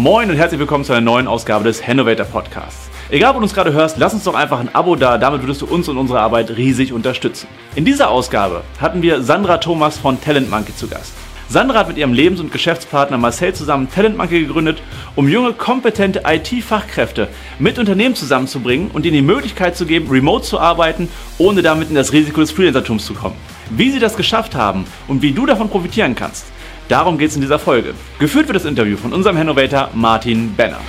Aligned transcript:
Moin 0.00 0.30
und 0.30 0.36
herzlich 0.36 0.60
willkommen 0.60 0.84
zu 0.84 0.92
einer 0.92 1.00
neuen 1.00 1.26
Ausgabe 1.26 1.64
des 1.64 1.84
Hannovator 1.84 2.24
Podcasts. 2.24 2.88
Egal, 3.10 3.34
wo 3.34 3.38
du 3.38 3.42
uns 3.42 3.52
gerade 3.52 3.72
hörst, 3.72 3.98
lass 3.98 4.14
uns 4.14 4.22
doch 4.22 4.36
einfach 4.36 4.60
ein 4.60 4.72
Abo 4.72 4.94
da, 4.94 5.18
damit 5.18 5.42
würdest 5.42 5.60
du 5.60 5.66
uns 5.66 5.88
und 5.88 5.98
unsere 5.98 6.20
Arbeit 6.20 6.56
riesig 6.56 6.92
unterstützen. 6.92 7.48
In 7.74 7.84
dieser 7.84 8.08
Ausgabe 8.08 8.62
hatten 8.80 9.02
wir 9.02 9.22
Sandra 9.22 9.58
Thomas 9.58 9.98
von 9.98 10.20
Talent 10.20 10.48
Monkey 10.50 10.72
zu 10.72 10.86
Gast. 10.86 11.14
Sandra 11.48 11.80
hat 11.80 11.88
mit 11.88 11.96
ihrem 11.96 12.12
Lebens- 12.12 12.38
und 12.38 12.52
Geschäftspartner 12.52 13.18
Marcel 13.18 13.54
zusammen 13.54 13.90
Talent 13.90 14.16
Monkey 14.16 14.42
gegründet, 14.42 14.80
um 15.16 15.28
junge, 15.28 15.52
kompetente 15.52 16.22
IT-Fachkräfte 16.24 17.26
mit 17.58 17.80
Unternehmen 17.80 18.14
zusammenzubringen 18.14 18.92
und 18.92 19.04
ihnen 19.04 19.16
die 19.16 19.22
Möglichkeit 19.22 19.76
zu 19.76 19.84
geben, 19.84 20.08
remote 20.08 20.44
zu 20.44 20.60
arbeiten, 20.60 21.08
ohne 21.38 21.62
damit 21.62 21.88
in 21.88 21.96
das 21.96 22.12
Risiko 22.12 22.40
des 22.40 22.52
Freelancertums 22.52 23.04
zu 23.04 23.14
kommen. 23.14 23.34
Wie 23.70 23.90
sie 23.90 23.98
das 23.98 24.16
geschafft 24.16 24.54
haben 24.54 24.84
und 25.08 25.22
wie 25.22 25.32
du 25.32 25.44
davon 25.44 25.68
profitieren 25.68 26.14
kannst, 26.14 26.46
darum 26.88 27.18
geht 27.18 27.30
es 27.30 27.36
in 27.36 27.42
dieser 27.42 27.58
Folge. 27.58 27.94
Geführt 28.18 28.48
wird 28.48 28.56
das 28.56 28.64
Interview 28.64 28.96
von 28.96 29.12
unserem 29.12 29.38
Hannovator 29.38 29.90
Martin 29.94 30.54
Bennert. 30.54 30.80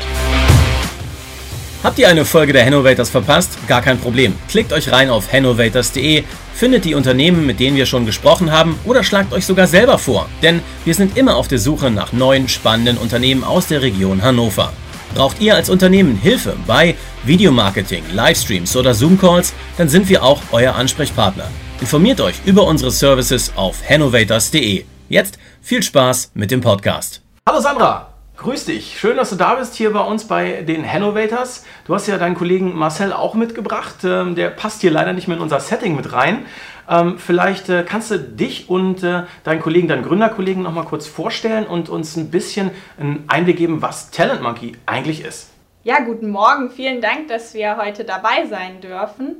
Habt 1.82 1.98
ihr 1.98 2.10
eine 2.10 2.26
Folge 2.26 2.52
der 2.52 2.66
Hannovators 2.66 3.10
verpasst? 3.10 3.58
Gar 3.68 3.82
kein 3.82 4.00
Problem. 4.00 4.36
Klickt 4.50 4.74
euch 4.74 4.92
rein 4.92 5.10
auf 5.10 5.32
hannovators.de, 5.32 6.24
findet 6.54 6.84
die 6.84 6.94
Unternehmen, 6.94 7.46
mit 7.46 7.62
denen 7.62 7.78
wir 7.78 7.86
schon 7.86 8.06
gesprochen 8.06 8.52
haben, 8.52 8.78
oder 8.84 9.02
schlagt 9.02 9.32
euch 9.32 9.46
sogar 9.46 9.66
selber 9.66 9.98
vor. 9.98 10.28
Denn 10.42 10.62
wir 10.84 10.94
sind 10.94 11.18
immer 11.18 11.38
auf 11.38 11.48
der 11.48 11.58
Suche 11.58 11.90
nach 11.90 12.12
neuen, 12.12 12.50
spannenden 12.50 12.98
Unternehmen 12.98 13.46
aus 13.46 13.68
der 13.68 13.82
Region 13.82 14.22
Hannover. 14.22 14.74
Braucht 15.16 15.40
ihr 15.40 15.56
als 15.56 15.70
Unternehmen 15.70 16.18
Hilfe 16.18 16.58
bei 16.68 16.96
Videomarketing, 17.24 18.04
Livestreams 18.14 18.76
oder 18.76 18.94
Zoom-Calls, 18.94 19.54
dann 19.78 19.88
sind 19.88 20.10
wir 20.10 20.22
auch 20.22 20.42
euer 20.52 20.76
Ansprechpartner. 20.76 21.46
Informiert 21.80 22.20
euch 22.20 22.36
über 22.46 22.68
unsere 22.68 22.92
Services 22.92 23.54
auf 23.56 23.78
hannovators.de. 23.88 24.84
Jetzt 25.08 25.40
viel 25.62 25.84
Spaß 25.84 26.32
mit 26.34 26.52
dem 26.52 26.62
Podcast. 26.62 27.22
Hallo 27.48 27.60
Sandra, 27.60 28.14
grüß 28.38 28.66
dich. 28.66 29.00
Schön, 29.00 29.18
dass 29.18 29.30
du 29.30 29.36
da 29.36 29.56
bist 29.56 29.76
hier 29.76 29.92
bei 29.92 30.02
uns 30.02 30.26
bei 30.28 30.64
den 30.64 30.90
Hannovators. 30.90 31.66
Du 31.86 31.94
hast 31.94 32.08
ja 32.08 32.18
deinen 32.18 32.36
Kollegen 32.36 32.76
Marcel 32.76 33.14
auch 33.14 33.34
mitgebracht. 33.34 33.98
Ähm, 34.04 34.36
der 34.36 34.50
passt 34.50 34.82
hier 34.82 34.92
leider 34.92 35.14
nicht 35.14 35.28
mehr 35.28 35.38
in 35.38 35.44
unser 35.44 35.60
Setting 35.60 35.96
mit 35.96 36.14
rein. 36.14 36.46
Ähm, 36.90 37.18
vielleicht 37.20 37.70
äh, 37.70 37.84
kannst 37.88 38.12
du 38.12 38.20
dich 38.20 38.70
und 38.70 39.04
äh, 39.04 39.24
deinen 39.44 39.62
Kollegen, 39.62 39.88
deinen 39.88 40.04
Gründerkollegen 40.04 40.64
noch 40.64 40.74
mal 40.74 40.86
kurz 40.86 41.08
vorstellen 41.08 41.68
und 41.68 41.90
uns 41.90 42.16
ein 42.16 42.32
bisschen 42.32 42.72
einen 43.00 43.26
Einblick 43.28 43.58
geben, 43.58 43.82
was 43.82 44.12
Talent 44.12 44.42
Monkey 44.42 44.74
eigentlich 44.86 45.24
ist. 45.24 45.50
Ja, 45.84 46.00
guten 46.00 46.30
Morgen. 46.30 46.72
Vielen 46.72 47.02
Dank, 47.02 47.30
dass 47.30 47.54
wir 47.54 47.78
heute 47.78 48.04
dabei 48.04 48.46
sein 48.50 48.82
dürfen. 48.82 49.38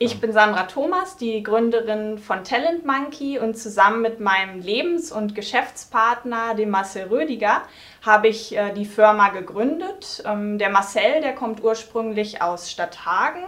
Ich 0.00 0.20
bin 0.20 0.32
Sandra 0.32 0.62
Thomas, 0.64 1.16
die 1.16 1.42
Gründerin 1.42 2.18
von 2.18 2.44
Talent 2.44 2.86
Monkey 2.86 3.40
und 3.40 3.58
zusammen 3.58 4.00
mit 4.00 4.20
meinem 4.20 4.60
Lebens- 4.60 5.10
und 5.10 5.34
Geschäftspartner, 5.34 6.54
dem 6.54 6.70
Marcel 6.70 7.08
Rödiger, 7.08 7.62
habe 8.06 8.28
ich 8.28 8.56
äh, 8.56 8.72
die 8.72 8.84
Firma 8.84 9.30
gegründet. 9.30 10.22
Ähm, 10.24 10.58
der 10.58 10.70
Marcel, 10.70 11.20
der 11.20 11.34
kommt 11.34 11.64
ursprünglich 11.64 12.40
aus 12.40 12.70
Stadthagen 12.70 13.42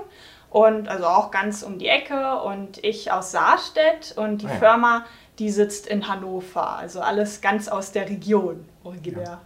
und 0.51 0.89
also 0.89 1.07
auch 1.07 1.31
ganz 1.31 1.62
um 1.62 1.79
die 1.79 1.87
Ecke 1.87 2.41
und 2.41 2.83
ich 2.83 3.12
aus 3.12 3.31
Saarstedt 3.31 4.14
und 4.17 4.42
die 4.42 4.47
Ah 4.47 4.51
ja. 4.51 4.57
Firma, 4.57 5.07
die 5.39 5.51
sitzt 5.51 5.87
in 5.87 6.09
Hannover, 6.09 6.77
also 6.77 7.01
alles 7.01 7.41
ganz 7.41 7.69
aus 7.69 7.92
der 7.92 8.09
Region 8.09 8.69
originär. 8.83 9.41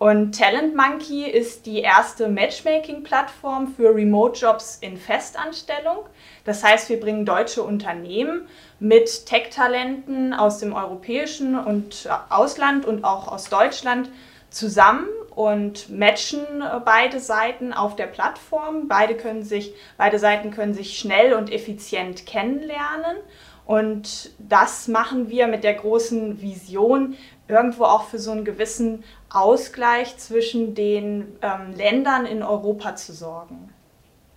Und 0.00 0.32
Talent 0.38 0.74
Monkey 0.74 1.28
ist 1.28 1.66
die 1.66 1.80
erste 1.80 2.28
Matchmaking-Plattform 2.28 3.74
für 3.74 3.94
Remote-Jobs 3.94 4.78
in 4.80 4.96
Festanstellung. 4.96 6.06
Das 6.46 6.64
heißt, 6.64 6.88
wir 6.88 6.98
bringen 6.98 7.26
deutsche 7.26 7.62
Unternehmen 7.62 8.48
mit 8.78 9.26
Tech-Talenten 9.26 10.32
aus 10.32 10.56
dem 10.56 10.72
europäischen 10.72 11.54
und 11.54 12.08
Ausland 12.30 12.86
und 12.86 13.04
auch 13.04 13.28
aus 13.28 13.50
Deutschland 13.50 14.08
zusammen 14.48 15.06
und 15.34 15.90
matchen 15.90 16.62
äh, 16.62 16.80
beide 16.82 17.20
Seiten 17.20 17.74
auf 17.74 17.94
der 17.94 18.06
Plattform. 18.06 18.88
Beide, 18.88 19.14
können 19.14 19.42
sich, 19.42 19.74
beide 19.98 20.18
Seiten 20.18 20.50
können 20.50 20.72
sich 20.72 20.98
schnell 20.98 21.34
und 21.34 21.52
effizient 21.52 22.24
kennenlernen. 22.24 23.18
Und 23.66 24.32
das 24.38 24.88
machen 24.88 25.28
wir 25.28 25.46
mit 25.46 25.62
der 25.62 25.74
großen 25.74 26.40
Vision, 26.40 27.16
irgendwo 27.50 27.84
auch 27.84 28.04
für 28.04 28.18
so 28.18 28.30
einen 28.30 28.44
gewissen 28.44 29.04
Ausgleich 29.28 30.16
zwischen 30.18 30.74
den 30.74 31.26
ähm, 31.42 31.74
Ländern 31.76 32.26
in 32.26 32.42
Europa 32.42 32.96
zu 32.96 33.12
sorgen. 33.12 33.70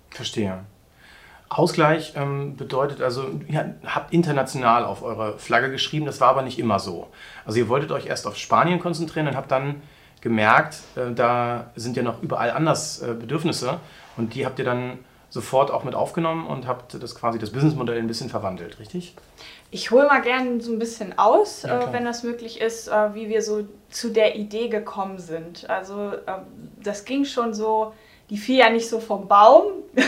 Verstehe. 0.09 0.65
Ausgleich 1.49 2.13
ähm, 2.15 2.55
bedeutet 2.55 3.01
also, 3.01 3.25
ihr 3.47 3.75
habt 3.85 4.11
international 4.11 4.85
auf 4.85 5.03
eure 5.03 5.37
Flagge 5.37 5.69
geschrieben, 5.69 6.05
das 6.05 6.19
war 6.19 6.29
aber 6.29 6.41
nicht 6.41 6.57
immer 6.57 6.79
so. 6.79 7.07
Also 7.45 7.59
ihr 7.59 7.69
wolltet 7.69 7.91
euch 7.91 8.07
erst 8.07 8.25
auf 8.25 8.37
Spanien 8.37 8.79
konzentrieren 8.79 9.27
und 9.27 9.35
habt 9.35 9.51
dann 9.51 9.81
gemerkt, 10.21 10.79
äh, 10.95 11.11
da 11.13 11.71
sind 11.75 11.95
ja 11.95 12.03
noch 12.03 12.21
überall 12.23 12.51
anders 12.51 13.01
äh, 13.01 13.13
Bedürfnisse 13.13 13.79
und 14.17 14.33
die 14.33 14.45
habt 14.45 14.57
ihr 14.57 14.65
dann 14.65 14.99
sofort 15.29 15.71
auch 15.71 15.83
mit 15.83 15.95
aufgenommen 15.95 16.47
und 16.47 16.67
habt 16.67 17.01
das 17.01 17.15
quasi 17.15 17.39
das 17.39 17.51
Businessmodell 17.51 17.97
ein 17.97 18.07
bisschen 18.07 18.29
verwandelt, 18.29 18.79
richtig? 18.79 19.15
Ich 19.73 19.89
hole 19.89 20.05
mal 20.05 20.21
gerne 20.21 20.61
so 20.61 20.71
ein 20.71 20.77
bisschen 20.77 21.17
aus, 21.17 21.63
Ja, 21.63 21.89
äh, 21.89 21.93
wenn 21.93 22.05
das 22.05 22.21
möglich 22.21 22.61
ist, 22.61 22.87
äh, 22.87 23.15
wie 23.15 23.27
wir 23.27 23.41
so 23.41 23.67
zu 23.89 24.09
der 24.09 24.35
Idee 24.35 24.67
gekommen 24.69 25.17
sind. 25.17 25.67
Also 25.67 26.11
äh, 26.11 26.41
das 26.83 27.05
ging 27.05 27.25
schon 27.25 27.55
so, 27.55 27.91
die 28.29 28.37
fiel 28.37 28.57
ja 28.59 28.69
nicht 28.69 28.87
so 28.87 28.99
vom 28.99 29.27
Baum. 29.27 29.63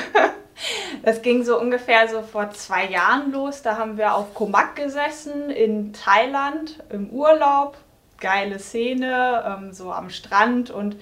Das 1.03 1.21
ging 1.21 1.43
so 1.43 1.59
ungefähr 1.59 2.07
so 2.07 2.21
vor 2.21 2.49
zwei 2.51 2.85
Jahren 2.85 3.33
los. 3.33 3.61
Da 3.61 3.77
haben 3.77 3.97
wir 3.97 4.15
auf 4.15 4.33
Komak 4.33 4.77
gesessen 4.77 5.49
in 5.49 5.91
Thailand 5.91 6.81
im 6.89 7.09
Urlaub. 7.09 7.77
Geile 8.21 8.57
Szene, 8.57 9.43
ähm, 9.45 9.73
so 9.73 9.91
am 9.91 10.09
Strand. 10.09 10.71
Und 10.71 10.95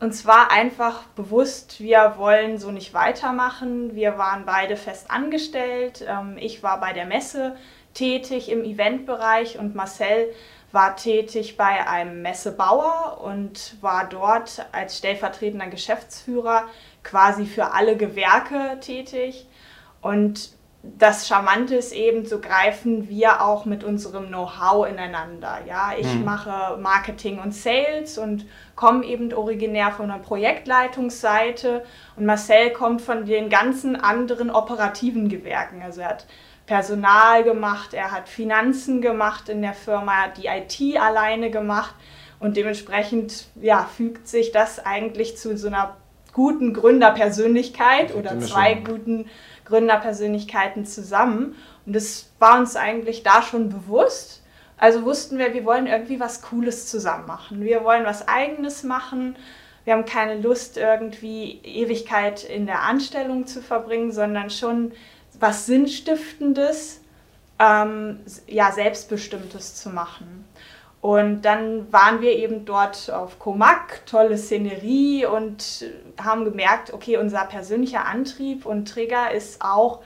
uns 0.00 0.24
war 0.24 0.50
einfach 0.50 1.02
bewusst, 1.16 1.80
wir 1.80 2.14
wollen 2.16 2.58
so 2.58 2.70
nicht 2.70 2.94
weitermachen. 2.94 3.94
Wir 3.94 4.16
waren 4.16 4.46
beide 4.46 4.76
fest 4.76 5.10
angestellt. 5.10 6.02
Ähm, 6.08 6.38
ich 6.40 6.62
war 6.62 6.80
bei 6.80 6.94
der 6.94 7.04
Messe 7.04 7.56
tätig 7.98 8.50
im 8.50 8.62
Eventbereich 8.64 9.58
und 9.58 9.74
Marcel 9.74 10.32
war 10.70 10.96
tätig 10.96 11.56
bei 11.56 11.86
einem 11.86 12.22
Messebauer 12.22 13.20
und 13.22 13.76
war 13.80 14.08
dort 14.08 14.66
als 14.70 14.98
stellvertretender 14.98 15.66
Geschäftsführer 15.66 16.64
quasi 17.02 17.46
für 17.46 17.72
alle 17.72 17.96
Gewerke 17.96 18.78
tätig. 18.80 19.46
Und 20.00 20.50
das 20.82 21.26
Charmante 21.26 21.74
ist 21.74 21.92
eben, 21.92 22.24
so 22.24 22.40
greifen 22.40 23.08
wir 23.08 23.42
auch 23.42 23.64
mit 23.64 23.82
unserem 23.82 24.28
Know-how 24.28 24.86
ineinander. 24.86 25.58
Ja, 25.66 25.92
ich 25.98 26.14
mache 26.24 26.76
Marketing 26.78 27.40
und 27.40 27.52
Sales 27.52 28.16
und 28.16 28.46
komme 28.76 29.04
eben 29.04 29.32
originär 29.32 29.90
von 29.90 30.08
der 30.08 30.18
Projektleitungsseite 30.18 31.84
und 32.16 32.26
Marcel 32.26 32.70
kommt 32.70 33.02
von 33.02 33.24
den 33.24 33.48
ganzen 33.48 33.96
anderen 33.96 34.50
operativen 34.50 35.28
Gewerken. 35.28 35.82
Also 35.82 36.02
er 36.02 36.10
hat 36.10 36.26
Personal 36.68 37.44
gemacht, 37.44 37.94
er 37.94 38.12
hat 38.12 38.28
Finanzen 38.28 39.00
gemacht 39.00 39.48
in 39.48 39.62
der 39.62 39.72
Firma, 39.72 40.12
er 40.12 40.22
hat 40.24 40.36
die 40.36 40.46
IT 40.46 41.00
alleine 41.00 41.50
gemacht 41.50 41.94
und 42.40 42.58
dementsprechend 42.58 43.46
ja, 43.60 43.88
fügt 43.96 44.28
sich 44.28 44.52
das 44.52 44.78
eigentlich 44.78 45.38
zu 45.38 45.56
so 45.56 45.68
einer 45.68 45.96
guten 46.34 46.74
Gründerpersönlichkeit 46.74 48.14
oder 48.14 48.38
zwei 48.38 48.74
guten 48.74 49.26
Gründerpersönlichkeiten 49.64 50.84
zusammen. 50.84 51.56
Und 51.86 51.96
das 51.96 52.30
war 52.38 52.58
uns 52.58 52.76
eigentlich 52.76 53.22
da 53.22 53.40
schon 53.40 53.70
bewusst. 53.70 54.42
Also 54.76 55.04
wussten 55.04 55.38
wir, 55.38 55.54
wir 55.54 55.64
wollen 55.64 55.86
irgendwie 55.86 56.20
was 56.20 56.42
Cooles 56.42 56.86
zusammen 56.86 57.26
machen. 57.26 57.62
Wir 57.62 57.82
wollen 57.82 58.04
was 58.04 58.28
Eigenes 58.28 58.82
machen. 58.82 59.36
Wir 59.84 59.94
haben 59.94 60.04
keine 60.04 60.38
Lust, 60.38 60.76
irgendwie 60.76 61.60
Ewigkeit 61.64 62.44
in 62.44 62.66
der 62.66 62.82
Anstellung 62.82 63.46
zu 63.46 63.62
verbringen, 63.62 64.12
sondern 64.12 64.50
schon 64.50 64.92
was 65.40 65.66
Sinnstiftendes, 65.66 67.00
ähm, 67.58 68.20
ja, 68.46 68.72
Selbstbestimmtes 68.72 69.76
zu 69.76 69.90
machen. 69.90 70.44
Und 71.00 71.42
dann 71.42 71.92
waren 71.92 72.20
wir 72.20 72.32
eben 72.32 72.64
dort 72.64 73.10
auf 73.10 73.38
Komak, 73.38 74.04
tolle 74.04 74.36
Szenerie 74.36 75.26
und 75.26 75.84
haben 76.20 76.44
gemerkt, 76.44 76.92
okay, 76.92 77.18
unser 77.18 77.44
persönlicher 77.44 78.04
Antrieb 78.04 78.66
und 78.66 78.88
Trigger 78.88 79.30
ist 79.30 79.62
auch, 79.62 80.00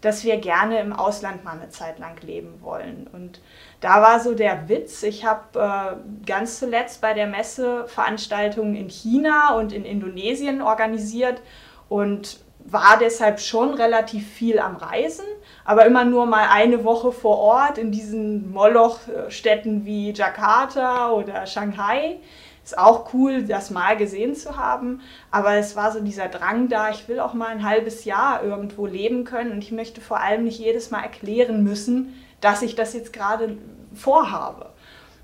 dass 0.00 0.24
wir 0.24 0.38
gerne 0.38 0.78
im 0.80 0.92
Ausland 0.92 1.44
mal 1.44 1.58
eine 1.58 1.68
Zeit 1.70 1.98
lang 1.98 2.20
leben 2.22 2.60
wollen. 2.62 3.08
Und 3.12 3.40
da 3.80 4.00
war 4.00 4.20
so 4.20 4.34
der 4.34 4.68
Witz, 4.68 5.02
ich 5.02 5.24
habe 5.24 5.58
äh, 5.58 6.26
ganz 6.26 6.60
zuletzt 6.60 7.00
bei 7.00 7.14
der 7.14 7.26
Messe 7.26 7.86
Veranstaltungen 7.88 8.74
in 8.74 8.88
China 8.88 9.56
und 9.56 9.72
in 9.72 9.84
Indonesien 9.84 10.62
organisiert 10.62 11.42
und 11.88 12.40
war 12.70 12.98
deshalb 12.98 13.40
schon 13.40 13.74
relativ 13.74 14.26
viel 14.26 14.58
am 14.58 14.76
Reisen, 14.76 15.24
aber 15.64 15.86
immer 15.86 16.04
nur 16.04 16.26
mal 16.26 16.48
eine 16.50 16.84
Woche 16.84 17.12
vor 17.12 17.38
Ort 17.38 17.78
in 17.78 17.90
diesen 17.92 18.52
Moloch-Städten 18.52 19.84
wie 19.84 20.12
Jakarta 20.12 21.10
oder 21.10 21.46
Shanghai. 21.46 22.18
Ist 22.62 22.76
auch 22.76 23.14
cool, 23.14 23.44
das 23.44 23.70
mal 23.70 23.96
gesehen 23.96 24.34
zu 24.34 24.58
haben, 24.58 25.00
aber 25.30 25.54
es 25.54 25.74
war 25.74 25.90
so 25.90 26.00
dieser 26.00 26.28
Drang 26.28 26.68
da, 26.68 26.90
ich 26.90 27.08
will 27.08 27.18
auch 27.18 27.32
mal 27.32 27.48
ein 27.48 27.64
halbes 27.64 28.04
Jahr 28.04 28.42
irgendwo 28.42 28.84
leben 28.84 29.24
können 29.24 29.52
und 29.52 29.64
ich 29.64 29.72
möchte 29.72 30.02
vor 30.02 30.20
allem 30.20 30.44
nicht 30.44 30.58
jedes 30.58 30.90
Mal 30.90 31.02
erklären 31.02 31.64
müssen, 31.64 32.14
dass 32.42 32.60
ich 32.60 32.74
das 32.74 32.92
jetzt 32.92 33.14
gerade 33.14 33.56
vorhabe. 33.94 34.70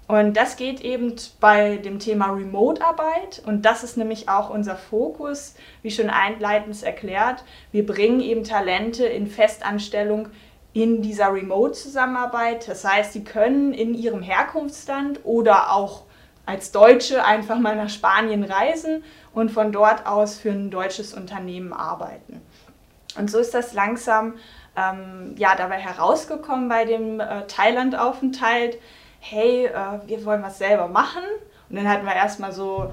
Und 0.07 0.37
das 0.37 0.57
geht 0.57 0.83
eben 0.83 1.15
bei 1.41 1.79
dem 1.79 1.99
Thema 1.99 2.27
Remote-Arbeit 2.33 3.43
und 3.47 3.63
das 3.63 3.83
ist 3.83 3.97
nämlich 3.97 4.29
auch 4.29 4.51
unser 4.51 4.77
Fokus, 4.77 5.55
wie 5.81 5.91
schon 5.91 6.11
einleitend 6.11 6.83
erklärt. 6.83 7.43
Wir 7.73 7.87
bringen 7.87 8.21
eben 8.21 8.45
Talente 8.45 9.07
in 9.07 9.27
Festanstellung 9.27 10.29
in 10.75 11.01
dieser 11.01 11.33
Remote-Zusammenarbeit. 11.33 12.69
Das 12.69 12.85
heißt, 12.85 13.15
sie 13.15 13.25
können 13.25 13.73
in 13.73 13.95
ihrem 13.95 14.21
Herkunftsland 14.21 15.21
oder 15.25 15.73
auch 15.73 16.03
als 16.45 16.73
Deutsche 16.73 17.25
einfach 17.25 17.59
mal 17.59 17.77
nach 17.77 17.89
Spanien 17.89 18.45
reisen 18.45 19.05
und 19.33 19.51
von 19.51 19.73
dort 19.73 20.07
aus 20.07 20.37
für 20.37 20.51
ein 20.51 20.71
deutsches 20.71 21.15
Unternehmen 21.15 21.73
arbeiten. 21.73 22.43
Und 23.17 23.31
so 23.31 23.39
ist 23.39 23.55
das 23.55 23.73
langsam 23.73 24.35
ähm, 24.77 25.35
ja, 25.39 25.55
dabei 25.57 25.79
herausgekommen 25.79 26.69
bei 26.69 26.85
dem 26.85 27.21
äh, 27.21 27.47
Thailand-Aufenthalt 27.47 28.79
hey, 29.25 29.67
äh, 29.67 30.07
wir 30.07 30.25
wollen 30.25 30.43
was 30.43 30.59
selber 30.59 30.89
machen. 30.89 31.23
Und 31.71 31.77
dann 31.77 31.89
hatten 31.89 32.05
wir 32.05 32.15
erstmal 32.15 32.53
so 32.53 32.91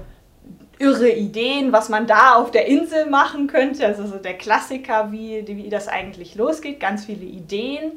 irre 0.78 1.10
Ideen, 1.10 1.72
was 1.72 1.88
man 1.88 2.06
da 2.06 2.34
auf 2.34 2.50
der 2.50 2.66
Insel 2.66 3.06
machen 3.06 3.46
könnte. 3.46 3.86
Also 3.86 4.06
so 4.06 4.16
der 4.16 4.34
Klassiker, 4.34 5.12
wie, 5.12 5.46
wie 5.46 5.68
das 5.68 5.88
eigentlich 5.88 6.34
losgeht, 6.34 6.80
ganz 6.80 7.04
viele 7.04 7.24
Ideen. 7.24 7.92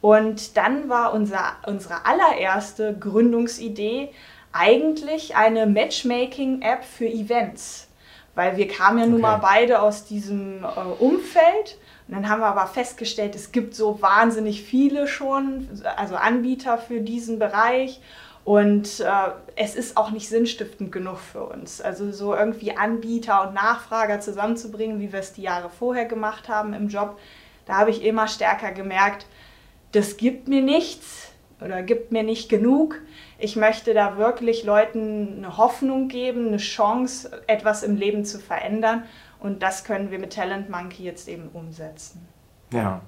Und 0.00 0.56
dann 0.56 0.88
war 0.88 1.14
unser, 1.14 1.56
unsere 1.66 2.06
allererste 2.06 2.96
Gründungsidee 2.98 4.10
eigentlich 4.52 5.36
eine 5.36 5.66
Matchmaking-App 5.66 6.84
für 6.84 7.06
Events. 7.06 7.88
Weil 8.34 8.56
wir 8.56 8.66
kamen 8.66 8.98
ja 8.98 9.04
okay. 9.04 9.12
nun 9.12 9.20
mal 9.20 9.36
beide 9.36 9.80
aus 9.80 10.04
diesem 10.04 10.64
äh, 10.64 11.02
Umfeld 11.02 11.78
und 12.10 12.16
dann 12.16 12.28
haben 12.28 12.40
wir 12.40 12.48
aber 12.48 12.66
festgestellt, 12.66 13.36
es 13.36 13.52
gibt 13.52 13.72
so 13.72 14.02
wahnsinnig 14.02 14.64
viele 14.64 15.06
schon, 15.06 15.68
also 15.96 16.16
Anbieter 16.16 16.76
für 16.76 17.00
diesen 17.00 17.38
Bereich. 17.38 18.00
Und 18.42 18.98
äh, 18.98 19.30
es 19.54 19.76
ist 19.76 19.96
auch 19.96 20.10
nicht 20.10 20.28
sinnstiftend 20.28 20.90
genug 20.90 21.18
für 21.18 21.44
uns. 21.44 21.80
Also 21.80 22.10
so 22.10 22.34
irgendwie 22.34 22.76
Anbieter 22.76 23.46
und 23.46 23.54
Nachfrager 23.54 24.18
zusammenzubringen, 24.18 24.98
wie 24.98 25.12
wir 25.12 25.20
es 25.20 25.34
die 25.34 25.42
Jahre 25.42 25.70
vorher 25.70 26.04
gemacht 26.04 26.48
haben 26.48 26.74
im 26.74 26.88
Job, 26.88 27.16
da 27.66 27.74
habe 27.76 27.90
ich 27.90 28.02
immer 28.02 28.26
stärker 28.26 28.72
gemerkt, 28.72 29.26
das 29.92 30.16
gibt 30.16 30.48
mir 30.48 30.62
nichts 30.62 31.28
oder 31.60 31.80
gibt 31.84 32.10
mir 32.10 32.24
nicht 32.24 32.48
genug. 32.48 32.96
Ich 33.38 33.54
möchte 33.54 33.94
da 33.94 34.18
wirklich 34.18 34.64
Leuten 34.64 35.36
eine 35.36 35.58
Hoffnung 35.58 36.08
geben, 36.08 36.48
eine 36.48 36.56
Chance, 36.56 37.42
etwas 37.46 37.84
im 37.84 37.94
Leben 37.94 38.24
zu 38.24 38.40
verändern. 38.40 39.04
Und 39.40 39.62
das 39.62 39.84
können 39.84 40.10
wir 40.10 40.18
mit 40.18 40.34
Talent 40.34 40.70
Monkey 40.70 41.02
jetzt 41.02 41.28
eben 41.28 41.48
umsetzen. 41.52 42.28
Ja, 42.72 43.00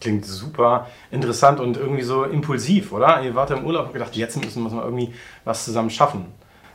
klingt 0.00 0.26
super 0.26 0.88
interessant 1.10 1.60
und 1.60 1.76
irgendwie 1.76 2.02
so 2.02 2.24
impulsiv, 2.24 2.92
oder? 2.92 3.22
Ihr 3.22 3.34
wart 3.34 3.50
im 3.50 3.64
Urlaub 3.64 3.86
und 3.86 3.92
gedacht, 3.92 4.16
jetzt 4.16 4.36
müssen 4.36 4.62
wir 4.62 4.70
mal 4.70 4.84
irgendwie 4.84 5.14
was 5.44 5.64
zusammen 5.64 5.90
schaffen. 5.90 6.26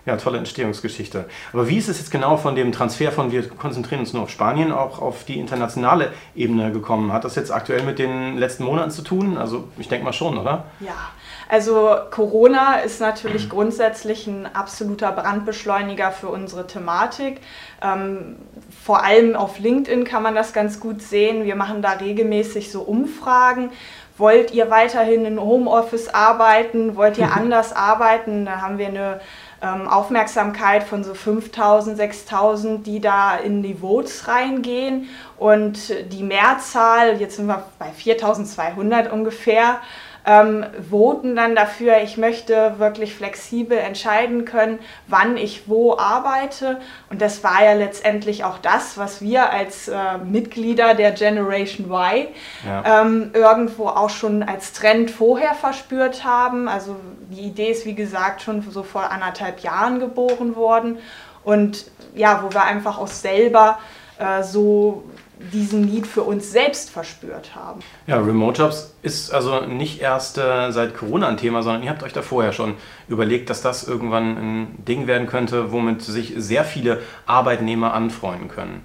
Ja, 0.05 0.17
tolle 0.17 0.39
Entstehungsgeschichte. 0.39 1.29
Aber 1.53 1.69
wie 1.69 1.77
ist 1.77 1.87
es 1.87 1.99
jetzt 1.99 2.09
genau 2.09 2.35
von 2.35 2.55
dem 2.55 2.71
Transfer 2.71 3.11
von 3.11 3.31
wir 3.31 3.47
konzentrieren 3.47 3.99
uns 3.99 4.13
nur 4.13 4.23
auf 4.23 4.31
Spanien 4.31 4.71
auch 4.71 4.99
auf 4.99 5.25
die 5.25 5.37
internationale 5.37 6.11
Ebene 6.35 6.71
gekommen? 6.71 7.13
Hat 7.13 7.23
das 7.23 7.35
jetzt 7.35 7.51
aktuell 7.51 7.83
mit 7.83 7.99
den 7.99 8.37
letzten 8.37 8.63
Monaten 8.63 8.89
zu 8.89 9.03
tun? 9.03 9.37
Also 9.37 9.67
ich 9.77 9.89
denke 9.89 10.03
mal 10.03 10.13
schon, 10.13 10.39
oder? 10.39 10.65
Ja, 10.79 11.11
also 11.51 11.97
Corona 12.11 12.75
ist 12.75 13.01
natürlich 13.01 13.49
grundsätzlich 13.49 14.25
ein 14.25 14.47
absoluter 14.55 15.11
Brandbeschleuniger 15.11 16.11
für 16.11 16.29
unsere 16.29 16.65
Thematik. 16.65 17.41
Ähm, 17.81 18.37
vor 18.81 19.03
allem 19.03 19.35
auf 19.35 19.59
LinkedIn 19.59 20.05
kann 20.05 20.23
man 20.23 20.33
das 20.33 20.53
ganz 20.53 20.79
gut 20.79 21.01
sehen. 21.01 21.43
Wir 21.43 21.57
machen 21.57 21.81
da 21.81 21.91
regelmäßig 21.91 22.71
so 22.71 22.83
Umfragen. 22.83 23.71
Wollt 24.17 24.53
ihr 24.53 24.69
weiterhin 24.69 25.25
in 25.25 25.41
Homeoffice 25.41 26.07
arbeiten? 26.07 26.95
Wollt 26.95 27.17
ihr 27.17 27.29
anders 27.35 27.73
arbeiten? 27.73 28.45
Da 28.45 28.61
haben 28.61 28.77
wir 28.77 28.87
eine 28.87 29.19
ähm, 29.61 29.89
Aufmerksamkeit 29.89 30.83
von 30.83 31.03
so 31.03 31.13
5000, 31.13 31.97
6000, 31.97 32.87
die 32.87 33.01
da 33.01 33.35
in 33.35 33.61
die 33.61 33.73
Votes 33.73 34.29
reingehen. 34.29 35.09
Und 35.37 35.93
die 36.13 36.23
Mehrzahl, 36.23 37.19
jetzt 37.19 37.35
sind 37.35 37.47
wir 37.47 37.63
bei 37.77 37.89
4200 37.89 39.11
ungefähr, 39.11 39.81
ähm, 40.25 40.65
voten 40.89 41.35
dann 41.35 41.55
dafür, 41.55 42.01
ich 42.03 42.17
möchte 42.17 42.75
wirklich 42.77 43.15
flexibel 43.15 43.77
entscheiden 43.77 44.45
können, 44.45 44.79
wann 45.07 45.35
ich 45.37 45.67
wo 45.67 45.97
arbeite. 45.97 46.79
Und 47.09 47.21
das 47.21 47.43
war 47.43 47.63
ja 47.63 47.73
letztendlich 47.73 48.43
auch 48.43 48.59
das, 48.59 48.97
was 48.97 49.21
wir 49.21 49.49
als 49.49 49.87
äh, 49.87 50.17
Mitglieder 50.23 50.93
der 50.93 51.11
Generation 51.11 51.91
Y 51.91 52.27
ja. 52.65 53.01
ähm, 53.01 53.31
irgendwo 53.33 53.87
auch 53.87 54.11
schon 54.11 54.43
als 54.43 54.73
Trend 54.73 55.09
vorher 55.09 55.55
verspürt 55.55 56.23
haben. 56.23 56.67
Also 56.67 56.95
die 57.29 57.41
Idee 57.41 57.71
ist, 57.71 57.85
wie 57.85 57.95
gesagt, 57.95 58.41
schon 58.41 58.61
so 58.69 58.83
vor 58.83 59.09
anderthalb 59.11 59.61
Jahren 59.61 59.99
geboren 59.99 60.55
worden. 60.55 60.99
Und 61.43 61.85
ja, 62.13 62.43
wo 62.43 62.53
wir 62.53 62.63
einfach 62.63 62.99
auch 62.99 63.07
selber 63.07 63.79
äh, 64.19 64.43
so 64.43 65.03
diesen 65.51 65.81
Need 65.81 66.07
für 66.07 66.23
uns 66.23 66.51
selbst 66.51 66.89
verspürt 66.89 67.55
haben. 67.55 67.81
Ja, 68.07 68.19
Remote 68.19 68.61
Jobs 68.61 68.93
ist 69.01 69.33
also 69.33 69.65
nicht 69.65 70.01
erst 70.01 70.37
äh, 70.37 70.71
seit 70.71 70.95
Corona 70.95 71.27
ein 71.27 71.37
Thema, 71.37 71.63
sondern 71.63 71.83
ihr 71.83 71.89
habt 71.89 72.03
euch 72.03 72.13
da 72.13 72.21
vorher 72.21 72.53
schon 72.53 72.75
überlegt, 73.07 73.49
dass 73.49 73.61
das 73.61 73.87
irgendwann 73.87 74.37
ein 74.37 74.85
Ding 74.85 75.07
werden 75.07 75.27
könnte, 75.27 75.71
womit 75.71 76.01
sich 76.01 76.33
sehr 76.37 76.63
viele 76.63 77.01
Arbeitnehmer 77.25 77.93
anfreunden 77.93 78.47
können. 78.47 78.83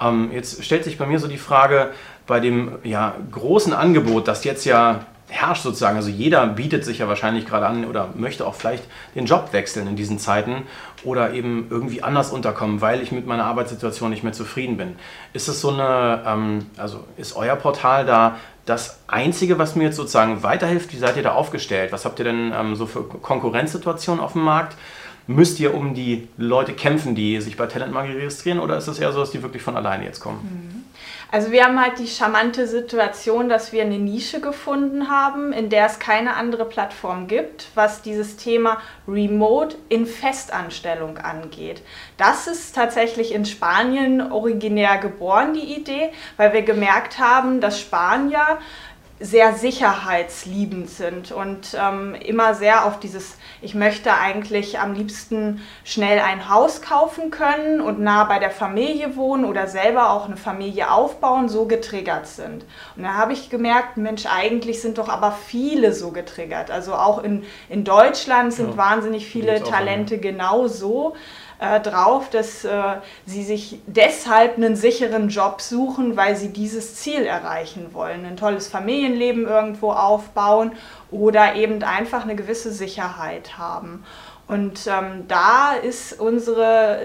Ähm, 0.00 0.30
jetzt 0.32 0.64
stellt 0.64 0.84
sich 0.84 0.98
bei 0.98 1.06
mir 1.06 1.18
so 1.18 1.28
die 1.28 1.38
Frage, 1.38 1.90
bei 2.26 2.40
dem 2.40 2.78
ja, 2.82 3.14
großen 3.30 3.72
Angebot, 3.72 4.28
das 4.28 4.44
jetzt 4.44 4.64
ja 4.64 5.06
herrscht 5.28 5.62
sozusagen. 5.62 5.96
Also 5.96 6.08
jeder 6.08 6.46
bietet 6.46 6.84
sich 6.84 6.98
ja 6.98 7.08
wahrscheinlich 7.08 7.46
gerade 7.46 7.66
an 7.66 7.84
oder 7.84 8.10
möchte 8.14 8.46
auch 8.46 8.54
vielleicht 8.54 8.84
den 9.14 9.26
Job 9.26 9.52
wechseln 9.52 9.86
in 9.88 9.96
diesen 9.96 10.18
Zeiten 10.18 10.62
oder 11.04 11.32
eben 11.32 11.66
irgendwie 11.70 12.02
anders 12.02 12.30
unterkommen, 12.30 12.80
weil 12.80 13.02
ich 13.02 13.12
mit 13.12 13.26
meiner 13.26 13.44
Arbeitssituation 13.44 14.10
nicht 14.10 14.22
mehr 14.22 14.32
zufrieden 14.32 14.76
bin. 14.76 14.96
Ist 15.32 15.48
es 15.48 15.60
so 15.60 15.70
eine, 15.70 16.22
ähm, 16.26 16.66
also 16.76 17.04
ist 17.16 17.36
euer 17.36 17.56
Portal 17.56 18.06
da 18.06 18.36
das 18.66 18.98
Einzige, 19.06 19.58
was 19.58 19.76
mir 19.76 19.84
jetzt 19.84 19.96
sozusagen 19.96 20.42
weiterhilft? 20.42 20.92
Wie 20.92 20.98
seid 20.98 21.16
ihr 21.16 21.22
da 21.22 21.32
aufgestellt? 21.32 21.92
Was 21.92 22.04
habt 22.04 22.18
ihr 22.18 22.24
denn 22.24 22.52
ähm, 22.54 22.74
so 22.74 22.86
für 22.86 23.04
Konkurrenzsituationen 23.04 24.22
auf 24.22 24.32
dem 24.32 24.42
Markt? 24.42 24.76
Müsst 25.28 25.58
ihr 25.58 25.74
um 25.74 25.94
die 25.94 26.28
Leute 26.36 26.72
kämpfen, 26.72 27.16
die 27.16 27.40
sich 27.40 27.56
bei 27.56 27.66
Talent 27.66 27.94
registrieren 27.94 28.60
oder 28.60 28.76
ist 28.76 28.86
es 28.86 28.98
eher 29.00 29.12
so, 29.12 29.20
dass 29.20 29.32
die 29.32 29.42
wirklich 29.42 29.62
von 29.62 29.76
alleine 29.76 30.04
jetzt 30.04 30.20
kommen? 30.20 30.38
Mhm. 30.42 30.84
Also 31.32 31.50
wir 31.50 31.64
haben 31.64 31.80
halt 31.80 31.98
die 31.98 32.06
charmante 32.06 32.68
Situation, 32.68 33.48
dass 33.48 33.72
wir 33.72 33.82
eine 33.82 33.98
Nische 33.98 34.40
gefunden 34.40 35.10
haben, 35.10 35.52
in 35.52 35.70
der 35.70 35.86
es 35.86 35.98
keine 35.98 36.34
andere 36.36 36.64
Plattform 36.64 37.26
gibt, 37.26 37.68
was 37.74 38.00
dieses 38.00 38.36
Thema 38.36 38.80
Remote 39.08 39.76
in 39.88 40.06
Festanstellung 40.06 41.18
angeht. 41.18 41.82
Das 42.16 42.46
ist 42.46 42.76
tatsächlich 42.76 43.34
in 43.34 43.44
Spanien 43.44 44.30
originär 44.30 44.98
geboren, 44.98 45.52
die 45.52 45.74
Idee, 45.74 46.12
weil 46.36 46.52
wir 46.52 46.62
gemerkt 46.62 47.18
haben, 47.18 47.60
dass 47.60 47.80
Spanier 47.80 48.58
sehr 49.18 49.54
sicherheitsliebend 49.54 50.90
sind 50.90 51.32
und 51.32 51.74
ähm, 51.80 52.14
immer 52.14 52.54
sehr 52.54 52.84
auf 52.84 53.00
dieses, 53.00 53.38
ich 53.62 53.74
möchte 53.74 54.12
eigentlich 54.12 54.78
am 54.78 54.92
liebsten 54.92 55.62
schnell 55.84 56.18
ein 56.18 56.50
Haus 56.50 56.82
kaufen 56.82 57.30
können 57.30 57.80
und 57.80 57.98
nah 57.98 58.24
bei 58.24 58.38
der 58.38 58.50
Familie 58.50 59.16
wohnen 59.16 59.46
oder 59.46 59.68
selber 59.68 60.10
auch 60.10 60.26
eine 60.26 60.36
Familie 60.36 60.90
aufbauen, 60.90 61.48
so 61.48 61.64
getriggert 61.64 62.26
sind. 62.26 62.66
Und 62.94 63.04
da 63.04 63.14
habe 63.14 63.32
ich 63.32 63.48
gemerkt, 63.48 63.96
Mensch, 63.96 64.26
eigentlich 64.26 64.82
sind 64.82 64.98
doch 64.98 65.08
aber 65.08 65.32
viele 65.32 65.94
so 65.94 66.10
getriggert. 66.10 66.70
Also 66.70 66.94
auch 66.94 67.22
in, 67.22 67.44
in 67.70 67.84
Deutschland 67.84 68.52
sind 68.52 68.72
ja, 68.72 68.76
wahnsinnig 68.76 69.26
viele 69.26 69.62
Talente 69.62 70.18
genauso 70.18 71.14
äh, 71.58 71.80
drauf, 71.80 72.30
dass 72.30 72.64
äh, 72.64 72.82
sie 73.24 73.42
sich 73.42 73.80
deshalb 73.86 74.56
einen 74.56 74.76
sicheren 74.76 75.28
Job 75.28 75.60
suchen, 75.60 76.16
weil 76.16 76.36
sie 76.36 76.48
dieses 76.48 76.96
Ziel 76.96 77.24
erreichen 77.24 77.94
wollen. 77.94 78.24
Ein 78.24 78.36
tolles 78.36 78.68
Familienleben 78.68 79.46
irgendwo 79.46 79.92
aufbauen 79.92 80.72
oder 81.10 81.54
eben 81.54 81.82
einfach 81.82 82.24
eine 82.24 82.36
gewisse 82.36 82.72
Sicherheit 82.72 83.58
haben. 83.58 84.04
Und 84.48 84.86
ähm, 84.86 85.24
da 85.26 85.72
ist 85.72 86.20
unsere 86.20 87.00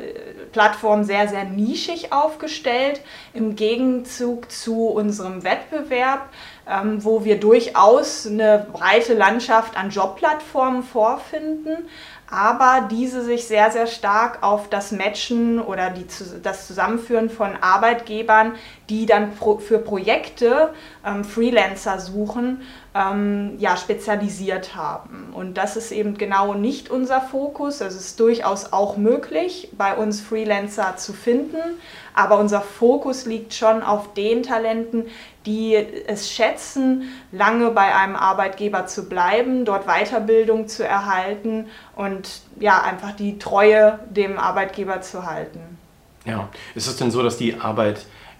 Plattform 0.52 1.04
sehr, 1.04 1.28
sehr 1.28 1.46
nischig 1.46 2.14
aufgestellt 2.14 3.02
im 3.34 3.56
Gegenzug 3.56 4.52
zu 4.52 4.90
unserem 4.90 5.44
Wettbewerb, 5.44 6.30
ähm, 6.70 7.04
wo 7.04 7.26
wir 7.26 7.40
durchaus 7.40 8.28
eine 8.28 8.68
breite 8.72 9.16
Landschaft 9.16 9.76
an 9.76 9.90
Jobplattformen 9.90 10.84
vorfinden, 10.84 11.90
aber 12.32 12.88
diese 12.90 13.24
sich 13.24 13.46
sehr, 13.46 13.72
sehr 13.72 13.88
stark 13.88 14.42
auf 14.42 14.70
das 14.70 14.94
Matchen 14.94 15.60
oder 15.60 15.90
die, 15.90 16.06
das 16.42 16.66
Zusammenführen 16.66 17.30
von 17.30 17.58
Arbeitgebern, 17.60 18.54
die 18.90 19.06
dann 19.06 19.36
pro, 19.36 19.58
für 19.58 19.80
Projekte 19.80 20.74
ähm, 21.06 21.24
Freelancer 21.24 22.00
suchen, 22.00 22.62
ähm, 22.94 23.56
ja, 23.58 23.78
spezialisiert 23.78 24.76
haben. 24.76 25.30
Und 25.34 25.56
das 25.56 25.78
ist 25.78 25.92
eben 25.92 26.18
genau 26.18 26.54
nicht 26.54 26.90
unser 26.90 27.22
Fokus. 27.22 27.82
Es 27.82 27.96
ist 27.96 28.20
durchaus 28.20 28.74
auch 28.74 28.98
möglich, 28.98 29.70
bei 29.78 29.96
uns 29.96 30.22
Freelancer 30.22 30.98
zu 30.98 31.14
finden, 31.14 31.58
aber 32.14 32.38
unser 32.40 32.62
Fokus 32.62 33.26
liegt 33.26 33.54
schon 33.54 33.84
auf 33.84 34.14
den 34.14 34.44
Talenten, 34.44 35.06
die 35.46 35.76
es 35.76 36.32
schätzen, 36.32 37.12
lange 37.32 37.72
bei 37.72 37.96
einem 37.96 38.16
Arbeitgeber 38.16 38.86
zu 38.86 39.10
bleiben, 39.10 39.66
dort 39.66 39.86
Weiterbildung 39.88 40.68
zu 40.68 40.86
erhalten 40.86 41.68
und 41.96 42.42
ja, 42.60 42.82
einfach 42.82 43.14
die 43.14 43.40
Treue 43.40 44.00
dem 44.10 44.38
Arbeitgeber 44.38 45.02
zu 45.02 45.26
halten. 45.26 45.62
Ja, 46.26 46.50
ist 46.76 46.88
es 46.88 46.98
denn 46.98 47.10
so, 47.10 47.24
dass 47.24 47.38
die 47.38 47.60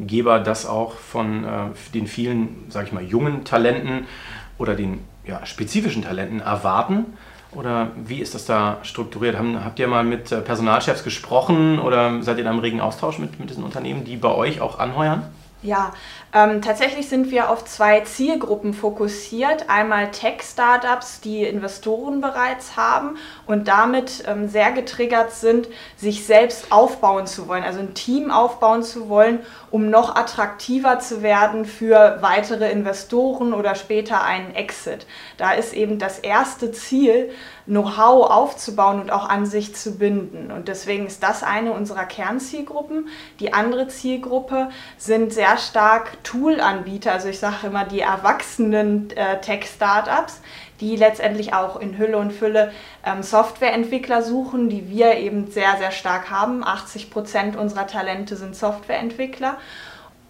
Arbeitgeber 0.02 0.40
das 0.40 0.66
auch 0.66 0.94
von 0.94 1.44
äh, 1.44 1.48
den 1.94 2.08
vielen, 2.08 2.66
sage 2.70 2.88
ich 2.88 2.94
mal, 2.94 3.04
jungen 3.04 3.44
Talenten 3.44 4.08
oder 4.58 4.76
den 4.76 5.00
ja, 5.26 5.46
spezifischen 5.46 6.04
Talenten 6.04 6.40
erwarten? 6.40 7.06
Oder 7.54 7.92
wie 7.98 8.20
ist 8.20 8.34
das 8.34 8.46
da 8.46 8.78
strukturiert? 8.82 9.38
Haben, 9.38 9.64
habt 9.64 9.78
ihr 9.80 9.88
mal 9.88 10.04
mit 10.04 10.32
äh, 10.32 10.42
Personalchefs 10.42 11.04
gesprochen 11.04 11.80
oder 11.80 12.24
seid 12.24 12.38
ihr 12.38 12.44
in 12.44 12.50
einem 12.50 12.60
regen 12.60 12.82
Austausch 12.82 13.20
mit, 13.20 13.40
mit 13.40 13.50
diesen 13.50 13.64
Unternehmen, 13.64 14.06
die 14.06 14.16
bei 14.16 14.34
euch 14.34 14.62
auch 14.62 14.80
anheuern? 14.80 15.24
Ja, 15.62 15.94
ähm, 16.34 16.62
tatsächlich 16.62 17.10
sind 17.10 17.30
wir 17.30 17.50
auf 17.50 17.66
zwei 17.66 18.02
Zielgruppen 18.02 18.74
fokussiert. 18.74 19.70
Einmal 19.70 20.12
Tech-Startups, 20.12 21.20
die 21.22 21.44
Investoren 21.44 22.22
bereits 22.22 22.78
haben 22.78 23.18
und 23.48 23.68
damit 23.68 24.24
ähm, 24.28 24.48
sehr 24.48 24.72
getriggert 24.72 25.32
sind, 25.34 25.68
sich 25.98 26.26
selbst 26.26 26.72
aufbauen 26.72 27.28
zu 27.28 27.48
wollen, 27.48 27.64
also 27.64 27.80
ein 27.80 27.94
Team 27.94 28.32
aufbauen 28.32 28.84
zu 28.84 29.10
wollen, 29.10 29.40
um 29.72 29.90
noch 29.90 30.16
attraktiver 30.16 31.00
zu 31.00 31.22
werden 31.22 31.66
für 31.66 32.18
weitere 32.22 32.72
Investoren 32.72 33.54
oder 33.54 33.76
später 33.76 34.24
einen 34.24 34.56
Exit. 34.56 35.06
Da 35.38 35.52
ist 35.52 35.74
eben 35.74 36.00
das 36.00 36.20
erste 36.20 36.72
Ziel, 36.72 37.32
Know-how 37.66 38.30
aufzubauen 38.30 39.00
und 39.00 39.12
auch 39.12 39.30
an 39.30 39.46
sich 39.46 39.76
zu 39.76 39.98
binden. 39.98 40.52
Und 40.52 40.68
deswegen 40.68 41.06
ist 41.06 41.24
das 41.24 41.44
eine 41.44 41.74
unserer 41.74 42.06
Kernzielgruppen. 42.06 43.08
Die 43.40 43.54
andere 43.54 43.88
Zielgruppe 43.88 44.70
sind 44.98 45.32
sehr 45.32 45.58
stark 45.58 46.21
Tool-Anbieter, 46.24 47.12
also 47.12 47.28
ich 47.28 47.40
sage 47.40 47.68
immer 47.68 47.86
die 47.86 48.02
erwachsenen 48.02 49.10
äh, 49.12 49.40
Tech-Startups, 49.42 50.42
die 50.80 50.96
letztendlich 50.96 51.54
auch 51.54 51.80
in 51.80 51.98
Hülle 51.98 52.18
und 52.18 52.32
Fülle 52.32 52.72
ähm, 53.06 53.24
Softwareentwickler 53.24 54.22
suchen, 54.24 54.70
die 54.70 54.90
wir 54.90 55.18
eben 55.18 55.50
sehr, 55.52 55.78
sehr 55.78 55.92
stark 55.92 56.30
haben. 56.32 56.64
80 56.64 57.12
Prozent 57.12 57.56
unserer 57.56 57.88
Talente 57.88 58.36
sind 58.36 58.56
Softwareentwickler. 58.56 59.58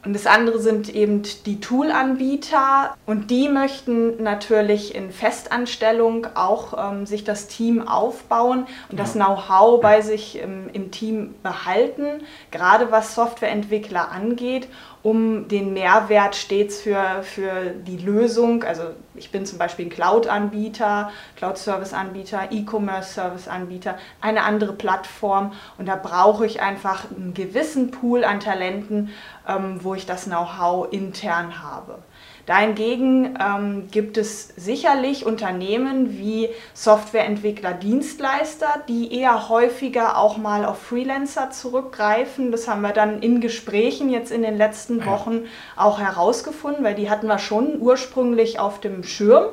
Und 0.03 0.13
das 0.13 0.25
andere 0.25 0.57
sind 0.57 0.89
eben 0.89 1.21
die 1.45 1.59
Tool-Anbieter 1.59 2.95
und 3.05 3.29
die 3.29 3.49
möchten 3.49 4.23
natürlich 4.23 4.95
in 4.95 5.11
Festanstellung 5.11 6.25
auch 6.33 6.91
ähm, 6.91 7.05
sich 7.05 7.23
das 7.23 7.47
Team 7.47 7.87
aufbauen 7.87 8.65
und 8.89 8.97
ja. 8.97 9.03
das 9.03 9.13
Know-how 9.13 9.79
bei 9.79 10.01
sich 10.01 10.39
im, 10.39 10.69
im 10.73 10.89
Team 10.89 11.35
behalten, 11.43 12.23
gerade 12.49 12.89
was 12.89 13.13
Softwareentwickler 13.13 14.11
angeht 14.11 14.67
um 15.03 15.47
den 15.47 15.73
Mehrwert 15.73 16.35
stets 16.35 16.81
für, 16.81 17.23
für 17.23 17.71
die 17.71 17.97
Lösung, 17.97 18.63
also 18.63 18.83
ich 19.15 19.31
bin 19.31 19.45
zum 19.45 19.57
Beispiel 19.57 19.87
ein 19.87 19.89
Cloud-Anbieter, 19.89 21.11
Cloud-Service-Anbieter, 21.35 22.51
E-Commerce-Service-Anbieter, 22.51 23.97
eine 24.21 24.43
andere 24.43 24.73
Plattform 24.73 25.53
und 25.77 25.87
da 25.87 25.95
brauche 25.95 26.45
ich 26.45 26.61
einfach 26.61 27.05
einen 27.09 27.33
gewissen 27.33 27.91
Pool 27.91 28.23
an 28.23 28.39
Talenten, 28.39 29.09
ähm, 29.47 29.83
wo 29.83 29.95
ich 29.95 30.05
das 30.05 30.25
Know-how 30.25 30.91
intern 30.91 31.61
habe. 31.63 31.99
Dahingegen 32.45 33.37
ähm, 33.39 33.87
gibt 33.91 34.17
es 34.17 34.49
sicherlich 34.55 35.25
Unternehmen 35.25 36.17
wie 36.17 36.49
Softwareentwickler, 36.73 37.73
Dienstleister, 37.73 38.83
die 38.87 39.13
eher 39.19 39.49
häufiger 39.49 40.17
auch 40.17 40.37
mal 40.37 40.65
auf 40.65 40.81
Freelancer 40.81 41.51
zurückgreifen. 41.51 42.51
Das 42.51 42.67
haben 42.67 42.81
wir 42.81 42.93
dann 42.93 43.21
in 43.21 43.41
Gesprächen 43.41 44.09
jetzt 44.09 44.31
in 44.31 44.41
den 44.41 44.57
letzten 44.57 45.05
Wochen 45.05 45.45
auch 45.75 45.99
herausgefunden, 45.99 46.83
weil 46.83 46.95
die 46.95 47.09
hatten 47.09 47.27
wir 47.27 47.39
schon 47.39 47.79
ursprünglich 47.79 48.59
auf 48.59 48.79
dem 48.79 49.03
Schirm 49.03 49.45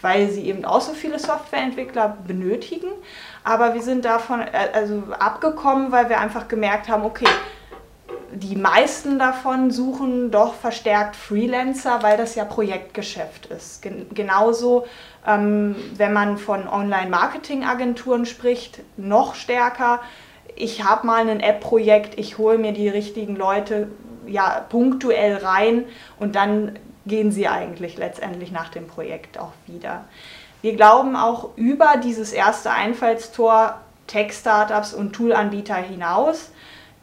weil 0.00 0.30
sie 0.30 0.46
eben 0.46 0.64
auch 0.64 0.80
so 0.80 0.92
viele 0.92 1.18
Softwareentwickler 1.18 2.18
benötigen. 2.26 2.88
Aber 3.44 3.74
wir 3.74 3.82
sind 3.82 4.04
davon 4.04 4.40
äh, 4.40 4.68
also 4.72 5.02
abgekommen, 5.18 5.92
weil 5.92 6.08
wir 6.08 6.20
einfach 6.20 6.48
gemerkt 6.48 6.88
haben, 6.88 7.04
okay, 7.04 7.26
die 8.32 8.56
meisten 8.56 9.18
davon 9.18 9.70
suchen 9.70 10.30
doch 10.30 10.54
verstärkt 10.54 11.16
Freelancer, 11.16 12.02
weil 12.02 12.16
das 12.16 12.34
ja 12.34 12.44
Projektgeschäft 12.44 13.46
ist. 13.46 13.82
Gen 13.82 14.06
genauso, 14.14 14.86
ähm, 15.26 15.76
wenn 15.96 16.12
man 16.12 16.38
von 16.38 16.68
Online-Marketing-Agenturen 16.68 18.26
spricht, 18.26 18.80
noch 18.96 19.34
stärker. 19.34 20.00
Ich 20.54 20.84
habe 20.84 21.06
mal 21.06 21.28
ein 21.28 21.40
App-Projekt, 21.40 22.18
ich 22.18 22.38
hole 22.38 22.58
mir 22.58 22.72
die 22.72 22.88
richtigen 22.88 23.36
Leute 23.36 23.88
ja 24.26 24.64
punktuell 24.68 25.36
rein 25.36 25.84
und 26.18 26.34
dann 26.34 26.78
gehen 27.06 27.32
sie 27.32 27.48
eigentlich 27.48 27.96
letztendlich 27.96 28.52
nach 28.52 28.68
dem 28.68 28.86
Projekt 28.86 29.38
auch 29.38 29.52
wieder. 29.66 30.04
Wir 30.60 30.74
glauben 30.74 31.16
auch 31.16 31.56
über 31.56 31.94
dieses 32.02 32.32
erste 32.32 32.70
Einfallstor 32.70 33.80
Tech-Startups 34.08 34.92
und 34.92 35.12
Toolanbieter 35.12 35.76
hinaus, 35.76 36.50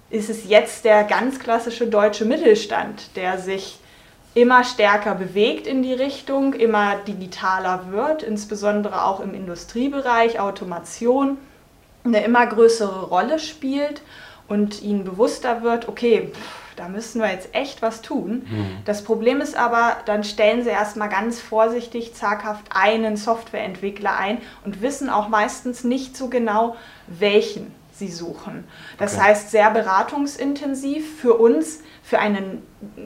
ist 0.09 0.29
es 0.29 0.47
jetzt 0.47 0.85
der 0.85 1.03
ganz 1.03 1.39
klassische 1.39 1.87
deutsche 1.87 2.25
Mittelstand, 2.25 3.15
der 3.15 3.37
sich 3.37 3.79
immer 4.33 4.63
stärker 4.63 5.15
bewegt 5.15 5.65
in 5.65 5.81
die 5.81 5.93
Richtung, 5.93 6.53
immer 6.53 6.97
digitaler 7.07 7.91
wird, 7.91 8.21
insbesondere 8.21 9.05
auch 9.05 9.21
im 9.21 9.33
Industriebereich, 9.33 10.39
Automation 10.39 11.37
eine 12.03 12.23
immer 12.23 12.45
größere 12.45 13.05
Rolle 13.07 13.39
spielt 13.39 14.01
und 14.47 14.81
ihnen 14.81 15.05
bewusster 15.05 15.63
wird, 15.63 15.87
okay, 15.87 16.31
da 16.75 16.89
müssen 16.89 17.21
wir 17.21 17.31
jetzt 17.31 17.55
echt 17.55 17.81
was 17.81 18.01
tun. 18.01 18.45
Mhm. 18.49 18.77
Das 18.83 19.03
Problem 19.03 19.39
ist 19.39 19.55
aber, 19.55 19.97
dann 20.05 20.23
stellen 20.23 20.63
sie 20.63 20.69
erstmal 20.69 21.09
ganz 21.09 21.39
vorsichtig, 21.39 22.13
zaghaft 22.13 22.65
einen 22.69 23.15
Softwareentwickler 23.15 24.15
ein 24.15 24.39
und 24.65 24.81
wissen 24.81 25.09
auch 25.09 25.29
meistens 25.29 25.85
nicht 25.85 26.17
so 26.17 26.27
genau, 26.27 26.75
welchen 27.07 27.73
sie 27.97 28.09
suchen. 28.09 28.65
Das 28.97 29.15
okay. 29.15 29.23
heißt, 29.23 29.51
sehr 29.51 29.71
beratungsintensiv 29.71 31.19
für 31.19 31.35
uns, 31.35 31.81
für 32.03 32.19
einen 32.19 32.61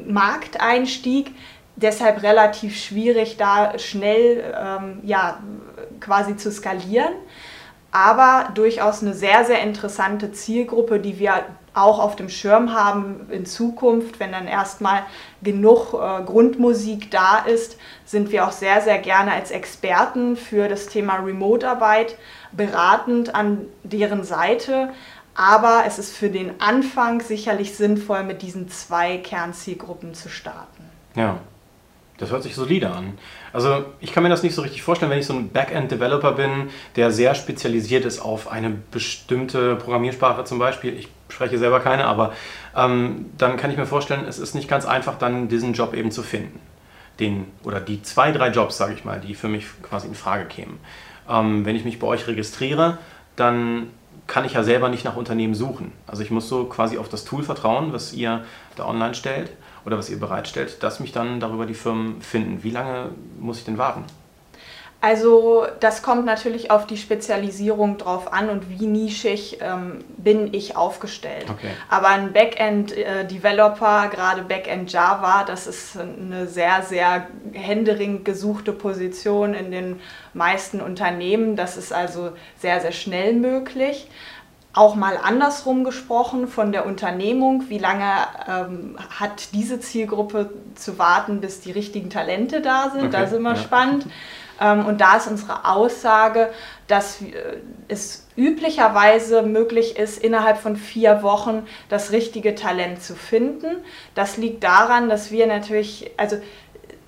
Markteinstieg, 0.08 1.36
deshalb 1.76 2.24
relativ 2.24 2.78
schwierig, 2.78 3.38
da 3.38 3.78
schnell 3.80 4.54
ähm, 4.60 5.00
ja, 5.04 5.40
quasi 6.00 6.36
zu 6.36 6.52
skalieren. 6.52 7.14
Aber 7.92 8.50
durchaus 8.54 9.02
eine 9.02 9.16
sehr, 9.16 9.46
sehr 9.46 9.62
interessante 9.62 10.32
Zielgruppe, 10.32 11.00
die 11.00 11.18
wir 11.18 11.46
auch 11.74 12.00
auf 12.00 12.16
dem 12.16 12.30
Schirm 12.30 12.74
haben 12.74 13.28
in 13.32 13.46
Zukunft, 13.46 14.20
wenn 14.20 14.32
dann 14.32 14.48
erstmal 14.48 15.04
genug 15.42 15.94
äh, 15.94 16.24
Grundmusik 16.24 17.10
da 17.10 17.40
ist, 17.40 17.78
sind 18.06 18.32
wir 18.32 18.46
auch 18.46 18.52
sehr, 18.52 18.82
sehr 18.82 19.00
gerne 19.00 19.32
als 19.32 19.52
Experten 19.52 20.36
für 20.36 20.68
das 20.68 20.88
Thema 20.88 21.16
Remote-Arbeit 21.16 22.16
beratend 22.52 23.36
an 23.36 23.66
deren 23.84 24.24
Seite. 24.24 24.90
Aber 25.36 25.84
es 25.88 26.00
ist 26.00 26.16
für 26.16 26.30
den 26.30 26.60
Anfang 26.60 27.22
sicherlich 27.22 27.76
sinnvoll, 27.76 28.24
mit 28.24 28.42
diesen 28.42 28.70
zwei 28.70 29.18
Kernzielgruppen 29.18 30.14
zu 30.14 30.28
starten. 30.28 30.84
Ja, 31.16 31.40
das 32.20 32.32
hört 32.32 32.44
sich 32.44 32.54
solide 32.56 32.92
an. 32.92 33.18
Also 33.54 33.86
ich 34.02 34.12
kann 34.12 34.24
mir 34.24 34.30
das 34.30 34.44
nicht 34.44 34.54
so 34.54 34.62
richtig 34.62 34.82
vorstellen, 34.84 35.10
wenn 35.10 35.20
ich 35.20 35.26
so 35.26 35.34
ein 35.34 35.50
Backend-Developer 35.50 36.34
bin, 36.34 36.70
der 36.98 37.12
sehr 37.12 37.34
spezialisiert 37.34 38.04
ist 38.04 38.20
auf 38.20 38.52
eine 38.52 38.70
bestimmte 38.70 39.78
Programmiersprache 39.78 40.44
zum 40.44 40.60
Beispiel. 40.60 40.98
Ich 40.98 41.08
spreche 41.30 41.58
selber 41.58 41.80
keine, 41.80 42.06
aber 42.06 42.34
ähm, 42.76 43.32
dann 43.38 43.56
kann 43.56 43.72
ich 43.72 43.78
mir 43.78 43.86
vorstellen, 43.86 44.26
es 44.28 44.38
ist 44.38 44.54
nicht 44.54 44.68
ganz 44.68 44.86
einfach, 44.86 45.18
dann 45.18 45.48
diesen 45.48 45.74
Job 45.74 45.94
eben 45.94 46.12
zu 46.12 46.22
finden. 46.22 46.60
Den, 47.22 47.46
oder 47.64 47.80
die 47.80 48.02
zwei, 48.02 48.34
drei 48.34 48.50
Jobs, 48.50 48.78
sage 48.78 48.94
ich 48.94 49.06
mal, 49.06 49.22
die 49.22 49.36
für 49.36 49.48
mich 49.48 49.66
quasi 49.82 50.08
in 50.08 50.16
Frage 50.16 50.46
kämen. 50.46 50.80
Ähm, 51.30 51.66
wenn 51.66 51.76
ich 51.76 51.86
mich 51.86 52.00
bei 52.00 52.08
euch 52.08 52.28
registriere, 52.28 52.98
dann 53.36 53.88
kann 54.28 54.46
ich 54.46 54.54
ja 54.54 54.64
selber 54.64 54.90
nicht 54.90 55.06
nach 55.06 55.16
Unternehmen 55.16 55.56
suchen. 55.56 55.92
Also 56.06 56.22
ich 56.22 56.32
muss 56.32 56.50
so 56.50 56.66
quasi 56.66 56.98
auf 56.98 57.10
das 57.10 57.26
Tool 57.26 57.44
vertrauen, 57.44 57.94
was 57.94 58.14
ihr 58.14 58.44
da 58.76 58.86
online 58.86 59.16
stellt 59.16 59.52
oder 59.86 59.98
was 59.98 60.10
ihr 60.10 60.20
bereitstellt, 60.20 60.84
dass 60.84 61.00
mich 61.00 61.12
dann 61.12 61.40
darüber 61.40 61.66
die 61.66 61.74
Firmen 61.74 62.22
finden. 62.22 62.64
Wie 62.64 62.70
lange 62.70 63.10
muss 63.40 63.58
ich 63.58 63.66
denn 63.66 63.78
warten? 63.78 64.04
Also 65.02 65.66
das 65.80 66.02
kommt 66.02 66.26
natürlich 66.26 66.72
auf 66.72 66.86
die 66.86 66.98
Spezialisierung 66.98 67.98
drauf 67.98 68.34
an 68.34 68.50
und 68.50 68.70
wie 68.70 68.86
nischig 68.86 69.60
ähm, 69.62 70.04
bin 70.18 70.54
ich 70.54 70.76
aufgestellt. 70.76 71.46
Okay. 71.50 71.70
Aber 71.90 72.10
ein 72.10 72.34
Backend-Developer, 72.34 74.06
äh, 74.06 74.10
gerade 74.10 74.42
Backend 74.42 74.92
Java, 74.92 75.46
das 75.46 75.68
ist 75.68 75.98
eine 75.98 76.48
sehr, 76.48 76.82
sehr 76.82 77.28
händeringend 77.54 78.26
gesuchte 78.26 78.74
Position 78.74 79.54
in 79.54 79.72
den 79.72 80.02
meisten 80.34 80.82
Unternehmen. 80.82 81.56
Das 81.56 81.78
ist 81.78 81.94
also 81.94 82.32
sehr, 82.58 82.82
sehr 82.82 82.92
schnell 82.92 83.34
möglich 83.34 84.10
auch 84.74 84.96
mal 84.96 85.18
andersrum 85.18 85.84
gesprochen 85.84 86.48
von 86.48 86.72
der 86.72 86.86
Unternehmung, 86.86 87.66
wie 87.70 87.80
lange 87.80 88.06
ähm, 88.48 88.98
hat 89.20 89.54
diese 89.54 89.80
Zielgruppe 89.80 90.52
zu 90.76 91.00
warten, 91.00 91.42
bis 91.42 91.60
die 91.62 91.72
richtigen 91.72 92.10
Talente 92.10 92.62
da 92.62 92.92
sind, 92.92 93.06
okay, 93.06 93.12
da 93.12 93.28
sind 93.28 93.42
wir 93.42 93.56
ja. 93.56 93.58
spannend. 93.58 94.06
Ähm, 94.60 94.86
und 94.86 95.02
da 95.02 95.18
ist 95.18 95.28
unsere 95.28 95.66
Aussage, 95.66 96.52
dass 96.88 97.20
es 97.88 98.28
üblicherweise 98.36 99.44
möglich 99.44 99.98
ist, 99.98 100.22
innerhalb 100.24 100.58
von 100.58 100.76
vier 100.76 101.22
Wochen 101.24 101.68
das 101.90 102.12
richtige 102.12 102.56
Talent 102.56 103.04
zu 103.04 103.16
finden. 103.16 103.78
Das 104.16 104.38
liegt 104.38 104.64
daran, 104.64 105.10
dass 105.10 105.32
wir 105.32 105.46
natürlich, 105.46 106.12
also 106.18 106.38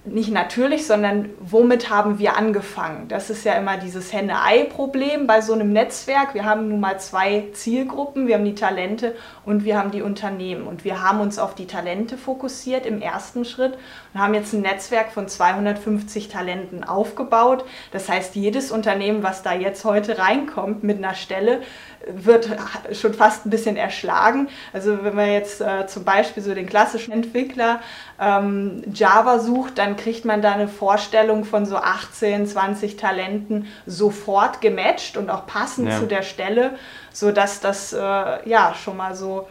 nicht 0.03 0.31
natürlich, 0.31 0.87
sondern 0.87 1.29
womit 1.39 1.91
haben 1.91 2.17
wir 2.17 2.35
angefangen? 2.35 3.07
Das 3.07 3.29
ist 3.29 3.45
ja 3.45 3.53
immer 3.53 3.77
dieses 3.77 4.11
Henne-Ei-Problem 4.11 5.27
bei 5.27 5.41
so 5.41 5.53
einem 5.53 5.71
Netzwerk. 5.71 6.33
Wir 6.33 6.43
haben 6.43 6.69
nun 6.69 6.79
mal 6.79 6.99
zwei 6.99 7.49
Zielgruppen. 7.53 8.25
Wir 8.25 8.35
haben 8.35 8.45
die 8.45 8.55
Talente 8.55 9.15
und 9.45 9.63
wir 9.63 9.77
haben 9.77 9.91
die 9.91 10.01
Unternehmen. 10.01 10.65
Und 10.65 10.85
wir 10.85 11.03
haben 11.03 11.19
uns 11.19 11.37
auf 11.37 11.53
die 11.53 11.67
Talente 11.67 12.17
fokussiert 12.17 12.87
im 12.87 12.99
ersten 12.99 13.45
Schritt 13.45 13.77
und 14.13 14.19
haben 14.19 14.33
jetzt 14.33 14.53
ein 14.53 14.61
Netzwerk 14.61 15.11
von 15.11 15.27
250 15.27 16.29
Talenten 16.29 16.83
aufgebaut. 16.83 17.63
Das 17.91 18.09
heißt, 18.09 18.35
jedes 18.35 18.71
Unternehmen, 18.71 19.21
was 19.21 19.43
da 19.43 19.53
jetzt 19.53 19.85
heute 19.85 20.17
reinkommt 20.17 20.83
mit 20.83 20.97
einer 20.97 21.13
Stelle, 21.13 21.61
wird 22.07 22.49
schon 22.93 23.13
fast 23.13 23.45
ein 23.45 23.49
bisschen 23.49 23.77
erschlagen. 23.77 24.49
Also 24.73 25.03
wenn 25.03 25.15
man 25.15 25.31
jetzt 25.31 25.61
äh, 25.61 25.87
zum 25.87 26.03
Beispiel 26.03 26.41
so 26.43 26.53
den 26.53 26.67
klassischen 26.67 27.11
Entwickler 27.11 27.81
ähm, 28.19 28.83
Java 28.93 29.39
sucht, 29.39 29.77
dann 29.77 29.95
kriegt 29.95 30.25
man 30.25 30.41
da 30.41 30.53
eine 30.53 30.67
Vorstellung 30.67 31.45
von 31.45 31.65
so 31.65 31.77
18, 31.77 32.47
20 32.47 32.97
Talenten 32.97 33.67
sofort 33.85 34.61
gematcht 34.61 35.17
und 35.17 35.29
auch 35.29 35.45
passend 35.45 35.89
ja. 35.89 35.99
zu 35.99 36.05
der 36.05 36.23
Stelle, 36.23 36.77
sodass 37.11 37.59
das 37.59 37.93
äh, 37.93 37.97
ja 37.97 38.73
schon 38.73 38.97
mal 38.97 39.15
so 39.15 39.47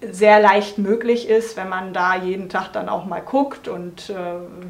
sehr 0.00 0.40
leicht 0.40 0.78
möglich 0.78 1.28
ist, 1.28 1.56
wenn 1.56 1.68
man 1.68 1.92
da 1.92 2.14
jeden 2.16 2.48
Tag 2.48 2.72
dann 2.72 2.88
auch 2.88 3.04
mal 3.04 3.20
guckt 3.20 3.66
und 3.66 4.10
äh, 4.10 4.14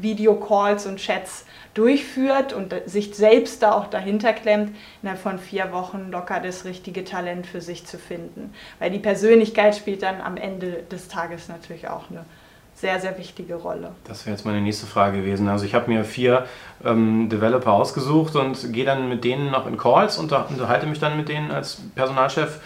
Videocalls 0.01 0.87
und 0.87 0.97
Chats 0.97 1.45
durchführt 1.75 2.51
und 2.51 2.73
sich 2.87 3.15
selbst 3.15 3.61
da 3.61 3.73
auch 3.73 3.87
dahinter 3.87 4.33
klemmt, 4.33 4.75
innerhalb 5.01 5.21
von 5.21 5.37
vier 5.37 5.71
Wochen 5.71 6.09
locker 6.09 6.39
das 6.39 6.65
richtige 6.65 7.03
Talent 7.03 7.45
für 7.45 7.61
sich 7.61 7.85
zu 7.85 7.99
finden. 7.99 8.53
Weil 8.79 8.89
die 8.89 8.99
Persönlichkeit 8.99 9.75
spielt 9.75 10.01
dann 10.01 10.19
am 10.19 10.35
Ende 10.35 10.83
des 10.91 11.07
Tages 11.09 11.47
natürlich 11.47 11.87
auch 11.87 12.09
eine 12.09 12.25
sehr, 12.73 12.99
sehr 12.99 13.17
wichtige 13.17 13.55
Rolle. 13.55 13.91
Das 14.05 14.25
wäre 14.25 14.35
jetzt 14.35 14.45
meine 14.45 14.61
nächste 14.61 14.87
Frage 14.87 15.17
gewesen. 15.17 15.47
Also 15.49 15.65
ich 15.65 15.75
habe 15.75 15.91
mir 15.91 16.05
vier 16.05 16.45
ähm, 16.83 17.29
Developer 17.29 17.73
ausgesucht 17.73 18.35
und 18.35 18.73
gehe 18.73 18.85
dann 18.85 19.09
mit 19.09 19.23
denen 19.25 19.51
noch 19.51 19.67
in 19.67 19.77
Calls 19.77 20.17
und 20.17 20.31
unterhalte 20.31 20.87
mich 20.87 20.99
dann 20.99 21.17
mit 21.17 21.29
denen 21.29 21.51
als 21.51 21.81
Personalchef 21.93 22.59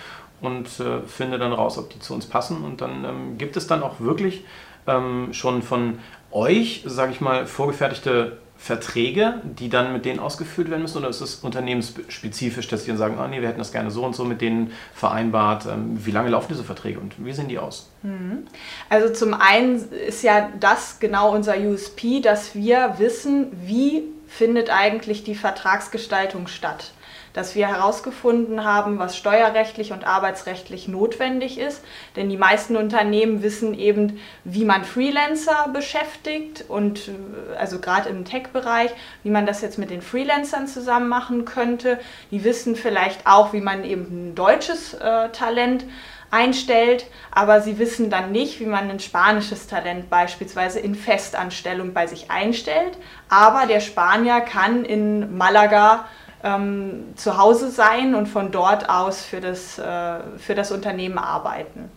und 0.44 0.68
äh, 0.82 1.02
finde 1.08 1.40
dann 1.40 1.54
raus, 1.54 1.78
ob 1.78 1.90
die 1.90 2.00
zu 2.00 2.14
uns 2.14 2.26
passen. 2.26 2.64
Und 2.64 2.82
dann 2.82 3.06
ähm, 3.06 3.38
gibt 3.38 3.56
es 3.56 3.66
dann 3.66 3.82
auch 3.82 4.02
wirklich 4.02 4.44
ähm, 4.88 5.30
schon 5.32 5.62
von 5.62 6.00
euch, 6.32 6.84
sage 6.86 7.14
ich 7.14 7.22
mal, 7.22 7.48
vorgefertigte 7.48 8.38
Verträge, 8.58 9.42
die 9.44 9.70
dann 9.70 9.94
mit 9.94 10.04
denen 10.04 10.20
ausgefüllt 10.20 10.70
werden 10.70 10.82
müssen? 10.82 10.98
Oder 10.98 11.08
ist 11.08 11.22
es 11.22 11.36
unternehmensspezifisch, 11.36 12.68
dass 12.68 12.84
die 12.84 12.90
dann 12.90 12.98
sagen, 12.98 13.18
oh 13.24 13.28
nee, 13.28 13.40
wir 13.40 13.48
hätten 13.48 13.60
das 13.60 13.72
gerne 13.72 13.90
so 13.90 14.06
und 14.06 14.16
so 14.18 14.26
mit 14.26 14.42
denen 14.42 14.72
vereinbart? 14.94 15.66
Ähm, 15.66 16.06
wie 16.06 16.12
lange 16.12 16.30
laufen 16.30 16.48
diese 16.50 16.66
Verträge 16.66 17.00
und 17.00 17.14
wie 17.24 17.32
sehen 17.32 17.48
die 17.48 17.58
aus? 17.58 17.90
Mhm. 18.02 18.46
Also 18.90 19.14
zum 19.14 19.34
einen 19.34 19.90
ist 19.92 20.24
ja 20.24 20.50
das 20.60 21.00
genau 21.00 21.34
unser 21.34 21.58
USP, 21.58 22.20
dass 22.20 22.54
wir 22.54 22.96
wissen, 22.98 23.48
wie 23.66 24.04
findet 24.28 24.70
eigentlich 24.70 25.24
die 25.24 25.36
Vertragsgestaltung 25.36 26.48
statt 26.48 26.92
dass 27.34 27.56
wir 27.56 27.68
herausgefunden 27.68 28.63
haben, 28.63 29.00
was 29.00 29.18
steuerrechtlich 29.18 29.92
und 29.92 30.06
arbeitsrechtlich 30.06 30.88
notwendig 30.88 31.58
ist. 31.58 31.84
Denn 32.16 32.30
die 32.30 32.38
meisten 32.38 32.75
Unternehmen 32.78 33.42
wissen 33.44 33.74
eben, 33.74 34.20
wie 34.44 34.66
man 34.66 34.86
Freelancer 34.86 35.70
beschäftigt 35.74 36.66
und 36.68 37.10
äh, 37.10 37.58
also 37.58 37.80
gerade 37.80 38.10
im 38.10 38.25
Tech-Bereich, 38.25 38.92
wie 39.24 39.32
man 39.32 39.46
das 39.46 39.62
jetzt 39.62 39.78
mit 39.78 39.90
den 39.90 40.02
Freelancern 40.02 40.68
zusammen 40.68 41.10
machen 41.10 41.46
könnte. 41.46 42.00
Die 42.32 42.44
wissen 42.44 42.75
vielleicht 42.75 43.25
auch, 43.25 43.54
wie 43.54 43.62
man 43.62 43.84
eben 43.84 44.32
ein 44.32 44.36
deutsches 44.36 44.94
äh, 44.94 45.30
Talent 45.30 45.86
einstellt, 46.34 47.06
aber 47.30 47.62
sie 47.62 47.78
wissen 47.78 48.10
dann 48.10 48.32
nicht, 48.32 48.60
wie 48.60 48.66
man 48.66 48.90
ein 48.90 49.00
spanisches 49.00 49.68
Talent 49.68 50.10
beispielsweise 50.10 50.80
in 50.80 50.96
Festanstellung 50.96 51.94
bei 51.94 52.08
sich 52.08 52.31
einstellt. 52.31 52.98
Aber 53.29 53.68
der 53.68 53.79
Spanier 53.79 54.42
kann 54.42 54.84
in 54.84 55.38
Malaga 55.38 56.05
ähm, 56.44 57.14
zu 57.16 57.38
Hause 57.38 57.70
sein 57.70 58.16
und 58.16 58.27
von 58.27 58.51
dort 58.51 58.90
aus 58.90 59.24
für 59.24 59.42
das, 59.42 59.79
äh, 59.79 60.20
für 60.38 60.56
das 60.56 60.72
Unternehmen 60.72 61.18
arbeiten. 61.18 61.90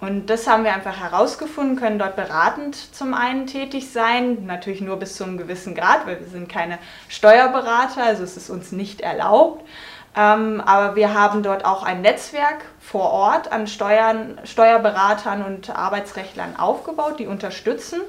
Und 0.00 0.30
das 0.30 0.46
haben 0.46 0.62
wir 0.62 0.72
einfach 0.72 1.00
herausgefunden, 1.00 1.76
können 1.76 1.98
dort 1.98 2.14
beratend 2.14 2.76
zum 2.94 3.14
einen 3.14 3.46
tätig 3.46 3.90
sein, 3.90 4.46
natürlich 4.46 4.80
nur 4.80 4.96
bis 4.96 5.16
zu 5.16 5.24
einem 5.24 5.38
gewissen 5.38 5.74
Grad, 5.74 6.06
weil 6.06 6.20
wir 6.20 6.28
sind 6.28 6.48
keine 6.48 6.78
Steuerberater, 7.08 8.04
also 8.04 8.22
es 8.22 8.36
ist 8.36 8.48
uns 8.48 8.70
nicht 8.70 9.00
erlaubt. 9.00 9.64
Ähm, 10.16 10.60
aber 10.64 10.94
wir 10.94 11.14
haben 11.14 11.42
dort 11.42 11.64
auch 11.64 11.82
ein 11.82 12.00
Netzwerk 12.00 12.64
vor 12.80 13.10
Ort 13.10 13.50
an 13.50 13.66
Steuern, 13.66 14.38
Steuerberatern 14.44 15.44
und 15.44 15.70
Arbeitsrechtlern 15.70 16.56
aufgebaut, 16.56 17.18
die 17.18 17.26
unterstützen. 17.26 18.00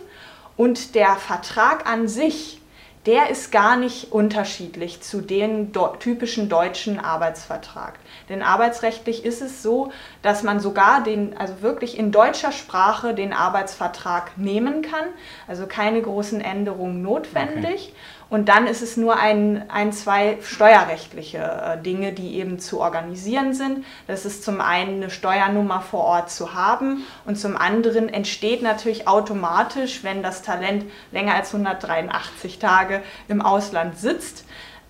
Und 0.58 0.94
der 0.94 1.16
Vertrag 1.16 1.90
an 1.90 2.08
sich 2.08 2.59
der 3.06 3.30
ist 3.30 3.52
gar 3.52 3.78
nicht 3.78 4.12
unterschiedlich 4.12 5.02
zu 5.02 5.22
dem 5.22 5.72
typischen 6.00 6.50
deutschen 6.50 7.00
Arbeitsvertrag. 7.00 7.94
Denn 8.28 8.42
arbeitsrechtlich 8.42 9.24
ist 9.24 9.42
es 9.42 9.64
so, 9.64 9.92
dass 10.22 10.44
man 10.44 10.60
sogar 10.60 11.02
den, 11.04 11.38
also 11.38 11.62
wirklich 11.62 11.98
in 11.98 12.12
deutscher 12.12 12.52
Sprache 12.52 13.14
den 13.14 13.32
Arbeitsvertrag 13.32 14.38
nehmen 14.38 14.82
kann. 14.82 15.06
Also 15.48 15.66
keine 15.66 16.02
großen 16.02 16.42
Änderungen 16.42 17.02
notwendig. 17.02 17.94
Okay. 17.94 17.94
Und 18.30 18.48
dann 18.48 18.68
ist 18.68 18.84
es 18.84 18.96
nur 18.96 19.18
ein, 19.18 19.70
ein 19.70 19.92
zwei 19.92 20.38
steuerrechtliche 20.42 21.40
äh, 21.40 21.82
Dinge, 21.82 22.14
die 22.14 22.36
eben 22.36 22.60
zu 22.60 22.80
organisieren 22.80 23.54
sind. 23.54 23.86
Das 24.06 24.26
ist 24.26 24.44
zum 24.44 24.62
einen 24.62 24.98
eine 24.98 25.10
Steuernummer 25.10 25.82
vor 25.82 26.04
Ort 26.04 26.30
zu 26.30 26.54
haben 26.54 27.04
und 27.26 27.38
zum 27.38 27.58
anderen 27.58 28.08
entsteht 28.08 28.62
natürlich 28.62 29.08
automatisch, 29.08 30.04
wenn 30.04 30.22
das 30.22 30.44
Talent 30.44 30.86
länger 31.12 31.34
als 31.34 31.54
183 31.54 32.60
Tage 32.60 33.02
im 33.28 33.42
Ausland 33.42 33.98
sitzt, 33.98 34.46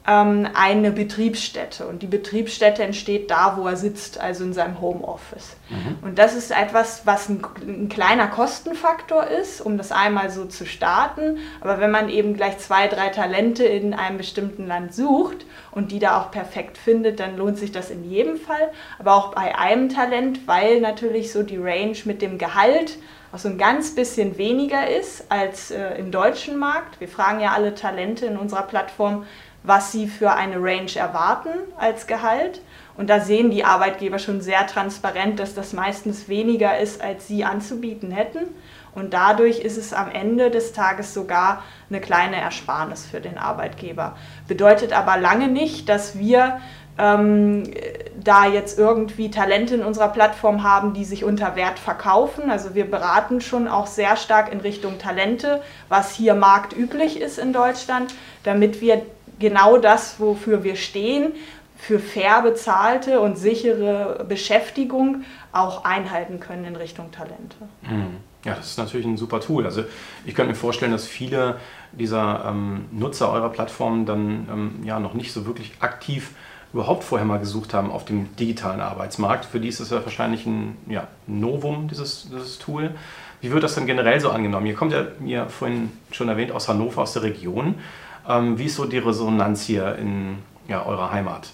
eine 0.10 0.92
Betriebsstätte. 0.92 1.86
Und 1.86 2.02
die 2.02 2.08
Betriebsstätte 2.08 2.82
entsteht 2.82 3.30
da, 3.30 3.58
wo 3.58 3.68
er 3.68 3.76
sitzt, 3.76 4.20
also 4.20 4.44
in 4.44 4.54
seinem 4.54 4.82
Homeoffice. 4.82 5.56
Mhm. 5.70 5.98
Und 6.02 6.18
das 6.18 6.36
ist 6.36 6.50
etwas, 6.50 7.06
was 7.06 7.30
ein, 7.30 7.46
ein, 7.62 7.90
kleiner 7.90 8.28
Kostenfaktor 8.28 9.28
ist, 9.28 9.62
um 9.62 9.78
das 9.78 9.92
einmal 9.92 10.32
so 10.32 10.46
zu 10.46 10.66
starten. 10.66 11.38
Aber 11.62 11.80
wenn 11.80 11.92
man 11.92 12.10
eben 12.10 12.36
gleich 12.36 12.58
zwei, 12.58 12.88
drei 12.88 13.10
Talente 13.10 13.66
in 13.66 13.94
einem 13.94 14.18
bestimmten 14.18 14.66
Land 14.66 14.96
sucht 14.96 15.46
und 15.72 15.92
die 15.92 16.00
da 16.00 16.20
auch 16.20 16.32
perfekt 16.32 16.80
findet, 16.80 17.20
dann 17.20 17.38
lohnt 17.38 17.60
sich 17.60 17.72
das 17.72 17.92
in 17.92 18.10
jedem 18.10 18.38
Fall. 18.38 18.72
Aber 18.98 19.14
auch 19.14 19.36
bei 19.36 19.58
einem 19.58 19.90
Talent, 19.90 20.48
weil 20.48 20.82
natürlich 20.82 21.32
so 21.32 21.44
die 21.44 21.58
Range 21.58 21.98
mit 22.06 22.24
dem 22.24 22.40
Gehalt 22.40 22.98
auch 23.32 23.38
so 23.38 23.48
ein 23.48 23.60
ganz 23.60 23.94
bisschen 23.94 24.38
weniger 24.40 24.90
ist 24.90 25.26
als 25.30 25.70
äh, 25.70 26.00
im 26.00 26.10
deutschen 26.12 26.58
Markt. 26.58 27.00
Wir 27.00 27.08
fragen 27.08 27.40
ja 27.40 27.52
alle 27.52 27.76
Talente 27.76 28.26
in 28.26 28.38
unserer 28.38 28.64
Plattform, 28.64 29.26
was 29.64 29.92
sie 29.92 30.08
für 30.08 30.34
eine 30.34 30.58
Range 30.58 30.96
erwarten 30.96 31.50
als 31.78 32.08
Gehalt. 32.08 32.62
Und 32.98 33.10
da 33.10 33.20
sehen 33.20 33.50
die 33.50 33.64
Arbeitgeber 33.64 34.20
schon 34.20 34.42
sehr 34.42 34.68
transparent, 34.68 35.40
dass 35.40 35.56
das 35.56 35.74
meistens 35.74 36.28
weniger 36.28 36.80
ist, 36.80 37.02
als 37.02 37.28
sie 37.28 37.46
anzubieten 37.46 38.12
hätten. 38.12 38.48
Und 38.96 39.14
dadurch 39.14 39.60
ist 39.60 39.78
es 39.78 39.94
am 39.94 40.12
Ende 40.12 40.50
des 40.50 40.74
Tages 40.74 41.14
sogar 41.14 41.64
eine 41.90 42.02
kleine 42.02 42.38
Ersparnis 42.38 43.06
für 43.06 43.22
den 43.22 43.38
Arbeitgeber. 43.38 44.16
Bedeutet 44.48 44.94
aber 44.94 45.18
lange 45.18 45.48
nicht, 45.48 45.88
dass 45.88 46.18
wir 46.18 46.60
ähm, 46.98 47.64
da 48.22 48.46
jetzt 48.46 48.78
irgendwie 48.78 49.32
Talente 49.32 49.76
in 49.76 49.84
unserer 49.84 50.10
Plattform 50.10 50.64
haben, 50.64 50.94
die 50.94 51.06
sich 51.06 51.24
unter 51.24 51.56
Wert 51.56 51.80
verkaufen. 51.80 52.52
Also 52.52 52.76
wir 52.76 52.90
beraten 52.90 53.40
schon 53.40 53.68
auch 53.68 53.88
sehr 53.88 54.18
stark 54.18 54.52
in 54.52 54.60
Richtung 54.60 55.00
Talente, 55.00 55.62
was 55.88 56.14
hier 56.14 56.36
marktüblich 56.36 57.22
ist 57.22 57.40
in 57.40 57.54
Deutschland, 57.54 58.14
damit 58.44 58.82
wir 58.82 59.06
genau 59.40 59.78
das, 59.78 60.20
wofür 60.20 60.64
wir 60.64 60.76
stehen, 60.76 61.34
für 61.78 62.00
fair 62.00 62.42
bezahlte 62.42 63.22
und 63.22 63.38
sichere 63.38 64.26
Beschäftigung 64.28 65.24
auch 65.54 65.86
einhalten 65.86 66.40
können 66.40 66.66
in 66.66 66.76
Richtung 66.76 67.12
Talente. 67.12 67.56
Mhm. 67.84 68.18
Ja, 68.46 68.56
das 68.56 68.68
ist 68.68 68.78
natürlich 68.78 69.06
ein 69.06 69.18
super 69.18 69.42
Tool. 69.42 69.66
Also 69.66 69.84
ich 70.26 70.34
könnte 70.34 70.52
mir 70.52 70.58
vorstellen, 70.58 70.92
dass 70.92 71.08
viele 71.08 71.58
dieser 71.92 72.46
ähm, 72.48 72.86
Nutzer 72.92 73.32
eurer 73.32 73.50
Plattform 73.50 74.06
dann 74.06 74.48
ähm, 74.52 74.84
ja 74.84 75.00
noch 75.00 75.14
nicht 75.14 75.34
so 75.34 75.46
wirklich 75.46 75.74
aktiv 75.80 76.32
überhaupt 76.72 77.04
vorher 77.04 77.26
mal 77.26 77.40
gesucht 77.40 77.74
haben 77.74 77.92
auf 77.92 78.06
dem 78.06 78.36
digitalen 78.38 78.80
Arbeitsmarkt. 78.80 79.46
Für 79.46 79.60
die 79.60 79.68
ist 79.68 79.80
es 79.80 79.90
ja 79.90 80.04
wahrscheinlich 80.04 80.46
ein 80.46 80.78
ja, 80.88 81.08
Novum, 81.28 81.88
dieses, 81.88 82.30
dieses 82.30 82.60
Tool. 82.60 82.92
Wie 83.42 83.52
wird 83.52 83.64
das 83.64 83.76
denn 83.76 83.88
generell 83.88 84.20
so 84.20 84.30
angenommen? 84.30 84.66
Ihr 84.66 84.76
kommt 84.76 84.92
ja, 84.92 85.08
wie 85.20 85.40
vorhin 85.48 85.92
schon 86.12 86.30
erwähnt, 86.30 86.52
aus 86.52 86.68
Hannover, 86.68 87.02
aus 87.02 87.14
der 87.14 87.24
Region. 87.24 87.76
Ähm, 88.30 88.60
wie 88.60 88.66
ist 88.66 88.76
so 88.76 88.86
die 88.86 89.00
Resonanz 89.00 89.64
hier 89.64 89.96
in 89.96 90.38
ja, 90.68 90.86
eurer 90.86 91.12
Heimat? 91.12 91.50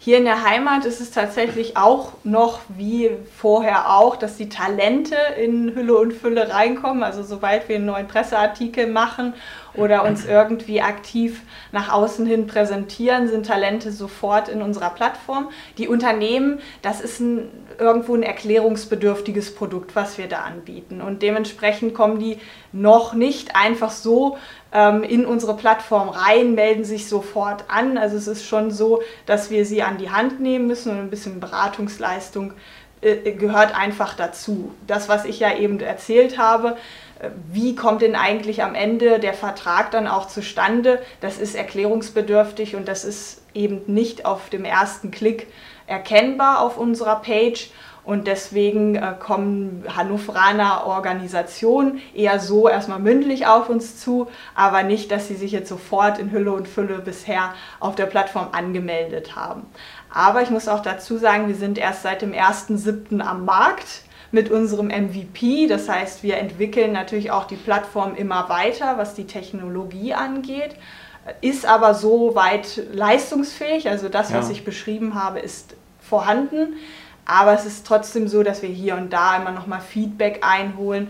Hier 0.00 0.16
in 0.16 0.24
der 0.24 0.48
Heimat 0.48 0.84
ist 0.84 1.00
es 1.00 1.10
tatsächlich 1.10 1.76
auch 1.76 2.12
noch 2.22 2.60
wie 2.68 3.10
vorher 3.36 3.92
auch, 3.92 4.16
dass 4.16 4.36
die 4.36 4.48
Talente 4.48 5.16
in 5.38 5.74
Hülle 5.74 5.98
und 5.98 6.14
Fülle 6.14 6.48
reinkommen. 6.50 7.02
Also 7.02 7.22
sobald 7.24 7.68
wir 7.68 7.76
einen 7.76 7.86
neuen 7.86 8.06
Presseartikel 8.06 8.86
machen 8.86 9.34
oder 9.74 10.04
uns 10.04 10.24
irgendwie 10.24 10.80
aktiv 10.80 11.42
nach 11.72 11.92
außen 11.92 12.26
hin 12.26 12.46
präsentieren, 12.46 13.28
sind 13.28 13.44
Talente 13.44 13.90
sofort 13.90 14.48
in 14.48 14.62
unserer 14.62 14.90
Plattform. 14.90 15.50
Die 15.78 15.88
Unternehmen, 15.88 16.60
das 16.80 17.00
ist 17.00 17.18
ein, 17.20 17.48
irgendwo 17.78 18.14
ein 18.14 18.22
erklärungsbedürftiges 18.22 19.54
Produkt, 19.56 19.96
was 19.96 20.16
wir 20.16 20.28
da 20.28 20.42
anbieten. 20.42 21.00
Und 21.00 21.22
dementsprechend 21.22 21.92
kommen 21.92 22.20
die 22.20 22.38
noch 22.72 23.14
nicht 23.14 23.56
einfach 23.56 23.90
so 23.90 24.38
in 24.70 25.24
unsere 25.24 25.56
Plattform 25.56 26.10
rein, 26.10 26.54
melden 26.54 26.84
sich 26.84 27.08
sofort 27.08 27.64
an. 27.68 27.96
Also 27.96 28.18
es 28.18 28.28
ist 28.28 28.44
schon 28.44 28.70
so, 28.70 29.00
dass 29.24 29.50
wir 29.50 29.64
sie 29.64 29.82
an 29.82 29.96
die 29.96 30.10
Hand 30.10 30.40
nehmen 30.40 30.66
müssen 30.66 30.92
und 30.92 30.98
ein 30.98 31.10
bisschen 31.10 31.40
Beratungsleistung 31.40 32.52
äh, 33.00 33.32
gehört 33.32 33.78
einfach 33.78 34.14
dazu. 34.14 34.74
Das, 34.86 35.08
was 35.08 35.24
ich 35.24 35.38
ja 35.38 35.56
eben 35.56 35.78
erzählt 35.78 36.36
habe, 36.36 36.76
äh, 37.20 37.30
wie 37.52 37.76
kommt 37.76 38.02
denn 38.02 38.16
eigentlich 38.16 38.62
am 38.62 38.74
Ende 38.74 39.20
der 39.20 39.34
Vertrag 39.34 39.92
dann 39.92 40.08
auch 40.08 40.26
zustande, 40.26 41.00
das 41.20 41.38
ist 41.38 41.54
erklärungsbedürftig 41.54 42.74
und 42.74 42.88
das 42.88 43.04
ist 43.04 43.42
eben 43.54 43.82
nicht 43.86 44.26
auf 44.26 44.50
dem 44.50 44.64
ersten 44.64 45.12
Klick 45.12 45.46
erkennbar 45.86 46.60
auf 46.60 46.76
unserer 46.76 47.16
Page. 47.22 47.70
Und 48.08 48.26
deswegen 48.26 48.94
äh, 48.94 49.12
kommen 49.20 49.84
Hannoveraner 49.94 50.86
Organisationen 50.86 52.00
eher 52.14 52.40
so 52.40 52.66
erstmal 52.66 53.00
mündlich 53.00 53.46
auf 53.46 53.68
uns 53.68 54.00
zu, 54.00 54.28
aber 54.54 54.82
nicht, 54.82 55.10
dass 55.10 55.28
sie 55.28 55.34
sich 55.34 55.52
jetzt 55.52 55.68
sofort 55.68 56.18
in 56.18 56.30
Hülle 56.30 56.52
und 56.52 56.66
Fülle 56.66 57.00
bisher 57.00 57.52
auf 57.80 57.96
der 57.96 58.06
Plattform 58.06 58.48
angemeldet 58.52 59.36
haben. 59.36 59.66
Aber 60.08 60.40
ich 60.40 60.48
muss 60.48 60.68
auch 60.68 60.80
dazu 60.80 61.18
sagen, 61.18 61.48
wir 61.48 61.54
sind 61.54 61.76
erst 61.76 62.00
seit 62.02 62.22
dem 62.22 62.32
1.7. 62.32 63.20
am 63.20 63.44
Markt 63.44 64.04
mit 64.30 64.50
unserem 64.50 64.86
MVP. 64.86 65.66
Das 65.66 65.86
heißt, 65.90 66.22
wir 66.22 66.38
entwickeln 66.38 66.92
natürlich 66.92 67.30
auch 67.30 67.44
die 67.44 67.56
Plattform 67.56 68.14
immer 68.14 68.48
weiter, 68.48 68.96
was 68.96 69.12
die 69.12 69.26
Technologie 69.26 70.14
angeht, 70.14 70.76
ist 71.42 71.66
aber 71.66 71.92
so 71.92 72.34
weit 72.34 72.80
leistungsfähig. 72.90 73.90
Also 73.90 74.08
das, 74.08 74.32
was 74.32 74.46
ja. 74.46 74.52
ich 74.52 74.64
beschrieben 74.64 75.14
habe, 75.14 75.40
ist 75.40 75.76
vorhanden. 76.00 76.78
Aber 77.28 77.52
es 77.52 77.66
ist 77.66 77.86
trotzdem 77.86 78.26
so, 78.26 78.42
dass 78.42 78.62
wir 78.62 78.70
hier 78.70 78.96
und 78.96 79.12
da 79.12 79.36
immer 79.36 79.52
noch 79.52 79.68
mal 79.68 79.80
Feedback 79.80 80.40
einholen. 80.42 81.08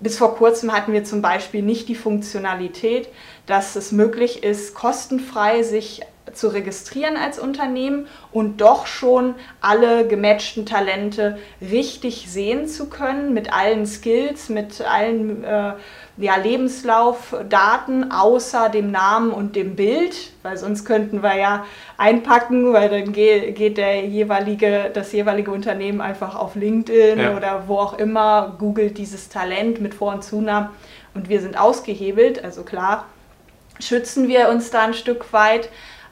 Bis 0.00 0.16
vor 0.16 0.34
kurzem 0.34 0.72
hatten 0.72 0.92
wir 0.92 1.04
zum 1.04 1.22
Beispiel 1.22 1.62
nicht 1.62 1.88
die 1.88 1.94
Funktionalität, 1.94 3.08
dass 3.46 3.76
es 3.76 3.92
möglich 3.92 4.42
ist, 4.42 4.74
kostenfrei 4.74 5.62
sich 5.62 6.00
zu 6.32 6.48
registrieren 6.48 7.16
als 7.16 7.38
Unternehmen 7.38 8.06
und 8.32 8.60
doch 8.60 8.86
schon 8.86 9.34
alle 9.60 10.06
gematchten 10.06 10.66
Talente 10.66 11.38
richtig 11.60 12.26
sehen 12.28 12.66
zu 12.66 12.88
können, 12.88 13.34
mit 13.34 13.52
allen 13.52 13.86
Skills, 13.86 14.48
mit 14.48 14.80
allen 14.80 15.44
äh, 15.44 15.72
ja, 16.18 16.36
Lebenslaufdaten 16.36 18.10
außer 18.10 18.68
dem 18.68 18.90
Namen 18.90 19.30
und 19.30 19.54
dem 19.54 19.76
Bild, 19.76 20.32
weil 20.42 20.56
sonst 20.56 20.84
könnten 20.84 21.22
wir 21.22 21.36
ja 21.36 21.64
einpacken, 21.96 22.72
weil 22.72 22.88
dann 22.88 23.12
geht, 23.12 23.76
der 23.76 24.04
jeweilige, 24.04 24.90
das 24.92 25.12
jeweilige 25.12 25.52
Unternehmen 25.52 26.00
einfach 26.00 26.34
auf 26.34 26.56
LinkedIn 26.56 27.18
ja. 27.18 27.36
oder 27.36 27.64
wo 27.68 27.78
auch 27.78 27.98
immer, 27.98 28.56
googelt 28.58 28.98
dieses 28.98 29.28
Talent 29.28 29.80
mit 29.80 29.94
Vor- 29.94 30.12
und 30.12 30.24
Zunamen 30.24 30.70
und 31.14 31.28
wir 31.28 31.40
sind 31.40 31.58
ausgehebelt, 31.58 32.42
also 32.44 32.64
klar, 32.64 33.06
schützen 33.80 34.28
wir 34.28 34.48
uns 34.48 34.70
da 34.70 34.82
ein 34.82 34.94
Stück 34.94 35.32
weit. 35.32 35.68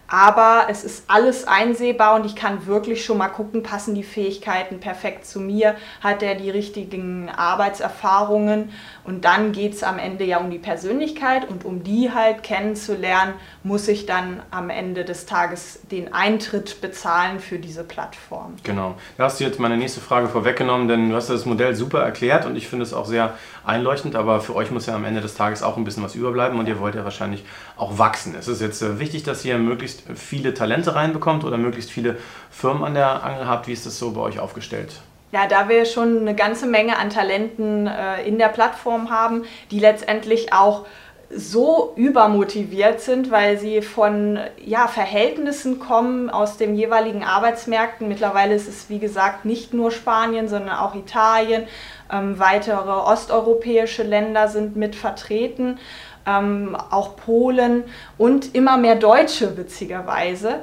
Aber 0.08 0.66
es 0.68 0.84
ist 0.84 1.04
alles 1.08 1.46
einsehbar 1.46 2.14
und 2.14 2.26
ich 2.26 2.36
kann 2.36 2.66
wirklich 2.66 3.04
schon 3.04 3.18
mal 3.18 3.28
gucken, 3.28 3.62
passen 3.62 3.94
die 3.94 4.04
Fähigkeiten 4.04 4.78
perfekt 4.78 5.26
zu 5.26 5.40
mir, 5.40 5.74
hat 6.00 6.22
er 6.22 6.36
die 6.36 6.50
richtigen 6.50 7.28
Arbeitserfahrungen 7.28 8.70
und 9.04 9.24
dann 9.24 9.52
geht 9.52 9.74
es 9.74 9.82
am 9.82 9.98
Ende 9.98 10.24
ja 10.24 10.38
um 10.38 10.50
die 10.50 10.58
Persönlichkeit 10.58 11.48
und 11.48 11.64
um 11.64 11.82
die 11.82 12.12
halt 12.12 12.42
kennenzulernen, 12.42 13.34
muss 13.62 13.88
ich 13.88 14.06
dann 14.06 14.42
am 14.50 14.70
Ende 14.70 15.04
des 15.04 15.26
Tages 15.26 15.80
den 15.90 16.12
Eintritt 16.12 16.80
bezahlen 16.80 17.40
für 17.40 17.58
diese 17.58 17.82
Plattform. 17.82 18.54
Genau. 18.62 18.94
Da 19.16 19.24
hast 19.24 19.40
du 19.40 19.44
jetzt 19.44 19.58
meine 19.58 19.76
nächste 19.76 20.00
Frage 20.00 20.28
vorweggenommen, 20.28 20.86
denn 20.86 21.10
du 21.10 21.16
hast 21.16 21.30
das 21.30 21.46
Modell 21.46 21.74
super 21.74 22.02
erklärt 22.02 22.46
und 22.46 22.56
ich 22.56 22.68
finde 22.68 22.84
es 22.84 22.94
auch 22.94 23.06
sehr 23.06 23.34
einleuchtend, 23.64 24.14
aber 24.14 24.40
für 24.40 24.54
euch 24.54 24.70
muss 24.70 24.86
ja 24.86 24.94
am 24.94 25.04
Ende 25.04 25.20
des 25.20 25.34
Tages 25.34 25.62
auch 25.62 25.76
ein 25.76 25.84
bisschen 25.84 26.04
was 26.04 26.14
überbleiben 26.14 26.58
und 26.58 26.68
ihr 26.68 26.78
wollt 26.78 26.94
ja 26.94 27.04
wahrscheinlich 27.04 27.44
auch 27.76 27.98
wachsen. 27.98 28.34
Es 28.38 28.48
ist 28.48 28.60
jetzt 28.60 28.82
äh, 28.82 29.00
wichtig, 29.00 29.24
dass 29.24 29.44
ihr 29.44 29.58
möglichst 29.58 29.95
viele 30.14 30.54
Talente 30.54 30.94
reinbekommt 30.94 31.44
oder 31.44 31.58
möglichst 31.58 31.90
viele 31.90 32.16
Firmen 32.50 32.84
an 32.84 32.94
der 32.94 33.24
Angel 33.24 33.46
habt. 33.46 33.66
Wie 33.66 33.72
ist 33.72 33.86
das 33.86 33.98
so 33.98 34.12
bei 34.12 34.20
euch 34.20 34.38
aufgestellt? 34.38 35.00
Ja, 35.32 35.46
da 35.46 35.68
wir 35.68 35.84
schon 35.84 36.20
eine 36.20 36.34
ganze 36.34 36.66
Menge 36.66 36.98
an 36.98 37.10
Talenten 37.10 37.86
äh, 37.86 38.22
in 38.26 38.38
der 38.38 38.48
Plattform 38.48 39.10
haben, 39.10 39.44
die 39.70 39.80
letztendlich 39.80 40.52
auch 40.52 40.86
so 41.30 41.92
übermotiviert 41.96 43.00
sind, 43.00 43.30
weil 43.30 43.58
sie 43.58 43.82
von 43.82 44.38
ja, 44.64 44.86
Verhältnissen 44.86 45.80
kommen 45.80 46.30
aus 46.30 46.56
den 46.56 46.76
jeweiligen 46.76 47.24
Arbeitsmärkten. 47.24 48.06
Mittlerweile 48.08 48.54
ist 48.54 48.68
es, 48.68 48.88
wie 48.88 49.00
gesagt, 49.00 49.44
nicht 49.44 49.74
nur 49.74 49.90
Spanien, 49.90 50.48
sondern 50.48 50.76
auch 50.76 50.94
Italien. 50.94 51.64
Ähm, 52.12 52.38
weitere 52.38 52.90
osteuropäische 52.90 54.04
Länder 54.04 54.46
sind 54.48 54.76
mit 54.76 54.94
vertreten, 54.94 55.78
ähm, 56.26 56.76
auch 56.76 57.16
Polen 57.16 57.84
und 58.18 58.54
immer 58.54 58.76
mehr 58.76 58.96
Deutsche, 58.96 59.56
witzigerweise. 59.56 60.60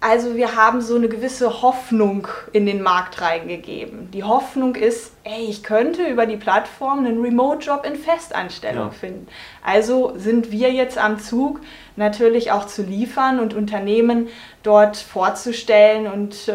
Also 0.00 0.36
wir 0.36 0.54
haben 0.54 0.80
so 0.80 0.94
eine 0.94 1.08
gewisse 1.08 1.60
Hoffnung 1.60 2.28
in 2.52 2.66
den 2.66 2.82
Markt 2.82 3.20
reingegeben. 3.20 4.12
Die 4.12 4.22
Hoffnung 4.22 4.76
ist, 4.76 5.12
ey, 5.24 5.46
ich 5.48 5.64
könnte 5.64 6.04
über 6.04 6.24
die 6.24 6.36
Plattform 6.36 7.00
einen 7.00 7.20
Remote-Job 7.20 7.84
in 7.84 7.96
Festanstellung 7.96 8.86
ja. 8.86 8.90
finden. 8.90 9.26
Also 9.64 10.12
sind 10.16 10.52
wir 10.52 10.72
jetzt 10.72 10.98
am 10.98 11.18
Zug, 11.18 11.60
natürlich 11.96 12.52
auch 12.52 12.66
zu 12.66 12.82
liefern 12.82 13.40
und 13.40 13.54
Unternehmen 13.54 14.28
dort 14.62 14.96
vorzustellen 14.96 16.06
und 16.06 16.46
äh, 16.46 16.54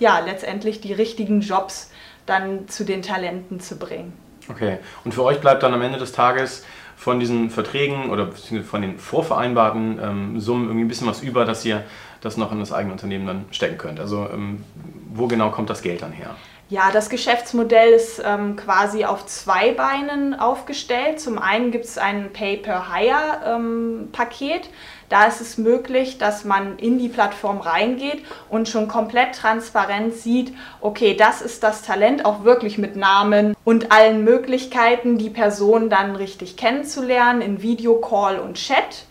ja, 0.00 0.18
letztendlich 0.18 0.80
die 0.80 0.92
richtigen 0.92 1.42
Jobs 1.42 1.92
dann 2.26 2.66
zu 2.66 2.84
den 2.84 3.02
Talenten 3.02 3.60
zu 3.60 3.78
bringen. 3.78 4.12
Okay, 4.48 4.78
und 5.04 5.14
für 5.14 5.22
euch 5.22 5.40
bleibt 5.40 5.62
dann 5.62 5.72
am 5.72 5.82
Ende 5.82 5.98
des 5.98 6.12
Tages 6.12 6.64
von 6.96 7.20
diesen 7.20 7.50
Verträgen 7.50 8.10
oder 8.10 8.32
von 8.32 8.82
den 8.82 8.98
vorvereinbarten 8.98 10.00
ähm, 10.02 10.40
Summen 10.40 10.64
irgendwie 10.64 10.86
ein 10.86 10.88
bisschen 10.88 11.06
was 11.06 11.22
über, 11.22 11.44
dass 11.44 11.64
ihr 11.64 11.84
das 12.20 12.36
noch 12.36 12.50
in 12.50 12.58
das 12.58 12.72
eigene 12.72 12.92
Unternehmen 12.92 13.26
dann 13.26 13.44
stecken 13.50 13.78
könnt. 13.78 14.00
Also 14.00 14.28
ähm, 14.32 14.64
wo 15.12 15.26
genau 15.26 15.50
kommt 15.50 15.70
das 15.70 15.82
Geld 15.82 16.02
dann 16.02 16.12
her? 16.12 16.34
Ja, 16.68 16.90
das 16.90 17.10
Geschäftsmodell 17.10 17.92
ist 17.92 18.20
ähm, 18.24 18.56
quasi 18.56 19.04
auf 19.04 19.24
zwei 19.26 19.70
Beinen 19.70 20.34
aufgestellt. 20.34 21.20
Zum 21.20 21.38
einen 21.38 21.70
gibt 21.70 21.84
es 21.84 21.96
ein 21.96 22.32
Pay-per-Hire-Paket. 22.32 24.66
Ähm, 24.66 24.72
da 25.08 25.26
ist 25.26 25.40
es 25.40 25.58
möglich, 25.58 26.18
dass 26.18 26.44
man 26.44 26.78
in 26.78 26.98
die 26.98 27.08
Plattform 27.08 27.60
reingeht 27.60 28.24
und 28.48 28.68
schon 28.68 28.88
komplett 28.88 29.34
transparent 29.34 30.14
sieht, 30.14 30.52
okay, 30.80 31.14
das 31.14 31.42
ist 31.42 31.62
das 31.62 31.82
Talent, 31.82 32.24
auch 32.24 32.44
wirklich 32.44 32.78
mit 32.78 32.96
Namen 32.96 33.54
und 33.64 33.92
allen 33.92 34.24
Möglichkeiten, 34.24 35.18
die 35.18 35.30
Person 35.30 35.90
dann 35.90 36.16
richtig 36.16 36.56
kennenzulernen 36.56 37.40
in 37.40 37.62
Videocall 37.62 38.38
und 38.38 38.54
Chat 38.54 39.06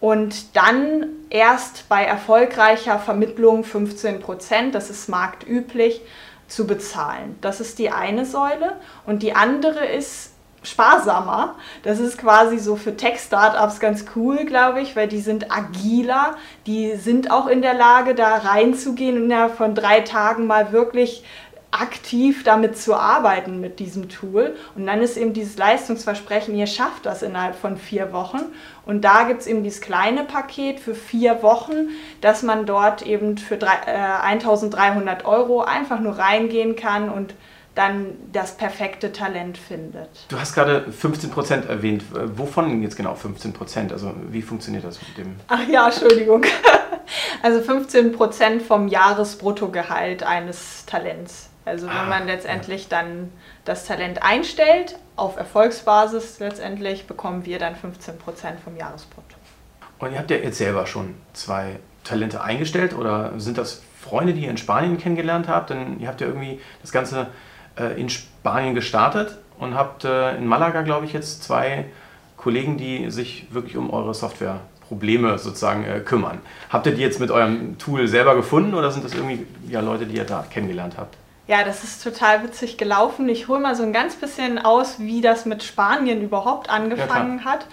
und 0.00 0.56
dann 0.56 1.06
erst 1.30 1.88
bei 1.88 2.04
erfolgreicher 2.04 2.98
Vermittlung 2.98 3.64
15 3.64 4.20
Prozent, 4.20 4.74
das 4.74 4.90
ist 4.90 5.08
marktüblich, 5.08 6.00
zu 6.48 6.66
bezahlen. 6.66 7.36
Das 7.40 7.60
ist 7.60 7.78
die 7.78 7.90
eine 7.90 8.24
Säule. 8.24 8.76
Und 9.06 9.22
die 9.22 9.34
andere 9.34 9.86
ist 9.86 10.32
sparsamer. 10.62 11.54
Das 11.82 11.98
ist 11.98 12.18
quasi 12.18 12.58
so 12.58 12.76
für 12.76 12.96
Tech-Startups 12.96 13.80
ganz 13.80 14.04
cool, 14.16 14.44
glaube 14.44 14.80
ich, 14.80 14.96
weil 14.96 15.08
die 15.08 15.20
sind 15.20 15.50
agiler, 15.50 16.36
die 16.66 16.96
sind 16.96 17.30
auch 17.30 17.46
in 17.46 17.62
der 17.62 17.74
Lage, 17.74 18.14
da 18.14 18.36
reinzugehen 18.36 19.16
und 19.16 19.24
innerhalb 19.24 19.56
von 19.56 19.74
drei 19.74 20.00
Tagen 20.00 20.46
mal 20.46 20.72
wirklich 20.72 21.24
aktiv 21.70 22.44
damit 22.44 22.78
zu 22.78 22.94
arbeiten 22.94 23.60
mit 23.60 23.78
diesem 23.78 24.08
Tool. 24.08 24.56
Und 24.74 24.86
dann 24.86 25.02
ist 25.02 25.16
eben 25.16 25.34
dieses 25.34 25.58
Leistungsversprechen, 25.58 26.56
ihr 26.56 26.66
schafft 26.66 27.04
das 27.04 27.22
innerhalb 27.22 27.56
von 27.56 27.76
vier 27.76 28.12
Wochen. 28.12 28.40
Und 28.86 29.02
da 29.02 29.24
gibt 29.24 29.42
es 29.42 29.46
eben 29.46 29.62
dieses 29.62 29.82
kleine 29.82 30.24
Paket 30.24 30.80
für 30.80 30.94
vier 30.94 31.42
Wochen, 31.42 31.90
dass 32.22 32.42
man 32.42 32.64
dort 32.64 33.02
eben 33.02 33.36
für 33.36 33.58
drei, 33.58 33.76
äh, 33.86 34.22
1300 34.22 35.26
Euro 35.26 35.60
einfach 35.60 36.00
nur 36.00 36.18
reingehen 36.18 36.74
kann 36.74 37.10
und 37.10 37.34
dann 37.74 38.16
das 38.32 38.56
perfekte 38.56 39.12
Talent 39.12 39.56
findet. 39.56 40.08
Du 40.28 40.38
hast 40.38 40.54
gerade 40.54 40.86
15% 40.90 41.68
erwähnt. 41.68 42.04
Wovon 42.36 42.82
jetzt 42.82 42.96
genau 42.96 43.14
15%? 43.14 43.92
Also 43.92 44.12
wie 44.30 44.42
funktioniert 44.42 44.84
das 44.84 45.00
mit 45.00 45.16
dem? 45.18 45.36
Ach 45.48 45.66
ja, 45.68 45.86
Entschuldigung. 45.86 46.44
Also 47.42 47.60
15% 47.60 48.60
vom 48.60 48.88
Jahresbruttogehalt 48.88 50.24
eines 50.24 50.84
Talents. 50.86 51.48
Also 51.64 51.86
wenn 51.86 51.96
ah, 51.96 52.06
man 52.06 52.26
letztendlich 52.26 52.84
ja. 52.84 52.98
dann 52.98 53.32
das 53.64 53.86
Talent 53.86 54.22
einstellt, 54.22 54.98
auf 55.16 55.36
Erfolgsbasis 55.36 56.38
letztendlich, 56.38 57.06
bekommen 57.06 57.44
wir 57.44 57.58
dann 57.58 57.74
15% 57.74 58.58
vom 58.62 58.76
Jahresbrutto. 58.76 59.36
Und 59.98 60.12
ihr 60.12 60.18
habt 60.18 60.30
ja 60.30 60.38
jetzt 60.38 60.58
selber 60.58 60.86
schon 60.86 61.14
zwei 61.32 61.78
Talente 62.04 62.40
eingestellt 62.40 62.94
oder 62.94 63.38
sind 63.38 63.58
das 63.58 63.82
Freunde, 64.00 64.32
die 64.32 64.42
ihr 64.44 64.50
in 64.50 64.56
Spanien 64.56 64.96
kennengelernt 64.96 65.48
habt? 65.48 65.70
Denn 65.70 66.00
ihr 66.00 66.08
habt 66.08 66.20
ja 66.20 66.26
irgendwie 66.26 66.60
das 66.80 66.92
Ganze 66.92 67.28
in 67.98 68.08
Spanien 68.08 68.74
gestartet 68.74 69.36
und 69.58 69.74
habt 69.74 70.04
äh, 70.04 70.36
in 70.36 70.46
Malaga, 70.46 70.82
glaube 70.82 71.06
ich, 71.06 71.12
jetzt 71.12 71.42
zwei 71.42 71.86
Kollegen, 72.36 72.76
die 72.76 73.10
sich 73.10 73.46
wirklich 73.50 73.76
um 73.76 73.90
eure 73.90 74.14
Softwareprobleme 74.14 75.38
sozusagen 75.38 75.84
äh, 75.84 76.00
kümmern. 76.00 76.38
Habt 76.70 76.86
ihr 76.86 76.94
die 76.94 77.02
jetzt 77.02 77.20
mit 77.20 77.30
eurem 77.30 77.78
Tool 77.78 78.06
selber 78.08 78.34
gefunden 78.36 78.74
oder 78.74 78.90
sind 78.90 79.04
das 79.04 79.14
irgendwie 79.14 79.46
ja, 79.68 79.80
Leute, 79.80 80.06
die 80.06 80.16
ihr 80.16 80.24
da 80.24 80.44
kennengelernt 80.48 80.94
habt? 80.96 81.16
Ja, 81.48 81.64
das 81.64 81.82
ist 81.82 82.04
total 82.04 82.44
witzig 82.44 82.76
gelaufen. 82.76 83.28
Ich 83.28 83.48
hole 83.48 83.58
mal 83.58 83.74
so 83.74 83.82
ein 83.82 83.92
ganz 83.92 84.16
bisschen 84.16 84.58
aus, 84.58 84.98
wie 84.98 85.22
das 85.22 85.46
mit 85.46 85.62
Spanien 85.62 86.22
überhaupt 86.22 86.68
angefangen 86.68 87.38
ja, 87.38 87.44
hat. 87.46 87.66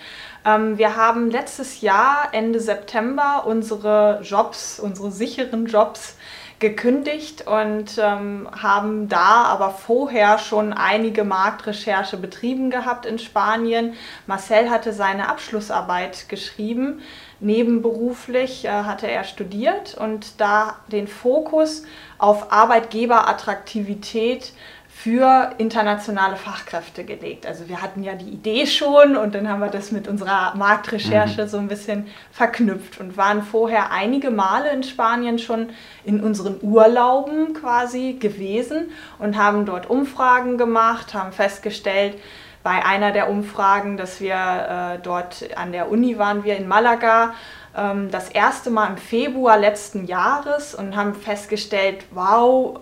Ähm, 0.45 0.77
wir 0.77 0.95
haben 0.95 1.29
letztes 1.29 1.81
Jahr, 1.81 2.29
Ende 2.31 2.61
September, 2.61 3.43
unsere 3.45 4.21
Jobs, 4.23 4.79
unsere 4.79 5.11
sicheren 5.11 5.65
Jobs 5.65 6.15
gekündigt 6.59 7.47
und 7.47 7.97
ähm, 7.97 8.47
haben 8.51 9.09
da 9.09 9.45
aber 9.45 9.71
vorher 9.71 10.37
schon 10.37 10.73
einige 10.73 11.23
Marktrecherche 11.23 12.17
betrieben 12.17 12.69
gehabt 12.69 13.05
in 13.05 13.19
Spanien. 13.19 13.93
Marcel 14.25 14.69
hatte 14.69 14.93
seine 14.93 15.29
Abschlussarbeit 15.29 16.29
geschrieben 16.29 17.01
Nebenberuflich 17.41 18.65
äh, 18.65 18.69
hatte 18.69 19.07
er 19.07 19.25
studiert 19.25 19.95
und 19.95 20.39
da 20.39 20.77
den 20.87 21.07
Fokus 21.07 21.83
auf 22.17 22.53
Arbeitgeberattraktivität 22.53 24.53
für 25.05 25.51
internationale 25.59 26.35
Fachkräfte 26.35 27.03
gelegt. 27.03 27.45
Also 27.45 27.69
wir 27.69 27.83
hatten 27.83 28.01
ja 28.01 28.15
die 28.15 28.27
Idee 28.27 28.65
schon 28.65 29.15
und 29.15 29.35
dann 29.35 29.47
haben 29.47 29.59
wir 29.59 29.69
das 29.69 29.91
mit 29.91 30.07
unserer 30.07 30.55
Marktrecherche 30.55 31.43
mhm. 31.43 31.47
so 31.47 31.57
ein 31.59 31.67
bisschen 31.67 32.07
verknüpft 32.31 32.99
und 32.99 33.15
waren 33.15 33.43
vorher 33.43 33.91
einige 33.91 34.31
Male 34.31 34.71
in 34.71 34.81
Spanien 34.81 35.37
schon 35.37 35.69
in 36.05 36.21
unseren 36.21 36.57
Urlauben 36.59 37.53
quasi 37.53 38.13
gewesen 38.13 38.89
und 39.19 39.37
haben 39.37 39.67
dort 39.67 39.91
Umfragen 39.91 40.57
gemacht, 40.57 41.13
haben 41.13 41.33
festgestellt, 41.33 42.17
bei 42.63 42.83
einer 42.83 43.11
der 43.11 43.29
Umfragen, 43.29 43.97
dass 43.97 44.19
wir 44.19 44.33
äh, 44.95 44.99
dort 45.03 45.55
an 45.55 45.71
der 45.71 45.91
Uni 45.91 46.17
waren, 46.17 46.43
wir 46.43 46.57
in 46.57 46.67
Malaga, 46.67 47.35
ähm, 47.77 48.09
das 48.09 48.29
erste 48.29 48.71
Mal 48.71 48.87
im 48.87 48.97
Februar 48.97 49.59
letzten 49.59 50.05
Jahres 50.05 50.73
und 50.73 50.95
haben 50.95 51.13
festgestellt, 51.13 52.05
wow, 52.09 52.79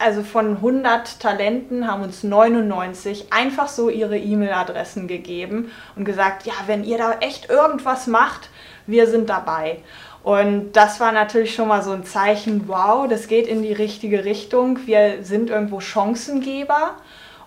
also 0.00 0.22
von 0.22 0.56
100 0.56 1.20
Talenten 1.20 1.86
haben 1.86 2.02
uns 2.02 2.22
99 2.22 3.32
einfach 3.32 3.68
so 3.68 3.90
ihre 3.90 4.18
E-Mail-Adressen 4.18 5.06
gegeben 5.06 5.70
und 5.94 6.04
gesagt, 6.04 6.46
ja, 6.46 6.54
wenn 6.66 6.84
ihr 6.84 6.98
da 6.98 7.18
echt 7.20 7.50
irgendwas 7.50 8.06
macht, 8.06 8.48
wir 8.86 9.06
sind 9.06 9.28
dabei. 9.28 9.78
Und 10.22 10.72
das 10.72 11.00
war 11.00 11.12
natürlich 11.12 11.54
schon 11.54 11.68
mal 11.68 11.82
so 11.82 11.92
ein 11.92 12.04
Zeichen, 12.04 12.66
wow, 12.66 13.08
das 13.08 13.28
geht 13.28 13.46
in 13.46 13.62
die 13.62 13.72
richtige 13.72 14.24
Richtung. 14.24 14.86
Wir 14.86 15.22
sind 15.22 15.50
irgendwo 15.50 15.80
Chancengeber. 15.80 16.96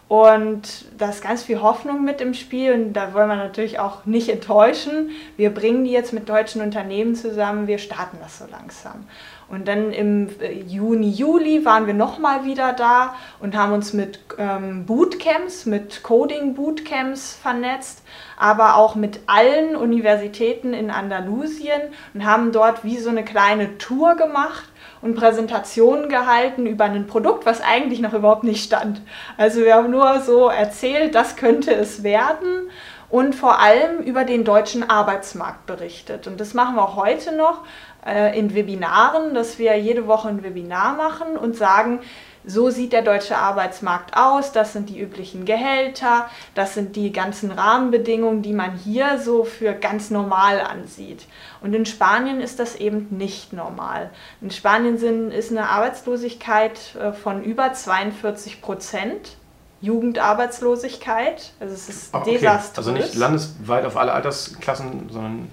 Und 0.07 0.85
da 0.97 1.09
ist 1.09 1.23
ganz 1.23 1.43
viel 1.43 1.61
Hoffnung 1.61 2.03
mit 2.03 2.21
im 2.21 2.35
Spiel 2.35 2.73
und 2.73 2.93
da 2.93 3.15
wollen 3.15 3.29
wir 3.29 3.35
natürlich 3.35 3.79
auch 3.79 4.05
nicht 4.05 4.29
enttäuschen. 4.29 5.09
Wir 5.37 5.51
bringen 5.51 5.85
die 5.85 5.91
jetzt 5.91 6.13
mit 6.13 6.29
deutschen 6.29 6.61
Unternehmen 6.61 7.15
zusammen, 7.15 7.65
wir 7.65 7.79
starten 7.79 8.17
das 8.21 8.37
so 8.37 8.45
langsam. 8.51 9.07
Und 9.53 9.67
dann 9.67 9.91
im 9.91 10.29
äh, 10.41 10.51
Juni, 10.51 11.11
Juli 11.11 11.63
waren 11.63 11.85
wir 11.85 11.93
nochmal 11.93 12.43
wieder 12.43 12.73
da 12.73 13.13
und 13.39 13.55
haben 13.55 13.71
uns 13.71 13.93
mit 13.93 14.19
ähm, 14.39 14.87
Bootcamps, 14.87 15.67
mit 15.67 16.01
Coding-Bootcamps 16.01 17.35
vernetzt, 17.35 18.01
aber 18.35 18.77
auch 18.77 18.95
mit 18.95 19.19
allen 19.27 19.75
Universitäten 19.75 20.73
in 20.73 20.89
Andalusien 20.89 21.81
und 22.15 22.25
haben 22.25 22.51
dort 22.51 22.83
wie 22.83 22.97
so 22.97 23.11
eine 23.11 23.23
kleine 23.23 23.77
Tour 23.77 24.15
gemacht 24.15 24.69
und 25.03 25.15
Präsentationen 25.15 26.09
gehalten 26.09 26.65
über 26.65 26.85
ein 26.85 27.05
Produkt, 27.05 27.45
was 27.45 27.61
eigentlich 27.61 27.99
noch 27.99 28.13
überhaupt 28.13 28.43
nicht 28.43 28.63
stand. 28.63 29.01
Also 29.37 29.61
wir 29.61 29.75
haben 29.75 29.91
nur 29.91 30.19
so 30.21 30.49
erzählt, 30.49 31.13
das 31.13 31.35
könnte 31.35 31.75
es 31.75 32.01
werden 32.01 32.71
und 33.13 33.35
vor 33.35 33.59
allem 33.59 33.99
über 33.99 34.23
den 34.23 34.43
deutschen 34.43 34.89
Arbeitsmarkt 34.89 35.67
berichtet. 35.67 36.25
Und 36.25 36.39
das 36.39 36.55
machen 36.55 36.73
wir 36.73 36.81
auch 36.81 36.95
heute 36.95 37.35
noch 37.35 37.61
in 38.37 38.53
Webinaren, 38.53 39.33
dass 39.33 39.59
wir 39.59 39.77
jede 39.77 40.07
Woche 40.07 40.27
ein 40.27 40.43
Webinar 40.43 40.95
machen 40.95 41.37
und 41.37 41.55
sagen, 41.55 41.99
so 42.45 42.69
sieht 42.69 42.93
der 42.93 43.01
deutsche 43.01 43.37
Arbeitsmarkt 43.37 44.17
aus, 44.17 44.51
das 44.51 44.73
sind 44.73 44.89
die 44.89 44.99
üblichen 44.99 45.45
Gehälter, 45.45 46.29
das 46.55 46.73
sind 46.73 46.95
die 46.95 47.11
ganzen 47.11 47.51
Rahmenbedingungen, 47.51 48.41
die 48.41 48.53
man 48.53 48.75
hier 48.75 49.19
so 49.19 49.43
für 49.43 49.73
ganz 49.73 50.09
normal 50.09 50.59
ansieht. 50.59 51.25
Und 51.61 51.73
in 51.73 51.85
Spanien 51.85 52.41
ist 52.41 52.59
das 52.59 52.75
eben 52.75 53.07
nicht 53.11 53.53
normal. 53.53 54.09
In 54.41 54.51
Spanien 54.51 54.97
sind, 54.97 55.31
ist 55.31 55.51
eine 55.51 55.69
Arbeitslosigkeit 55.69 56.95
äh, 56.95 57.13
von 57.13 57.43
über 57.43 57.73
42 57.73 58.61
Prozent. 58.61 59.37
Jugendarbeitslosigkeit, 59.81 61.51
also 61.59 61.73
es 61.73 61.89
ist 61.89 62.13
okay. 62.13 62.35
desaströs. 62.35 62.77
Also 62.77 62.91
nicht 62.91 63.15
landesweit 63.15 63.83
auf 63.83 63.97
alle 63.97 64.13
Altersklassen, 64.13 65.09
sondern 65.09 65.49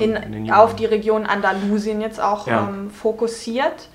in, 0.00 0.16
in 0.16 0.50
auf 0.50 0.76
die 0.76 0.86
Region 0.86 1.26
Andalusien 1.26 2.00
jetzt 2.00 2.20
auch 2.20 2.46
ja. 2.46 2.68
ähm, 2.68 2.90
fokussiert. 2.90 3.88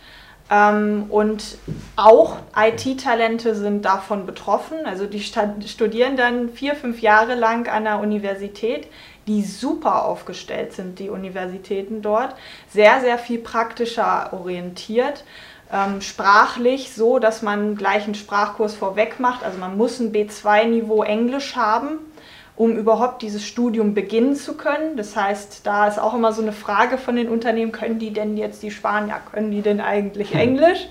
Ähm, 0.51 1.05
und 1.09 1.57
auch 1.95 2.37
IT-Talente 2.55 3.55
sind 3.55 3.85
davon 3.85 4.25
betroffen. 4.25 4.85
Also 4.85 5.05
die 5.05 5.21
studieren 5.21 6.17
dann 6.17 6.49
vier, 6.49 6.75
fünf 6.75 7.01
Jahre 7.01 7.35
lang 7.35 7.67
an 7.67 7.85
der 7.85 7.99
Universität, 7.99 8.87
die 9.25 9.41
super 9.41 10.05
aufgestellt 10.05 10.73
sind, 10.73 10.99
die 10.99 11.09
Universitäten 11.09 12.01
dort. 12.01 12.35
Sehr, 12.69 12.99
sehr 13.01 13.17
viel 13.17 13.39
praktischer 13.39 14.31
orientiert. 14.33 15.23
Ähm, 15.71 16.01
sprachlich 16.01 16.93
so, 16.93 17.19
dass 17.19 17.41
man 17.41 17.75
gleich 17.75 18.03
einen 18.03 18.15
Sprachkurs 18.15 18.75
vorweg 18.75 19.19
macht. 19.19 19.43
Also 19.43 19.57
man 19.57 19.77
muss 19.77 19.99
ein 19.99 20.11
B2-Niveau 20.11 21.03
Englisch 21.03 21.55
haben 21.55 21.99
um 22.55 22.77
überhaupt 22.77 23.21
dieses 23.21 23.45
Studium 23.45 23.93
beginnen 23.93 24.35
zu 24.35 24.55
können. 24.55 24.95
Das 24.95 25.15
heißt, 25.15 25.65
da 25.65 25.87
ist 25.87 25.99
auch 25.99 26.13
immer 26.13 26.33
so 26.33 26.41
eine 26.41 26.53
Frage 26.53 26.97
von 26.97 27.15
den 27.15 27.29
Unternehmen, 27.29 27.71
können 27.71 27.99
die 27.99 28.11
denn 28.11 28.37
jetzt 28.37 28.61
die 28.61 28.71
Spanier, 28.71 29.15
können 29.31 29.51
die 29.51 29.61
denn 29.61 29.81
eigentlich 29.81 30.31
hm. 30.31 30.39
Englisch? 30.39 30.87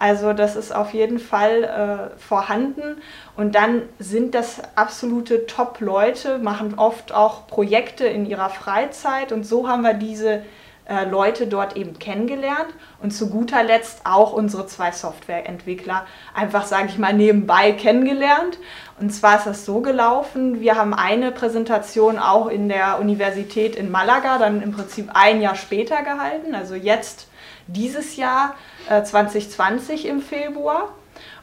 Also 0.00 0.32
das 0.32 0.54
ist 0.54 0.72
auf 0.72 0.94
jeden 0.94 1.18
Fall 1.18 1.64
äh, 1.64 2.18
vorhanden. 2.20 2.98
Und 3.36 3.56
dann 3.56 3.82
sind 3.98 4.34
das 4.34 4.62
absolute 4.76 5.46
Top-Leute, 5.46 6.38
machen 6.38 6.74
oft 6.76 7.12
auch 7.12 7.48
Projekte 7.48 8.06
in 8.06 8.24
ihrer 8.24 8.48
Freizeit. 8.48 9.32
Und 9.32 9.44
so 9.44 9.68
haben 9.68 9.82
wir 9.82 9.94
diese 9.94 10.42
äh, 10.88 11.04
Leute 11.04 11.48
dort 11.48 11.76
eben 11.76 11.98
kennengelernt 11.98 12.68
und 13.02 13.10
zu 13.10 13.28
guter 13.28 13.62
Letzt 13.62 14.02
auch 14.04 14.32
unsere 14.32 14.66
zwei 14.66 14.90
Softwareentwickler 14.90 16.06
einfach, 16.32 16.64
sage 16.64 16.86
ich 16.88 16.96
mal, 16.96 17.12
nebenbei 17.12 17.72
kennengelernt. 17.72 18.58
Und 19.00 19.10
zwar 19.10 19.38
ist 19.38 19.46
das 19.46 19.64
so 19.64 19.80
gelaufen, 19.80 20.60
wir 20.60 20.74
haben 20.74 20.92
eine 20.92 21.30
Präsentation 21.30 22.18
auch 22.18 22.48
in 22.48 22.68
der 22.68 22.98
Universität 22.98 23.76
in 23.76 23.90
Malaga, 23.90 24.38
dann 24.38 24.60
im 24.60 24.72
Prinzip 24.72 25.10
ein 25.14 25.40
Jahr 25.40 25.54
später 25.54 26.02
gehalten, 26.02 26.54
also 26.54 26.74
jetzt 26.74 27.28
dieses 27.68 28.16
Jahr 28.16 28.56
äh, 28.88 29.02
2020 29.02 30.06
im 30.06 30.20
Februar. 30.20 30.88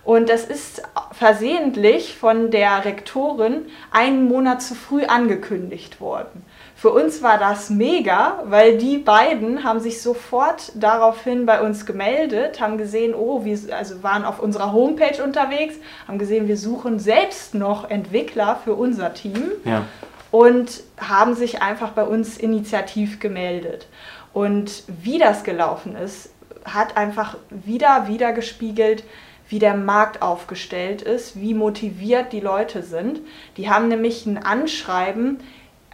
Und 0.05 0.29
das 0.29 0.45
ist 0.45 0.83
versehentlich 1.13 2.15
von 2.15 2.51
der 2.51 2.85
Rektorin 2.85 3.65
einen 3.89 4.25
Monat 4.25 4.61
zu 4.61 4.75
früh 4.75 5.03
angekündigt 5.03 5.99
worden. 5.99 6.45
Für 6.75 6.91
uns 6.91 7.23
war 7.23 7.39
das 7.39 7.71
mega, 7.71 8.43
weil 8.45 8.77
die 8.77 8.99
beiden 8.99 9.63
haben 9.63 9.79
sich 9.79 10.03
sofort 10.03 10.71
daraufhin 10.75 11.47
bei 11.47 11.59
uns 11.59 11.87
gemeldet, 11.87 12.61
haben 12.61 12.77
gesehen, 12.77 13.15
oh, 13.15 13.45
wir 13.45 13.57
also 13.75 14.03
waren 14.03 14.25
auf 14.25 14.39
unserer 14.39 14.73
Homepage 14.73 15.23
unterwegs, 15.23 15.75
haben 16.07 16.19
gesehen, 16.19 16.47
wir 16.47 16.57
suchen 16.57 16.99
selbst 16.99 17.55
noch 17.55 17.89
Entwickler 17.89 18.59
für 18.63 18.75
unser 18.75 19.15
Team 19.15 19.53
ja. 19.63 19.85
und 20.29 20.83
haben 20.99 21.33
sich 21.33 21.63
einfach 21.63 21.91
bei 21.91 22.03
uns 22.03 22.37
initiativ 22.37 23.19
gemeldet. 23.19 23.87
Und 24.33 24.83
wie 24.87 25.17
das 25.17 25.43
gelaufen 25.43 25.95
ist, 25.95 26.29
hat 26.65 26.97
einfach 26.97 27.37
wieder, 27.49 28.07
wieder 28.07 28.33
gespiegelt, 28.33 29.03
wie 29.47 29.59
der 29.59 29.75
Markt 29.75 30.21
aufgestellt 30.21 31.01
ist, 31.01 31.39
wie 31.39 31.53
motiviert 31.53 32.33
die 32.33 32.39
Leute 32.39 32.83
sind. 32.83 33.21
Die 33.57 33.69
haben 33.69 33.87
nämlich 33.87 34.25
ein 34.25 34.37
Anschreiben 34.37 35.39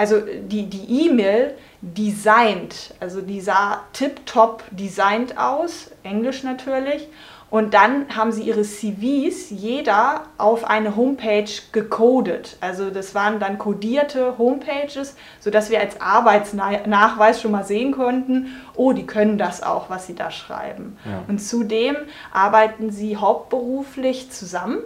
also 0.01 0.19
die 0.19 0.67
die 0.67 1.05
E-Mail 1.05 1.53
designt, 1.81 2.95
also 2.99 3.21
die 3.21 3.39
sah 3.39 3.83
tip-top 3.93 4.63
designt 4.71 5.37
aus, 5.37 5.91
Englisch 6.01 6.41
natürlich. 6.41 7.07
Und 7.51 7.73
dann 7.73 8.05
haben 8.15 8.31
sie 8.31 8.43
ihre 8.43 8.61
CVs 8.61 9.49
jeder 9.49 10.21
auf 10.37 10.63
eine 10.63 10.95
Homepage 10.95 11.51
gecodet. 11.73 12.55
Also 12.61 12.89
das 12.89 13.13
waren 13.13 13.39
dann 13.39 13.57
codierte 13.57 14.37
Homepages, 14.37 15.17
sodass 15.41 15.69
wir 15.69 15.81
als 15.81 15.99
Arbeitsnachweis 15.99 17.41
schon 17.41 17.51
mal 17.51 17.65
sehen 17.65 17.91
konnten, 17.91 18.55
oh, 18.75 18.93
die 18.93 19.05
können 19.05 19.37
das 19.37 19.61
auch, 19.61 19.89
was 19.89 20.07
sie 20.07 20.15
da 20.15 20.31
schreiben. 20.31 20.97
Ja. 21.03 21.23
Und 21.27 21.39
zudem 21.39 21.97
arbeiten 22.31 22.89
sie 22.89 23.17
hauptberuflich 23.17 24.31
zusammen. 24.31 24.77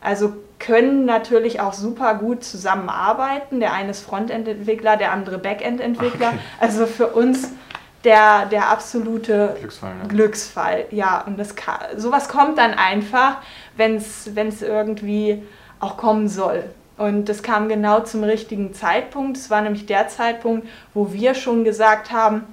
Also 0.00 0.32
können 0.60 1.04
natürlich 1.04 1.60
auch 1.60 1.72
super 1.72 2.14
gut 2.14 2.44
zusammenarbeiten. 2.44 3.58
Der 3.58 3.72
eine 3.72 3.90
ist 3.90 4.02
Frontend-Entwickler, 4.02 4.96
der 4.96 5.10
andere 5.10 5.38
Backend-Entwickler. 5.38 6.28
Okay. 6.28 6.38
Also 6.60 6.86
für 6.86 7.08
uns 7.08 7.50
der, 8.04 8.46
der 8.46 8.68
absolute 8.68 9.56
Glücksfall. 9.58 9.94
Ne? 9.94 10.08
Glücksfall. 10.08 10.84
Ja, 10.90 11.22
und 11.26 11.38
das 11.38 11.54
kann, 11.54 11.78
sowas 11.96 12.28
kommt 12.28 12.58
dann 12.58 12.74
einfach, 12.74 13.38
wenn 13.76 13.96
es 13.96 14.62
irgendwie 14.62 15.42
auch 15.80 15.96
kommen 15.96 16.28
soll. 16.28 16.64
Und 16.98 17.28
das 17.28 17.42
kam 17.42 17.68
genau 17.68 18.00
zum 18.00 18.22
richtigen 18.22 18.74
Zeitpunkt. 18.74 19.36
Es 19.36 19.50
war 19.50 19.62
nämlich 19.62 19.86
der 19.86 20.08
Zeitpunkt, 20.08 20.68
wo 20.94 21.12
wir 21.12 21.34
schon 21.34 21.64
gesagt 21.64 22.12
haben, 22.12 22.44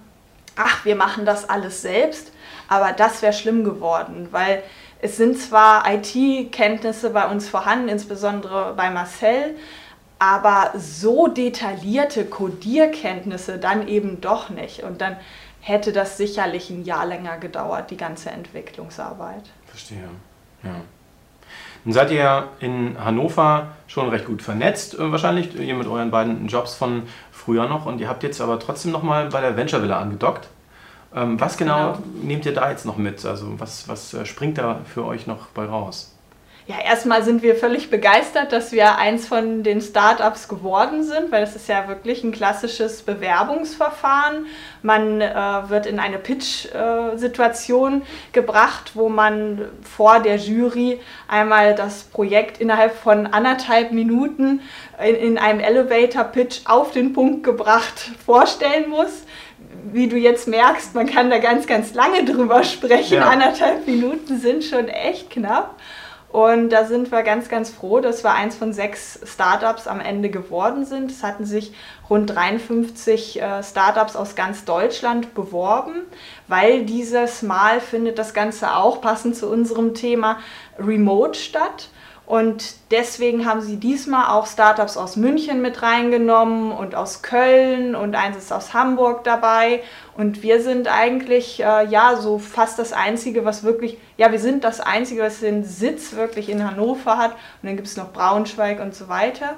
ach, 0.55 0.85
wir 0.85 0.95
machen 0.95 1.25
das 1.25 1.47
alles 1.49 1.81
selbst, 1.81 2.31
aber 2.67 2.91
das 2.91 3.21
wäre 3.21 3.33
schlimm 3.33 3.63
geworden, 3.63 4.27
weil 4.31 4.63
es 5.01 5.17
sind 5.17 5.39
zwar 5.39 5.85
IT-Kenntnisse 5.91 7.12
bei 7.12 7.27
uns 7.27 7.47
vorhanden, 7.47 7.88
insbesondere 7.88 8.73
bei 8.75 8.89
Marcel, 8.89 9.55
aber 10.19 10.73
so 10.77 11.27
detaillierte 11.27 12.25
Codierkenntnisse 12.25 13.58
dann 13.58 13.88
eben 13.88 14.19
doch 14.21 14.49
nicht. 14.49 14.84
Und 14.84 15.01
dann 15.01 15.15
hätte 15.62 15.93
das 15.93 16.17
sicherlich 16.17 16.69
ein 16.69 16.84
Jahr 16.84 17.05
länger 17.05 17.38
gedauert, 17.38 17.89
die 17.89 17.97
ganze 17.97 18.29
Entwicklungsarbeit. 18.29 19.43
Verstehe. 19.65 20.10
Ja. 20.63 20.75
Nun 21.86 21.93
seid 21.93 22.12
ihr 22.12 22.49
in 22.60 22.97
Hannover 23.03 23.67
schon 23.88 24.10
recht 24.10 24.25
gut 24.25 24.41
vernetzt, 24.41 24.99
äh, 24.99 25.12
wahrscheinlich, 25.12 25.55
ihr 25.55 25.75
mit 25.75 25.88
euren 25.88 26.12
beiden 26.12 26.47
Jobs 26.47 26.75
von 26.75 27.03
früher 27.32 27.67
noch. 27.69 27.86
Und 27.86 28.01
ihr 28.01 28.10
habt 28.10 28.23
jetzt 28.23 28.41
aber 28.41 28.60
trotzdem 28.60 28.91
nochmal 28.91 29.29
bei 29.29 29.39
der 29.39 29.55
Venture 29.55 29.82
Villa 29.82 29.99
angedockt. 29.99 30.49
Ähm, 31.15 31.39
was 31.39 31.58
genau, 31.58 31.93
genau, 31.93 32.03
nehmt 32.21 32.45
ihr 32.45 32.53
da 32.53 32.69
jetzt 32.69 32.86
noch 32.86 32.97
mit? 32.97 33.25
Also 33.25 33.60
was, 33.60 33.88
was 33.88 34.13
äh, 34.13 34.25
springt 34.25 34.58
da 34.58 34.82
für 34.86 35.05
euch 35.05 35.25
noch 35.25 35.47
bei 35.47 35.65
raus? 35.65 36.15
Ja, 36.69 36.75
erstmal 36.86 37.23
sind 37.23 37.41
wir 37.41 37.55
völlig 37.55 37.89
begeistert, 37.89 38.51
dass 38.51 38.71
wir 38.71 38.99
eins 38.99 39.27
von 39.27 39.63
den 39.63 39.82
Startups 39.82 40.47
geworden 40.47 41.03
sind, 41.03 41.32
weil 41.32 41.41
es 41.41 41.55
ist 41.55 41.67
ja 41.67 41.88
wirklich 41.88 42.23
ein 42.23 42.32
klassisches 42.32 43.01
Bewerbungsverfahren. 43.01 44.45
Man 44.84 45.19
äh, 45.19 45.34
wird 45.67 45.88
in 45.88 45.97
eine 45.99 46.19
Pitch-Situation 46.19 48.01
äh, 48.01 48.05
gebracht, 48.34 48.91
wo 48.93 49.10
man 49.10 49.67
vor 49.82 50.19
der 50.19 50.36
Jury 50.36 50.99
einmal 51.27 51.73
das 51.73 52.03
Projekt 52.03 52.62
innerhalb 52.62 52.93
von 52.93 53.25
anderthalb 53.25 53.91
Minuten 53.91 54.62
in, 55.03 55.15
in 55.15 55.38
einem 55.39 55.62
Elevator-Pitch 55.62 56.62
auf 56.65 56.91
den 56.91 57.13
Punkt 57.13 57.43
gebracht 57.43 58.12
vorstellen 58.23 58.91
muss 58.91 59.23
wie 59.91 60.08
du 60.08 60.17
jetzt 60.17 60.47
merkst, 60.47 60.93
man 60.93 61.08
kann 61.08 61.29
da 61.29 61.39
ganz, 61.39 61.65
ganz 61.65 61.93
lange 61.93 62.23
drüber 62.25 62.63
sprechen. 62.63 63.15
Ja. 63.15 63.29
Anderthalb 63.29 63.88
Minuten 63.88 64.38
sind 64.39 64.63
schon 64.63 64.88
echt 64.88 65.32
knapp. 65.32 65.75
Und 66.31 66.69
da 66.69 66.85
sind 66.85 67.11
wir 67.11 67.23
ganz, 67.23 67.49
ganz 67.49 67.71
froh, 67.71 68.01
dass 68.01 68.23
wir 68.23 68.33
eins 68.33 68.55
von 68.55 68.71
sechs 68.71 69.19
Startups 69.25 69.87
am 69.87 69.99
Ende 69.99 70.29
geworden 70.29 70.85
sind. 70.85 71.09
Es 71.09 71.23
hatten 71.23 71.43
sich 71.43 71.73
rund 72.07 72.29
53 72.29 73.41
äh, 73.41 73.63
Startups 73.63 74.15
aus 74.15 74.35
ganz 74.35 74.63
Deutschland 74.63 75.33
beworben, 75.33 76.03
weil 76.47 76.85
dieses 76.85 77.41
Mal 77.41 77.81
findet 77.81 78.19
das 78.19 78.35
Ganze 78.35 78.75
auch 78.75 79.01
passend 79.01 79.35
zu 79.35 79.49
unserem 79.49 79.95
Thema 79.95 80.37
Remote 80.77 81.37
statt. 81.37 81.89
Und 82.29 82.75
deswegen 82.91 83.47
haben 83.47 83.59
sie 83.59 83.77
diesmal 83.77 84.27
auch 84.27 84.45
Startups 84.45 84.97
aus 84.97 85.15
München 85.15 85.63
mit 85.63 85.81
reingenommen 85.81 86.71
und 86.71 86.93
aus 86.93 87.23
Köln 87.23 87.95
und 87.95 88.13
eins 88.13 88.37
ist 88.37 88.53
aus 88.53 88.75
Hamburg 88.75 89.23
dabei. 89.23 89.81
Und 90.15 90.43
wir 90.43 90.61
sind 90.61 90.87
eigentlich 90.87 91.59
äh, 91.59 91.87
ja 91.87 92.17
so 92.17 92.37
fast 92.37 92.77
das 92.77 92.93
Einzige, 92.93 93.45
was 93.45 93.63
wirklich, 93.63 93.97
ja, 94.15 94.31
wir 94.31 94.37
sind 94.37 94.63
das 94.63 94.79
Einzige, 94.79 95.23
was 95.23 95.39
den 95.39 95.63
Sitz 95.63 96.15
wirklich 96.15 96.49
in 96.49 96.63
Hannover 96.63 97.17
hat. 97.17 97.31
Und 97.31 97.63
dann 97.63 97.75
gibt 97.75 97.87
es 97.87 97.97
noch 97.97 98.13
Braunschweig 98.13 98.79
und 98.79 98.93
so 98.93 99.09
weiter. 99.09 99.55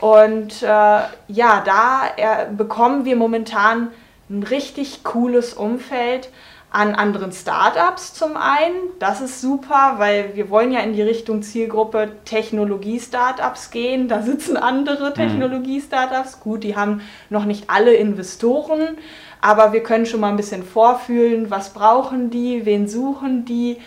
Und 0.00 0.62
äh, 0.62 0.66
ja, 0.66 1.62
da 1.66 2.02
äh, 2.16 2.46
bekommen 2.50 3.04
wir 3.04 3.16
momentan 3.16 3.88
ein 4.30 4.42
richtig 4.42 5.04
cooles 5.04 5.52
Umfeld 5.52 6.30
an 6.76 6.94
anderen 6.94 7.32
Startups 7.32 8.12
zum 8.12 8.36
einen. 8.36 8.76
Das 8.98 9.22
ist 9.22 9.40
super, 9.40 9.94
weil 9.96 10.36
wir 10.36 10.50
wollen 10.50 10.72
ja 10.72 10.80
in 10.80 10.92
die 10.92 11.00
Richtung 11.00 11.42
Zielgruppe 11.42 12.10
Technologie-Startups 12.26 13.70
gehen. 13.70 14.08
Da 14.08 14.20
sitzen 14.20 14.58
andere 14.58 15.08
mhm. 15.08 15.14
Technologie-Startups. 15.14 16.40
Gut, 16.40 16.64
die 16.64 16.76
haben 16.76 17.00
noch 17.30 17.46
nicht 17.46 17.70
alle 17.70 17.94
Investoren, 17.94 18.98
aber 19.40 19.72
wir 19.72 19.82
können 19.82 20.04
schon 20.04 20.20
mal 20.20 20.28
ein 20.28 20.36
bisschen 20.36 20.62
vorfühlen, 20.62 21.50
was 21.50 21.70
brauchen 21.72 22.28
die, 22.28 22.66
wen 22.66 22.86
suchen 22.88 23.46
die. 23.46 23.78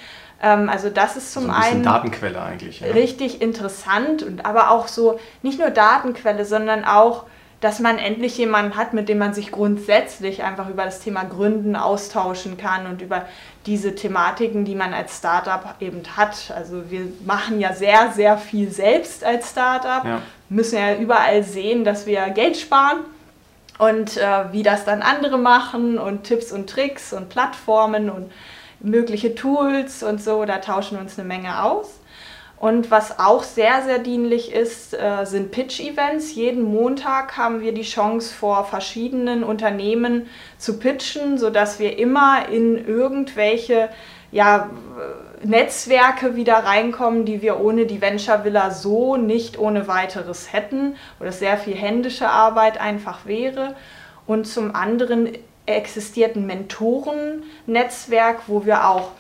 Ähm, 0.42 0.68
also 0.68 0.90
das 0.90 1.16
ist 1.16 1.32
zum 1.32 1.52
also 1.52 1.62
ein 1.62 1.74
einen 1.74 1.84
Datenquelle 1.84 2.42
eigentlich. 2.42 2.80
Ja. 2.80 2.88
Richtig 2.88 3.40
interessant 3.40 4.24
und 4.24 4.48
aber 4.48 4.72
auch 4.72 4.88
so 4.88 5.20
nicht 5.44 5.60
nur 5.60 5.70
Datenquelle, 5.70 6.44
sondern 6.44 6.86
auch 6.86 7.26
dass 7.62 7.80
man 7.80 7.98
endlich 7.98 8.38
jemanden 8.38 8.78
hat, 8.78 8.94
mit 8.94 9.10
dem 9.10 9.18
man 9.18 9.34
sich 9.34 9.52
grundsätzlich 9.52 10.44
einfach 10.44 10.70
über 10.70 10.86
das 10.86 11.02
Thema 11.02 11.24
Gründen 11.24 11.76
austauschen 11.76 12.58
kann 12.58 12.88
und 12.88 13.02
über 13.02 13.26
diese 13.66 13.96
Thematiken, 13.96 14.64
die 14.64 14.76
man 14.76 14.94
als 14.94 15.18
Startup 15.18 15.76
eben 15.82 16.02
hat. 16.16 16.54
Also 16.56 16.90
wir 16.90 17.12
machen 17.26 17.60
ja 17.60 17.74
sehr, 17.74 18.12
sehr 18.14 18.38
viel 18.38 18.72
selbst 18.72 19.24
als 19.26 19.50
Startup, 19.50 20.06
ja. 20.06 20.22
müssen 20.48 20.78
ja 20.78 20.96
überall 20.96 21.44
sehen, 21.44 21.84
dass 21.84 22.06
wir 22.06 22.30
Geld 22.30 22.56
sparen 22.56 23.00
und 23.78 24.16
äh, 24.16 24.52
wie 24.54 24.64
das 24.64 24.86
dann 24.86 25.02
andere 25.02 25.38
machen 25.38 25.98
und 25.98 26.24
Tipps 26.24 26.54
und 26.54 26.70
Tricks 26.70 27.12
und 27.12 27.30
Plattformen 27.30 28.10
und 28.10 28.32
mögliche 28.80 29.36
Tools 29.36 30.02
und 30.04 30.24
so, 30.24 30.46
da 30.46 30.60
tauschen 30.60 30.98
wir 30.98 31.02
uns 31.02 31.20
eine 31.20 31.28
Menge 31.28 31.62
aus. 31.64 31.99
Und 32.60 32.92
was 32.92 33.20
auch 33.20 33.44
sehr, 33.44 33.84
sehr 33.84 34.00
dienlich 34.00 34.52
ist, 34.52 34.94
äh, 34.94 35.26
sind 35.26 35.52
Pitch-Events. 35.52 36.36
Jeden 36.36 36.62
Montag 36.62 37.38
haben 37.38 37.62
wir 37.62 37.74
die 37.74 37.84
Chance, 37.84 38.34
vor 38.34 38.66
verschiedenen 38.66 39.46
Unternehmen 39.46 40.30
zu 40.58 40.78
pitchen, 40.78 41.38
sodass 41.38 41.80
wir 41.80 41.98
immer 41.98 42.50
in 42.50 42.86
irgendwelche 42.86 43.88
ja, 44.34 44.70
Netzwerke 45.42 46.36
wieder 46.36 46.56
reinkommen, 46.56 47.24
die 47.24 47.42
wir 47.42 47.62
ohne 47.62 47.86
die 47.86 48.02
Venture 48.02 48.44
Villa 48.44 48.72
so 48.72 49.16
nicht 49.16 49.58
ohne 49.58 49.88
weiteres 49.88 50.52
hätten 50.52 50.98
oder 51.22 51.32
sehr 51.32 51.58
viel 51.58 51.76
händische 51.76 52.28
Arbeit 52.28 52.80
einfach 52.82 53.26
wäre. 53.26 53.76
Und 54.28 54.46
zum 54.46 54.76
anderen 54.76 55.30
existiert 55.66 56.36
ein 56.36 56.46
Mentoren-Netzwerk, 56.46 58.42
wo 58.48 58.66
wir 58.66 58.86
auch 58.86 59.12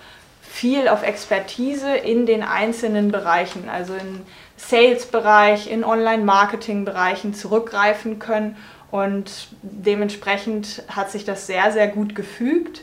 viel 0.49 0.87
auf 0.87 1.03
Expertise 1.03 1.95
in 1.95 2.25
den 2.25 2.41
einzelnen 2.41 3.11
Bereichen, 3.11 3.69
also 3.69 3.93
im 3.93 4.21
Sales-Bereich, 4.57 5.71
in 5.71 5.83
Online-Marketing-Bereichen 5.83 7.35
zurückgreifen 7.35 8.17
können. 8.17 8.57
Und 8.89 9.49
dementsprechend 9.61 10.83
hat 10.89 11.11
sich 11.11 11.23
das 11.23 11.45
sehr, 11.45 11.71
sehr 11.71 11.87
gut 11.87 12.15
gefügt. 12.15 12.81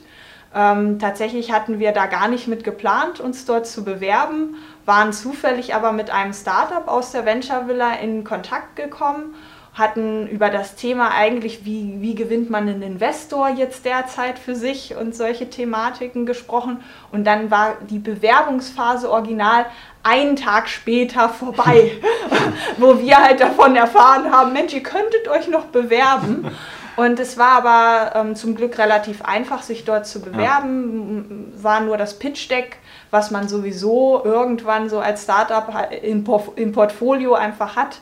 Ähm, 0.54 1.00
tatsächlich 1.00 1.52
hatten 1.52 1.80
wir 1.80 1.90
da 1.90 2.06
gar 2.06 2.28
nicht 2.28 2.46
mit 2.46 2.62
geplant, 2.62 3.18
uns 3.18 3.44
dort 3.44 3.66
zu 3.66 3.84
bewerben, 3.84 4.54
waren 4.84 5.12
zufällig 5.12 5.74
aber 5.74 5.90
mit 5.90 6.10
einem 6.10 6.32
Startup 6.32 6.86
aus 6.86 7.10
der 7.10 7.26
Venture 7.26 7.66
Villa 7.66 7.94
in 7.94 8.22
Kontakt 8.22 8.76
gekommen 8.76 9.34
hatten 9.76 10.26
über 10.26 10.48
das 10.48 10.74
Thema 10.74 11.10
eigentlich, 11.10 11.66
wie, 11.66 11.96
wie 12.00 12.14
gewinnt 12.14 12.48
man 12.48 12.66
einen 12.66 12.80
Investor 12.80 13.50
jetzt 13.50 13.84
derzeit 13.84 14.38
für 14.38 14.56
sich 14.56 14.96
und 14.96 15.14
solche 15.14 15.50
Thematiken 15.50 16.24
gesprochen. 16.24 16.82
Und 17.12 17.26
dann 17.26 17.50
war 17.50 17.74
die 17.90 17.98
Bewerbungsphase 17.98 19.10
original 19.10 19.66
einen 20.02 20.36
Tag 20.36 20.70
später 20.70 21.28
vorbei, 21.28 21.92
wo 22.78 22.98
wir 23.00 23.18
halt 23.18 23.40
davon 23.40 23.76
erfahren 23.76 24.32
haben, 24.32 24.54
Mensch, 24.54 24.72
ihr 24.72 24.82
könntet 24.82 25.28
euch 25.28 25.48
noch 25.48 25.66
bewerben. 25.66 26.50
Und 26.96 27.20
es 27.20 27.36
war 27.36 27.62
aber 27.62 28.18
ähm, 28.18 28.34
zum 28.34 28.54
Glück 28.54 28.78
relativ 28.78 29.20
einfach, 29.20 29.60
sich 29.60 29.84
dort 29.84 30.06
zu 30.06 30.22
bewerben. 30.22 31.52
Ja. 31.54 31.62
War 31.62 31.80
nur 31.80 31.98
das 31.98 32.18
Pitch-Deck, 32.18 32.78
was 33.10 33.30
man 33.30 33.46
sowieso 33.46 34.22
irgendwann 34.24 34.88
so 34.88 35.00
als 35.00 35.24
Startup 35.24 35.90
im, 36.02 36.24
im 36.56 36.72
Portfolio 36.72 37.34
einfach 37.34 37.76
hat 37.76 38.00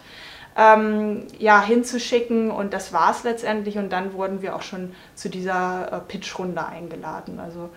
ähm, 0.57 1.27
ja, 1.39 1.63
hinzuschicken. 1.63 2.51
Und 2.51 2.73
das 2.73 2.93
war 2.93 3.11
es 3.11 3.25
letztendlich. 3.25 3.79
Und 3.79 3.91
dann 3.91 4.13
wurden 4.15 4.43
wir 4.43 4.57
auch 4.57 4.63
schon 4.63 4.95
zu 5.15 5.29
dieser 5.29 5.93
äh, 5.93 6.01
Pitch-Runde 6.01 6.65
eingeladen. 6.65 7.41
Also 7.41 7.71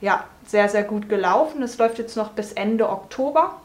ja, 0.00 0.24
sehr, 0.46 0.68
sehr 0.68 0.84
gut 0.84 1.08
gelaufen. 1.08 1.62
Es 1.62 1.78
läuft 1.78 1.98
jetzt 1.98 2.16
noch 2.16 2.30
bis 2.30 2.52
Ende 2.52 2.88
Oktober 2.88 3.60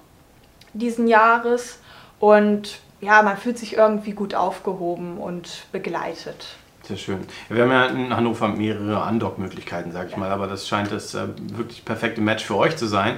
diesen 0.73 1.08
Jahres. 1.08 1.80
Und 2.19 2.80
ja, 3.01 3.21
man 3.21 3.38
fühlt 3.38 3.58
sich 3.58 3.78
irgendwie 3.78 4.12
gut 4.12 4.36
aufgehoben 4.36 5.17
und 5.17 5.67
begleitet. 5.71 6.47
Sehr 6.84 6.97
schön. 6.97 7.19
Wir 7.49 7.63
haben 7.63 7.71
ja 7.71 7.86
in 7.88 8.15
Hannover 8.15 8.47
mehrere 8.47 9.01
Andock-Möglichkeiten, 9.01 9.91
sage 9.91 10.08
ich 10.08 10.12
ja. 10.13 10.19
mal, 10.19 10.32
aber 10.32 10.47
das 10.47 10.67
scheint 10.67 10.91
das 10.91 11.15
äh, 11.15 11.28
wirklich 11.53 11.84
perfekte 11.84 12.22
Match 12.22 12.45
für 12.45 12.55
euch 12.55 12.78
zu 12.78 12.86
sein. 12.86 13.18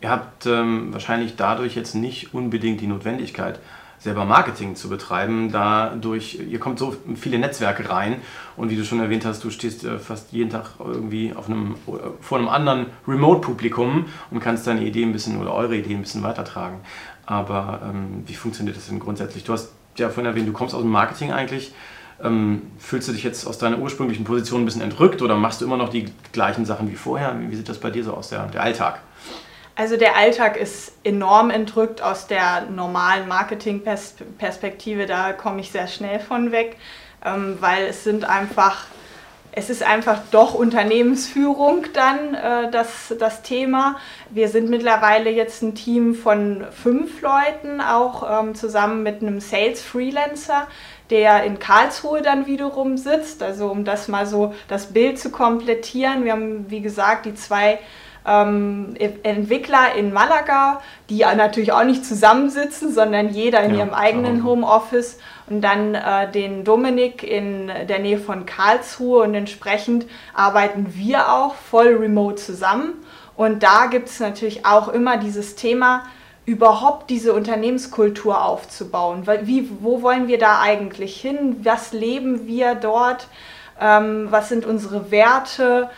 Ihr 0.00 0.10
habt 0.10 0.46
ähm, 0.46 0.92
wahrscheinlich 0.92 1.36
dadurch 1.36 1.76
jetzt 1.76 1.94
nicht 1.94 2.34
unbedingt 2.34 2.80
die 2.80 2.88
Notwendigkeit, 2.88 3.60
selber 4.04 4.26
Marketing 4.26 4.76
zu 4.76 4.90
betreiben. 4.90 5.50
Dadurch, 5.50 6.38
ihr 6.38 6.60
kommt 6.60 6.78
so 6.78 6.94
viele 7.16 7.38
Netzwerke 7.38 7.88
rein 7.88 8.20
und 8.54 8.68
wie 8.68 8.76
du 8.76 8.84
schon 8.84 9.00
erwähnt 9.00 9.24
hast, 9.24 9.42
du 9.42 9.48
stehst 9.48 9.82
äh, 9.82 9.98
fast 9.98 10.30
jeden 10.30 10.50
Tag 10.50 10.72
irgendwie 10.78 11.32
auf 11.34 11.48
einem, 11.48 11.76
äh, 11.86 11.92
vor 12.20 12.36
einem 12.36 12.48
anderen 12.48 12.86
Remote-Publikum 13.08 14.04
und 14.30 14.40
kannst 14.40 14.66
deine 14.66 14.84
Idee 14.84 15.04
ein 15.04 15.12
bisschen 15.12 15.40
oder 15.40 15.54
eure 15.54 15.74
Idee 15.74 15.94
ein 15.94 16.02
bisschen 16.02 16.22
weitertragen. 16.22 16.80
Aber 17.24 17.80
ähm, 17.82 18.24
wie 18.26 18.34
funktioniert 18.34 18.76
das 18.76 18.88
denn 18.88 19.00
grundsätzlich? 19.00 19.42
Du 19.42 19.54
hast 19.54 19.72
ja 19.96 20.10
vorhin 20.10 20.26
erwähnt, 20.26 20.46
du 20.46 20.52
kommst 20.52 20.74
aus 20.74 20.82
dem 20.82 20.90
Marketing 20.90 21.32
eigentlich. 21.32 21.72
Ähm, 22.22 22.60
fühlst 22.78 23.08
du 23.08 23.12
dich 23.12 23.24
jetzt 23.24 23.46
aus 23.46 23.56
deiner 23.56 23.78
ursprünglichen 23.78 24.24
Position 24.24 24.62
ein 24.62 24.64
bisschen 24.66 24.82
entrückt 24.82 25.22
oder 25.22 25.34
machst 25.34 25.62
du 25.62 25.64
immer 25.64 25.78
noch 25.78 25.88
die 25.88 26.12
gleichen 26.32 26.66
Sachen 26.66 26.90
wie 26.90 26.96
vorher? 26.96 27.34
Wie 27.48 27.56
sieht 27.56 27.70
das 27.70 27.78
bei 27.78 27.90
dir 27.90 28.04
so 28.04 28.12
aus, 28.12 28.28
der, 28.28 28.48
der 28.48 28.62
Alltag? 28.62 29.00
Also 29.76 29.96
der 29.96 30.16
Alltag 30.16 30.56
ist 30.56 30.92
enorm 31.02 31.50
entrückt 31.50 32.00
aus 32.00 32.28
der 32.28 32.66
normalen 32.70 33.26
Marketingperspektive. 33.26 35.06
Da 35.06 35.32
komme 35.32 35.60
ich 35.60 35.72
sehr 35.72 35.88
schnell 35.88 36.20
von 36.20 36.52
weg, 36.52 36.76
ähm, 37.24 37.56
weil 37.58 37.86
es 37.86 38.04
sind 38.04 38.24
einfach, 38.24 38.86
es 39.50 39.70
ist 39.70 39.82
einfach 39.82 40.20
doch 40.30 40.54
Unternehmensführung 40.54 41.86
dann 41.92 42.34
äh, 42.34 42.70
das, 42.70 43.14
das 43.18 43.42
Thema. 43.42 43.96
Wir 44.30 44.48
sind 44.48 44.70
mittlerweile 44.70 45.30
jetzt 45.30 45.60
ein 45.62 45.74
Team 45.74 46.14
von 46.14 46.64
fünf 46.70 47.20
Leuten, 47.20 47.80
auch 47.80 48.44
ähm, 48.44 48.54
zusammen 48.54 49.02
mit 49.02 49.22
einem 49.22 49.40
Sales 49.40 49.82
Freelancer 49.82 50.68
der 51.10 51.44
in 51.44 51.58
Karlsruhe 51.58 52.22
dann 52.22 52.46
wiederum 52.46 52.96
sitzt. 52.96 53.42
Also 53.42 53.68
um 53.68 53.84
das 53.84 54.08
mal 54.08 54.26
so 54.26 54.54
das 54.68 54.92
Bild 54.92 55.18
zu 55.18 55.30
komplettieren. 55.30 56.24
Wir 56.24 56.32
haben, 56.32 56.70
wie 56.70 56.80
gesagt, 56.80 57.26
die 57.26 57.34
zwei 57.34 57.78
ähm, 58.26 58.94
e- 58.98 59.10
Entwickler 59.22 59.94
in 59.96 60.12
Malaga, 60.12 60.80
die 61.10 61.20
natürlich 61.20 61.72
auch 61.72 61.84
nicht 61.84 62.04
zusammensitzen, 62.04 62.92
sondern 62.92 63.28
jeder 63.28 63.60
in 63.60 63.72
ja, 63.72 63.80
ihrem 63.80 63.94
eigenen 63.94 64.44
Homeoffice 64.44 65.18
und 65.48 65.60
dann 65.60 65.94
äh, 65.94 66.30
den 66.30 66.64
Dominik 66.64 67.22
in 67.22 67.70
der 67.88 67.98
Nähe 67.98 68.18
von 68.18 68.46
Karlsruhe 68.46 69.22
und 69.22 69.34
entsprechend 69.34 70.06
arbeiten 70.32 70.94
wir 70.94 71.32
auch 71.32 71.54
voll 71.54 71.96
remote 71.96 72.36
zusammen. 72.36 72.94
Und 73.36 73.62
da 73.62 73.86
gibt 73.86 74.08
es 74.08 74.20
natürlich 74.20 74.64
auch 74.64 74.88
immer 74.88 75.16
dieses 75.16 75.56
Thema, 75.56 76.04
überhaupt 76.46 77.10
diese 77.10 77.32
Unternehmenskultur 77.32 78.44
aufzubauen. 78.44 79.26
Wie, 79.42 79.70
wo 79.80 80.02
wollen 80.02 80.28
wir 80.28 80.38
da 80.38 80.60
eigentlich 80.60 81.20
hin? 81.20 81.56
Was 81.64 81.92
leben 81.92 82.46
wir 82.46 82.74
dort? 82.74 83.28
Ähm, 83.80 84.28
was 84.30 84.50
sind 84.50 84.66
unsere 84.66 85.10
Werte? 85.10 85.90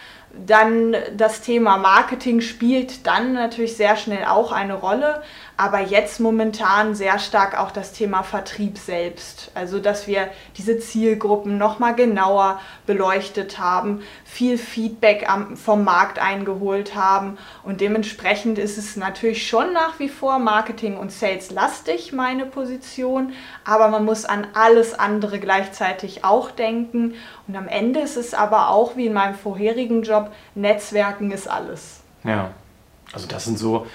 Dann 0.45 0.97
das 1.17 1.41
Thema 1.41 1.77
Marketing 1.79 2.41
spielt 2.41 3.07
dann 3.07 3.33
natürlich 3.33 3.77
sehr 3.77 3.97
schnell 3.97 4.25
auch 4.25 4.53
eine 4.53 4.75
Rolle 4.75 5.23
aber 5.57 5.81
jetzt 5.81 6.21
momentan 6.21 6.95
sehr 6.95 7.19
stark 7.19 7.59
auch 7.59 7.71
das 7.71 7.93
Thema 7.93 8.23
Vertrieb 8.23 8.77
selbst. 8.77 9.51
Also, 9.55 9.79
dass 9.79 10.07
wir 10.07 10.29
diese 10.57 10.79
Zielgruppen 10.79 11.57
nochmal 11.57 11.95
genauer 11.95 12.61
beleuchtet 12.87 13.59
haben, 13.59 14.03
viel 14.25 14.59
Feedback 14.59 15.27
vom 15.55 15.85
Markt 15.85 16.19
eingeholt 16.19 16.95
haben 16.95 17.39
und 17.63 17.81
dementsprechend 17.81 18.59
ist 18.59 18.77
es 18.77 18.97
natürlich 18.97 19.49
schon 19.49 19.73
nach 19.73 19.99
wie 19.99 20.09
vor 20.09 20.39
Marketing 20.39 20.99
und 20.99 21.11
Sales 21.11 21.51
lastig, 21.51 22.13
meine 22.13 22.45
Position, 22.45 23.33
aber 23.65 23.89
man 23.89 24.05
muss 24.05 24.25
an 24.27 24.47
alles 24.55 24.93
andere 24.93 25.39
gleichzeitig 25.39 26.25
auch 26.25 26.51
denken 26.51 27.15
und 27.49 27.57
am 27.57 27.69
Ende 27.69 28.01
ist 28.01 28.17
es 28.17 28.35
aber 28.35 28.69
auch 28.69 28.97
wie 28.97 29.07
in 29.07 29.15
meinem 29.15 29.35
vorherigen 29.35 30.03
Job, 30.03 30.33
Netzwerken 30.55 31.31
ist 31.31 31.49
alles. 31.49 32.01
Ja, 32.25 32.51
also 33.13 33.27
das 33.27 33.45
sind 33.45 33.59
so 33.59 33.87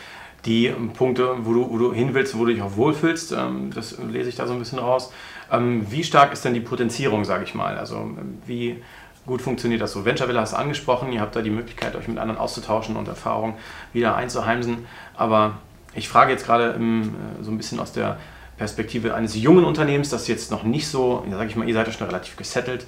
die 0.45 0.73
Punkte, 0.93 1.35
wo 1.43 1.53
du, 1.53 1.69
wo 1.69 1.77
du 1.77 1.93
hin 1.93 2.13
willst, 2.13 2.37
wo 2.37 2.45
du 2.45 2.53
dich 2.53 2.61
auch 2.61 2.75
wohlfühlst. 2.75 3.33
Ähm, 3.33 3.71
das 3.73 3.97
lese 3.99 4.29
ich 4.29 4.35
da 4.35 4.47
so 4.47 4.53
ein 4.53 4.59
bisschen 4.59 4.79
raus. 4.79 5.11
Ähm, 5.51 5.85
wie 5.89 6.03
stark 6.03 6.33
ist 6.33 6.45
denn 6.45 6.53
die 6.53 6.61
Potenzierung, 6.61 7.25
sage 7.25 7.43
ich 7.43 7.53
mal? 7.53 7.77
Also 7.77 8.09
wie 8.45 8.81
gut 9.25 9.41
funktioniert 9.41 9.81
das 9.81 9.91
so? 9.91 10.05
Venture 10.05 10.27
Villa 10.27 10.41
hast 10.41 10.53
du 10.53 10.57
angesprochen, 10.57 11.11
ihr 11.11 11.21
habt 11.21 11.35
da 11.35 11.41
die 11.41 11.49
Möglichkeit, 11.49 11.95
euch 11.95 12.07
mit 12.07 12.17
anderen 12.17 12.39
auszutauschen 12.39 12.95
und 12.95 13.07
Erfahrungen 13.07 13.53
wieder 13.93 14.15
einzuheimsen. 14.15 14.85
Aber 15.15 15.59
ich 15.93 16.09
frage 16.09 16.31
jetzt 16.31 16.45
gerade 16.45 16.73
äh, 16.73 17.43
so 17.43 17.51
ein 17.51 17.57
bisschen 17.57 17.79
aus 17.79 17.91
der 17.91 18.17
Perspektive 18.57 19.13
eines 19.13 19.35
jungen 19.35 19.65
Unternehmens, 19.65 20.09
das 20.09 20.27
jetzt 20.27 20.51
noch 20.51 20.63
nicht 20.63 20.87
so, 20.87 21.25
sage 21.29 21.49
ich 21.49 21.55
mal, 21.55 21.67
ihr 21.67 21.73
seid 21.73 21.87
ja 21.87 21.93
schon 21.93 22.07
relativ 22.07 22.37
gesettelt. 22.37 22.85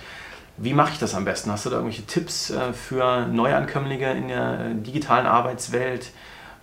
Wie 0.57 0.73
mache 0.73 0.91
ich 0.93 0.99
das 0.99 1.15
am 1.15 1.25
besten? 1.25 1.51
Hast 1.51 1.65
du 1.65 1.71
da 1.71 1.77
irgendwelche 1.77 2.05
Tipps 2.05 2.51
äh, 2.51 2.73
für 2.73 3.27
Neuankömmlinge 3.27 4.13
in 4.13 4.27
der 4.27 4.59
äh, 4.59 4.75
digitalen 4.75 5.25
Arbeitswelt? 5.25 6.11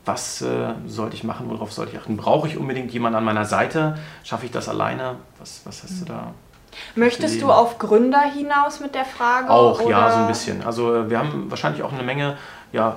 Was 0.05 0.42
äh, 0.42 0.74
sollte 0.86 1.16
ich 1.16 1.24
machen, 1.24 1.48
worauf 1.51 1.72
sollte 1.72 1.92
ich 1.92 1.98
achten? 1.98 2.16
Brauche 2.16 2.48
ich 2.48 2.57
unbedingt 2.57 2.92
jemanden 2.92 3.16
an 3.16 3.24
meiner 3.24 3.44
Seite? 3.44 3.98
Schaffe 4.24 4.46
ich 4.46 4.53
das 4.53 4.68
alleine? 4.68 5.16
Was, 5.38 5.62
was 5.64 5.82
hast 5.82 6.01
du 6.01 6.05
da? 6.07 6.34
Möchtest 6.94 7.42
du 7.42 7.51
auf 7.51 7.78
Gründer 7.78 8.22
hinaus 8.22 8.80
mit 8.80 8.94
der 8.94 9.05
Frage? 9.05 9.51
Auch, 9.51 9.80
oder? 9.80 9.90
ja, 9.90 10.11
so 10.11 10.18
ein 10.18 10.28
bisschen. 10.28 10.64
Also 10.64 10.94
äh, 10.94 11.11
wir 11.11 11.18
haben 11.18 11.51
wahrscheinlich 11.51 11.82
auch 11.82 11.92
eine 11.92 12.03
Menge 12.03 12.36
ja, 12.72 12.96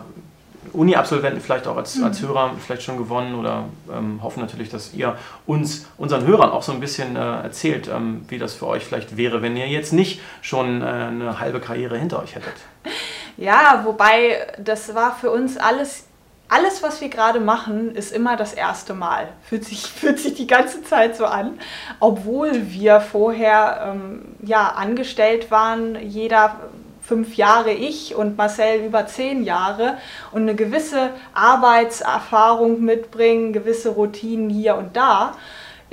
Uni-Absolventen 0.72 1.42
vielleicht 1.42 1.68
auch 1.68 1.78
als, 1.78 1.96
mhm. 1.96 2.06
als 2.06 2.22
Hörer 2.22 2.52
vielleicht 2.60 2.84
schon 2.84 2.98
gewonnen 2.98 3.36
oder 3.36 3.66
ähm, 3.92 4.22
hoffen 4.24 4.40
natürlich, 4.40 4.70
dass 4.70 4.94
ihr 4.94 5.18
uns, 5.46 5.88
unseren 5.98 6.26
Hörern 6.26 6.52
auch 6.52 6.64
so 6.64 6.72
ein 6.72 6.80
bisschen 6.80 7.16
äh, 7.16 7.20
erzählt, 7.20 7.88
ähm, 7.88 8.26
wie 8.30 8.38
das 8.38 8.54
für 8.54 8.68
euch 8.68 8.84
vielleicht 8.84 9.18
wäre, 9.18 9.42
wenn 9.42 9.58
ihr 9.58 9.68
jetzt 9.68 9.94
nicht 9.94 10.22
schon 10.42 10.82
äh, 10.82 10.86
eine 10.86 11.40
halbe 11.40 11.60
Karriere 11.60 11.98
hinter 11.98 12.22
euch 12.22 12.36
hättet. 12.36 12.56
Ja, 13.36 13.82
wobei 13.84 14.46
das 14.60 14.94
war 14.94 15.16
für 15.16 15.32
uns 15.32 15.58
alles 15.58 16.06
alles, 16.50 16.84
was 16.84 17.02
wir 17.02 17.10
gerade 17.10 17.40
machen, 17.40 17.96
ist 17.96 18.12
immer 18.12 18.36
das 18.36 18.54
erste 18.54 18.94
Mal. 18.94 19.30
Fühlt 19.44 19.66
sich, 19.66 19.82
fühlt 19.92 20.20
sich 20.20 20.36
die 20.36 20.48
ganze 20.48 20.84
Zeit 20.84 21.16
so 21.16 21.26
an, 21.26 21.60
obwohl 22.00 22.72
wir 22.72 23.02
vorher 23.02 23.94
ähm, 23.94 24.36
ja, 24.42 24.70
angestellt 24.70 25.52
waren, 25.52 25.96
jeder 26.02 26.60
fünf 27.02 27.36
Jahre 27.36 27.72
ich 27.72 28.16
und 28.16 28.38
Marcel 28.38 28.86
über 28.86 29.06
zehn 29.08 29.44
Jahre 29.44 29.98
und 30.32 30.44
eine 30.44 30.56
gewisse 30.56 31.10
Arbeitserfahrung 31.34 32.82
mitbringen, 32.82 33.52
gewisse 33.52 33.90
Routinen 33.90 34.50
hier 34.50 34.76
und 34.76 34.96
da 34.96 35.36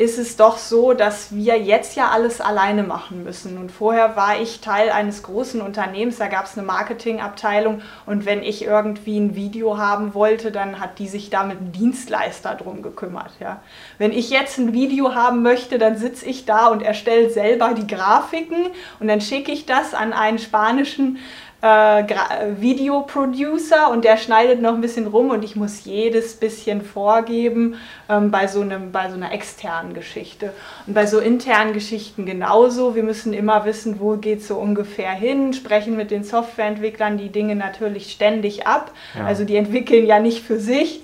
ist 0.01 0.17
es 0.17 0.37
doch 0.37 0.57
so, 0.57 0.95
dass 0.95 1.35
wir 1.35 1.59
jetzt 1.59 1.95
ja 1.95 2.09
alles 2.09 2.41
alleine 2.41 2.85
machen 2.85 3.23
müssen. 3.23 3.59
Und 3.59 3.71
vorher 3.71 4.17
war 4.17 4.41
ich 4.41 4.63
Teil 4.63 4.89
eines 4.89 5.23
großen 5.23 5.61
Unternehmens, 5.61 6.17
da 6.17 6.29
gab 6.29 6.47
es 6.47 6.57
eine 6.57 6.67
Marketingabteilung 6.67 7.83
und 8.07 8.25
wenn 8.25 8.43
ich 8.43 8.65
irgendwie 8.65 9.19
ein 9.19 9.37
Video 9.37 9.77
haben 9.77 10.15
wollte, 10.15 10.53
dann 10.53 10.81
hat 10.81 10.99
die 10.99 11.07
sich 11.07 11.29
da 11.29 11.45
mit 11.45 11.59
einem 11.59 11.73
Dienstleister 11.73 12.55
drum 12.55 12.81
gekümmert. 12.81 13.33
Ja. 13.41 13.61
Wenn 13.99 14.13
ich 14.13 14.31
jetzt 14.31 14.57
ein 14.57 14.73
Video 14.73 15.15
haben 15.15 15.43
möchte, 15.43 15.79
dann 15.79 15.99
sitze 15.99 16.25
ich 16.25 16.47
da 16.47 16.69
und 16.69 16.81
erstelle 16.81 17.29
selber 17.29 17.75
die 17.75 17.87
Grafiken 17.87 18.69
und 19.01 19.09
dann 19.09 19.21
schicke 19.21 19.53
ich 19.53 19.67
das 19.67 19.93
an 19.93 20.15
einen 20.15 20.39
spanischen 20.39 21.19
äh, 21.63 22.05
Videoproducer 22.59 23.91
und 23.91 24.05
der 24.05 24.17
schneidet 24.17 24.63
noch 24.63 24.75
ein 24.75 24.81
bisschen 24.81 25.07
rum 25.07 25.31
und 25.31 25.45
ich 25.45 25.57
muss 25.57 25.85
jedes 25.85 26.37
bisschen 26.37 26.83
vorgeben 26.83 27.77
ähm, 28.09 28.31
bei, 28.31 28.47
so 28.47 28.63
einem, 28.63 28.93
bei 28.93 29.09
so 29.11 29.17
einer 29.17 29.33
externen 29.33 29.93
Geschichte. 29.93 30.53
Und 30.87 30.95
bei 30.95 31.07
so 31.07 31.19
internen 31.19 31.73
Geschichten 31.73 32.25
genauso. 32.25 32.95
Wir 32.95 33.03
müssen 33.03 33.35
immer 33.35 33.65
wissen, 33.65 34.01
wo 34.01 34.17
geht 34.17 34.41
es 34.41 34.49
so 34.49 34.57
ungefähr 34.57 35.13
hin, 35.13 35.53
sprechen 35.53 35.97
mit 35.97 36.11
den 36.11 36.25
Softwareentwicklern 36.25 37.19
die 37.19 37.29
Dinge 37.29 37.57
natürlich 37.57 38.11
ständig 38.11 38.67
ab. 38.67 38.93
Ja. 39.15 39.27
Also 39.27 39.45
die 39.45 39.57
entwickeln 39.57 40.07
ja 40.07 40.19
nicht 40.19 40.43
für 40.43 40.59
sich. 40.59 41.03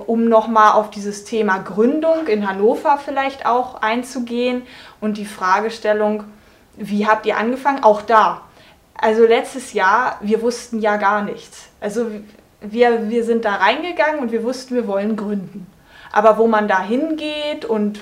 Um 0.07 0.29
nochmal 0.29 0.73
auf 0.73 0.91
dieses 0.91 1.25
Thema 1.25 1.57
Gründung 1.57 2.27
in 2.27 2.47
Hannover 2.47 2.99
vielleicht 3.03 3.47
auch 3.47 3.81
einzugehen 3.81 4.61
und 5.01 5.17
die 5.17 5.25
Fragestellung, 5.25 6.25
wie 6.77 7.07
habt 7.07 7.25
ihr 7.25 7.39
angefangen? 7.39 7.83
Auch 7.83 8.03
da 8.03 8.43
also 8.99 9.25
letztes 9.25 9.73
Jahr, 9.73 10.19
wir 10.21 10.43
wussten 10.43 10.81
ja 10.81 10.97
gar 10.97 11.23
nichts. 11.23 11.69
Also 11.81 12.07
wir, 12.61 13.09
wir 13.09 13.25
sind 13.25 13.45
da 13.45 13.55
reingegangen 13.55 14.21
und 14.21 14.33
wir 14.33 14.43
wussten, 14.43 14.75
wir 14.75 14.87
wollen 14.87 15.17
gründen. 15.17 15.67
Aber 16.13 16.39
wo 16.39 16.47
man 16.47 16.69
da 16.69 16.83
hingeht 16.83 17.65
und 17.65 18.01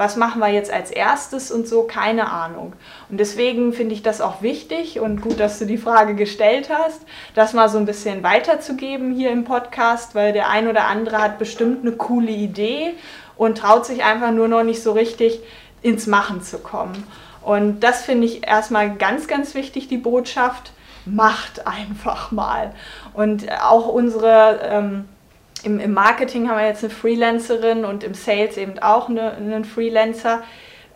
was 0.00 0.16
machen 0.16 0.38
wir 0.38 0.48
jetzt 0.48 0.72
als 0.72 0.90
erstes 0.90 1.50
und 1.50 1.68
so, 1.68 1.82
keine 1.82 2.32
Ahnung. 2.32 2.72
Und 3.10 3.20
deswegen 3.20 3.74
finde 3.74 3.94
ich 3.94 4.02
das 4.02 4.22
auch 4.22 4.40
wichtig 4.40 4.98
und 4.98 5.20
gut, 5.20 5.38
dass 5.38 5.58
du 5.58 5.66
die 5.66 5.76
Frage 5.76 6.14
gestellt 6.14 6.70
hast, 6.72 7.02
das 7.34 7.52
mal 7.52 7.68
so 7.68 7.76
ein 7.76 7.84
bisschen 7.84 8.22
weiterzugeben 8.22 9.12
hier 9.12 9.30
im 9.30 9.44
Podcast, 9.44 10.14
weil 10.14 10.32
der 10.32 10.48
ein 10.48 10.68
oder 10.68 10.86
andere 10.86 11.18
hat 11.18 11.38
bestimmt 11.38 11.82
eine 11.82 11.92
coole 11.92 12.30
Idee 12.30 12.94
und 13.36 13.58
traut 13.58 13.84
sich 13.84 14.02
einfach 14.02 14.32
nur 14.32 14.48
noch 14.48 14.62
nicht 14.62 14.82
so 14.82 14.92
richtig 14.92 15.40
ins 15.82 16.06
Machen 16.06 16.40
zu 16.40 16.60
kommen. 16.60 17.06
Und 17.42 17.80
das 17.80 18.02
finde 18.02 18.26
ich 18.26 18.46
erstmal 18.46 18.96
ganz, 18.96 19.26
ganz 19.26 19.54
wichtig, 19.54 19.88
die 19.88 19.96
Botschaft, 19.96 20.72
macht 21.06 21.66
einfach 21.66 22.30
mal. 22.30 22.74
Und 23.14 23.50
auch 23.62 23.88
unsere, 23.88 24.60
ähm, 24.62 25.08
im, 25.62 25.80
im, 25.80 25.92
Marketing 25.92 26.48
haben 26.48 26.58
wir 26.58 26.66
jetzt 26.66 26.84
eine 26.84 26.92
Freelancerin 26.92 27.84
und 27.84 28.04
im 28.04 28.14
Sales 28.14 28.56
eben 28.56 28.78
auch 28.78 29.08
eine, 29.08 29.32
einen 29.32 29.64
Freelancer, 29.64 30.42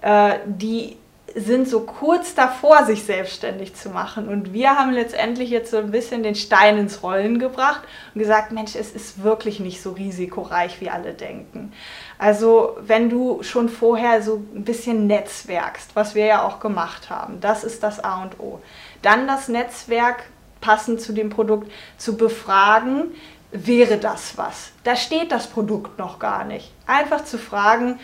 äh, 0.03 0.35
die 0.47 0.97
sind 1.35 1.69
so 1.69 1.81
kurz 1.81 2.35
davor, 2.35 2.85
sich 2.85 3.03
selbstständig 3.03 3.75
zu 3.75 3.91
machen. 3.91 4.29
Und 4.29 4.53
wir 4.53 4.77
haben 4.77 4.93
letztendlich 4.93 5.51
jetzt 5.51 5.71
so 5.71 5.79
ein 5.79 5.91
bisschen 5.91 6.23
den 6.23 6.37
Stein 6.37 6.79
ins 6.79 7.03
Rollen 7.03 7.39
gebracht 7.39 7.83
und 8.15 8.21
gesagt, 8.21 8.53
Mensch, 8.53 8.77
es 8.77 8.93
ist 8.93 9.23
wirklich 9.23 9.59
nicht 9.59 9.83
so 9.83 9.93
risikoreich, 9.93 10.81
wie 10.81 10.91
alle 10.91 11.13
denken. 11.13 11.73
Also 12.19 12.77
wenn 12.81 13.11
du 13.11 13.43
schon 13.43 13.69
vorher 13.69 14.23
so 14.23 14.45
ein 14.55 14.65
bisschen 14.65 15.07
netzwerkst, 15.09 15.97
was 15.97 16.15
wir 16.15 16.27
ja 16.27 16.47
auch 16.47 16.61
gemacht 16.61 17.11
haben, 17.11 17.41
das 17.41 17.65
ist 17.65 17.83
das 17.83 18.03
A 18.03 18.23
und 18.23 18.39
O. 18.39 18.61
Dann 19.03 19.27
das 19.27 19.49
Netzwerk 19.49 20.25
passend 20.61 21.01
zu 21.01 21.13
dem 21.13 21.31
Produkt 21.31 21.71
zu 21.99 22.17
befragen, 22.17 23.13
wäre 23.51 23.99
das 23.99 24.37
was? 24.37 24.71
Da 24.85 24.97
steht 24.97 25.33
das 25.33 25.47
Produkt 25.47 25.99
noch 25.99 26.19
gar 26.19 26.45
nicht. 26.45 26.73
Einfach 26.87 27.25
zu 27.25 27.39
fragen, 27.39 27.99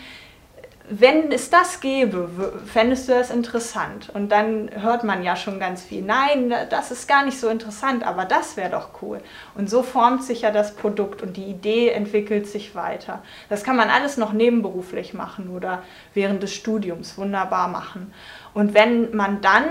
wenn 0.89 1.31
es 1.31 1.49
das 1.49 1.79
gäbe, 1.79 2.29
fändest 2.65 3.07
du 3.07 3.13
das 3.13 3.29
interessant? 3.29 4.09
Und 4.13 4.31
dann 4.31 4.69
hört 4.73 5.03
man 5.03 5.23
ja 5.23 5.35
schon 5.35 5.59
ganz 5.59 5.81
viel, 5.81 6.01
nein, 6.01 6.53
das 6.69 6.91
ist 6.91 7.07
gar 7.07 7.23
nicht 7.23 7.39
so 7.39 7.49
interessant, 7.49 8.05
aber 8.05 8.25
das 8.25 8.57
wäre 8.57 8.71
doch 8.71 9.01
cool. 9.01 9.21
Und 9.55 9.69
so 9.69 9.83
formt 9.83 10.23
sich 10.23 10.41
ja 10.41 10.51
das 10.51 10.75
Produkt 10.75 11.21
und 11.21 11.37
die 11.37 11.45
Idee 11.45 11.89
entwickelt 11.89 12.47
sich 12.47 12.75
weiter. 12.75 13.21
Das 13.49 13.63
kann 13.63 13.75
man 13.75 13.89
alles 13.89 14.17
noch 14.17 14.33
nebenberuflich 14.33 15.13
machen 15.13 15.49
oder 15.49 15.83
während 16.13 16.43
des 16.43 16.53
Studiums 16.53 17.17
wunderbar 17.17 17.67
machen. 17.67 18.13
Und 18.53 18.73
wenn 18.73 19.15
man 19.15 19.41
dann 19.41 19.65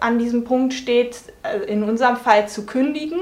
an 0.00 0.18
diesem 0.18 0.44
Punkt 0.44 0.72
steht, 0.74 1.16
äh, 1.42 1.58
in 1.64 1.84
unserem 1.84 2.16
Fall 2.16 2.48
zu 2.48 2.66
kündigen, 2.66 3.20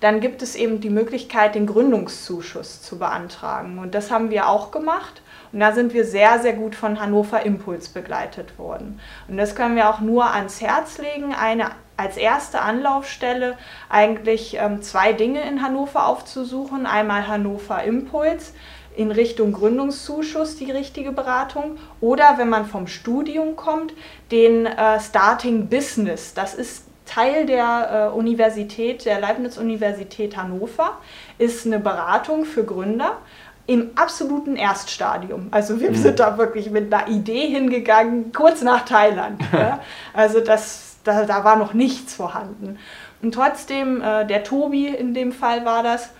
dann 0.00 0.20
gibt 0.20 0.42
es 0.42 0.54
eben 0.54 0.80
die 0.80 0.90
Möglichkeit, 0.90 1.54
den 1.54 1.66
Gründungszuschuss 1.66 2.82
zu 2.82 2.98
beantragen. 2.98 3.78
Und 3.78 3.94
das 3.94 4.10
haben 4.10 4.30
wir 4.30 4.48
auch 4.48 4.70
gemacht. 4.70 5.22
Und 5.54 5.60
da 5.60 5.70
sind 5.70 5.94
wir 5.94 6.04
sehr, 6.04 6.40
sehr 6.40 6.54
gut 6.54 6.74
von 6.74 7.00
Hannover 7.00 7.46
Impuls 7.46 7.88
begleitet 7.88 8.58
worden. 8.58 8.98
Und 9.28 9.36
das 9.36 9.54
können 9.54 9.76
wir 9.76 9.88
auch 9.88 10.00
nur 10.00 10.34
ans 10.34 10.60
Herz 10.60 10.98
legen, 10.98 11.32
eine 11.32 11.70
als 11.96 12.16
erste 12.16 12.60
Anlaufstelle 12.60 13.56
eigentlich 13.88 14.58
ähm, 14.60 14.82
zwei 14.82 15.12
Dinge 15.12 15.48
in 15.48 15.62
Hannover 15.62 16.08
aufzusuchen. 16.08 16.86
Einmal 16.86 17.28
Hannover 17.28 17.84
Impuls 17.84 18.52
in 18.96 19.12
Richtung 19.12 19.52
Gründungszuschuss 19.52 20.56
die 20.56 20.72
richtige 20.72 21.12
Beratung 21.12 21.78
oder 22.00 22.34
wenn 22.38 22.48
man 22.48 22.66
vom 22.66 22.88
Studium 22.88 23.54
kommt, 23.54 23.94
den 24.32 24.66
äh, 24.66 24.98
Starting 24.98 25.68
Business. 25.68 26.34
Das 26.34 26.54
ist 26.54 26.84
Teil 27.06 27.46
der 27.46 28.10
äh, 28.12 28.16
Universität, 28.16 29.04
der 29.04 29.20
Leibniz-Universität 29.20 30.36
Hannover, 30.36 30.98
ist 31.38 31.64
eine 31.64 31.78
Beratung 31.78 32.44
für 32.44 32.64
Gründer 32.64 33.18
im 33.66 33.90
absoluten 33.94 34.56
Erststadium. 34.56 35.48
Also 35.50 35.80
wir 35.80 35.90
mhm. 35.90 35.96
sind 35.96 36.20
da 36.20 36.36
wirklich 36.36 36.70
mit 36.70 36.92
einer 36.92 37.08
Idee 37.08 37.48
hingegangen, 37.48 38.32
kurz 38.32 38.62
nach 38.62 38.84
Thailand. 38.84 39.40
ja. 39.52 39.80
Also 40.12 40.40
das, 40.40 40.96
da, 41.04 41.24
da 41.24 41.44
war 41.44 41.56
noch 41.56 41.72
nichts 41.72 42.14
vorhanden. 42.14 42.78
Und 43.22 43.32
trotzdem, 43.32 44.02
äh, 44.02 44.26
der 44.26 44.44
Tobi 44.44 44.88
in 44.88 45.14
dem 45.14 45.32
Fall 45.32 45.64
war 45.64 45.82
das, 45.82 46.10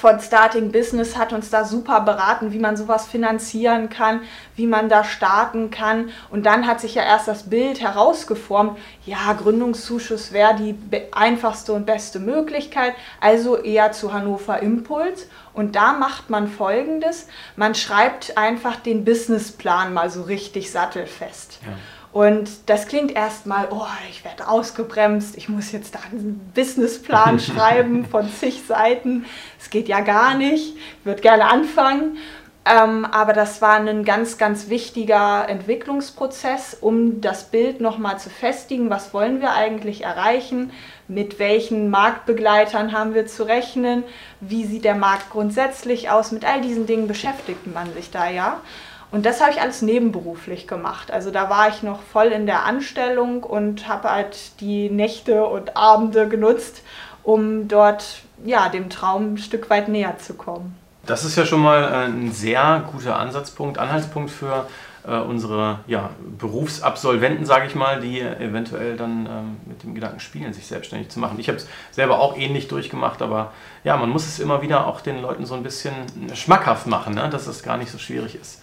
von 0.00 0.20
Starting 0.20 0.70
Business 0.70 1.16
hat 1.16 1.32
uns 1.32 1.50
da 1.50 1.64
super 1.64 2.00
beraten, 2.02 2.52
wie 2.52 2.60
man 2.60 2.76
sowas 2.76 3.08
finanzieren 3.08 3.88
kann, 3.88 4.20
wie 4.54 4.68
man 4.68 4.88
da 4.88 5.02
starten 5.02 5.70
kann. 5.70 6.10
Und 6.30 6.46
dann 6.46 6.68
hat 6.68 6.80
sich 6.80 6.94
ja 6.94 7.02
erst 7.02 7.26
das 7.26 7.50
Bild 7.50 7.80
herausgeformt, 7.80 8.78
ja, 9.04 9.32
Gründungszuschuss 9.32 10.32
wäre 10.32 10.54
die 10.54 10.76
einfachste 11.10 11.72
und 11.72 11.84
beste 11.84 12.20
Möglichkeit, 12.20 12.94
also 13.20 13.56
eher 13.56 13.90
zu 13.90 14.12
Hannover 14.12 14.62
Impuls. 14.62 15.26
Und 15.52 15.74
da 15.74 15.94
macht 15.94 16.30
man 16.30 16.46
Folgendes, 16.46 17.26
man 17.56 17.74
schreibt 17.74 18.38
einfach 18.38 18.76
den 18.76 19.04
Businessplan 19.04 19.92
mal 19.92 20.10
so 20.10 20.22
richtig 20.22 20.70
sattelfest. 20.70 21.58
Ja. 21.66 21.72
Und 22.12 22.48
das 22.66 22.88
klingt 22.88 23.14
erstmal, 23.14 23.68
oh, 23.70 23.86
ich 24.10 24.24
werde 24.24 24.48
ausgebremst, 24.48 25.36
ich 25.36 25.48
muss 25.48 25.72
jetzt 25.72 25.94
da 25.94 26.00
einen 26.10 26.50
Businessplan 26.54 27.38
schreiben 27.40 28.06
von 28.06 28.28
zig 28.30 28.62
Seiten. 28.66 29.26
Es 29.60 29.70
geht 29.70 29.88
ja 29.88 30.00
gar 30.00 30.34
nicht, 30.34 30.74
ich 30.76 31.06
würde 31.06 31.20
gerne 31.20 31.50
anfangen. 31.50 32.16
Ähm, 32.64 33.06
aber 33.06 33.32
das 33.32 33.62
war 33.62 33.76
ein 33.76 34.04
ganz, 34.04 34.36
ganz 34.36 34.68
wichtiger 34.68 35.48
Entwicklungsprozess, 35.48 36.76
um 36.78 37.20
das 37.20 37.44
Bild 37.44 37.80
nochmal 37.80 38.18
zu 38.18 38.28
festigen. 38.28 38.90
Was 38.90 39.14
wollen 39.14 39.40
wir 39.40 39.52
eigentlich 39.52 40.04
erreichen? 40.04 40.70
Mit 41.06 41.38
welchen 41.38 41.88
Marktbegleitern 41.88 42.92
haben 42.92 43.14
wir 43.14 43.26
zu 43.26 43.44
rechnen? 43.44 44.04
Wie 44.40 44.66
sieht 44.66 44.84
der 44.84 44.96
Markt 44.96 45.30
grundsätzlich 45.30 46.10
aus? 46.10 46.30
Mit 46.30 46.44
all 46.44 46.60
diesen 46.60 46.86
Dingen 46.86 47.08
beschäftigt 47.08 47.66
man 47.66 47.92
sich 47.94 48.10
da 48.10 48.28
ja. 48.28 48.60
Und 49.10 49.24
das 49.24 49.40
habe 49.40 49.52
ich 49.52 49.60
alles 49.60 49.80
nebenberuflich 49.80 50.66
gemacht. 50.66 51.10
Also 51.10 51.30
da 51.30 51.48
war 51.48 51.68
ich 51.68 51.82
noch 51.82 52.02
voll 52.02 52.26
in 52.26 52.46
der 52.46 52.64
Anstellung 52.64 53.42
und 53.42 53.88
habe 53.88 54.10
halt 54.10 54.60
die 54.60 54.90
Nächte 54.90 55.44
und 55.46 55.76
Abende 55.76 56.28
genutzt, 56.28 56.82
um 57.22 57.68
dort 57.68 58.22
ja, 58.44 58.68
dem 58.68 58.90
Traum 58.90 59.34
ein 59.34 59.38
Stück 59.38 59.70
weit 59.70 59.88
näher 59.88 60.18
zu 60.18 60.34
kommen. 60.34 60.76
Das 61.06 61.24
ist 61.24 61.36
ja 61.36 61.46
schon 61.46 61.60
mal 61.60 61.84
äh, 61.84 62.06
ein 62.06 62.32
sehr 62.32 62.84
guter 62.92 63.18
Ansatzpunkt, 63.18 63.78
Anhaltspunkt 63.78 64.30
für 64.30 64.66
äh, 65.06 65.16
unsere 65.16 65.80
ja, 65.86 66.10
Berufsabsolventen, 66.38 67.46
sage 67.46 67.66
ich 67.66 67.74
mal, 67.74 68.00
die 68.00 68.20
eventuell 68.20 68.96
dann 68.98 69.26
ähm, 69.26 69.56
mit 69.64 69.82
dem 69.82 69.94
Gedanken 69.94 70.20
spielen, 70.20 70.52
sich 70.52 70.66
selbstständig 70.66 71.08
zu 71.08 71.18
machen. 71.18 71.40
Ich 71.40 71.48
habe 71.48 71.56
es 71.56 71.66
selber 71.92 72.20
auch 72.20 72.36
ähnlich 72.36 72.68
durchgemacht, 72.68 73.22
aber 73.22 73.52
ja, 73.84 73.96
man 73.96 74.10
muss 74.10 74.26
es 74.26 74.38
immer 74.38 74.60
wieder 74.60 74.86
auch 74.86 75.00
den 75.00 75.22
Leuten 75.22 75.46
so 75.46 75.54
ein 75.54 75.62
bisschen 75.62 75.94
schmackhaft 76.34 76.86
machen, 76.86 77.14
ne? 77.14 77.30
dass 77.30 77.46
es 77.46 77.62
gar 77.62 77.78
nicht 77.78 77.90
so 77.90 77.96
schwierig 77.96 78.34
ist. 78.34 78.60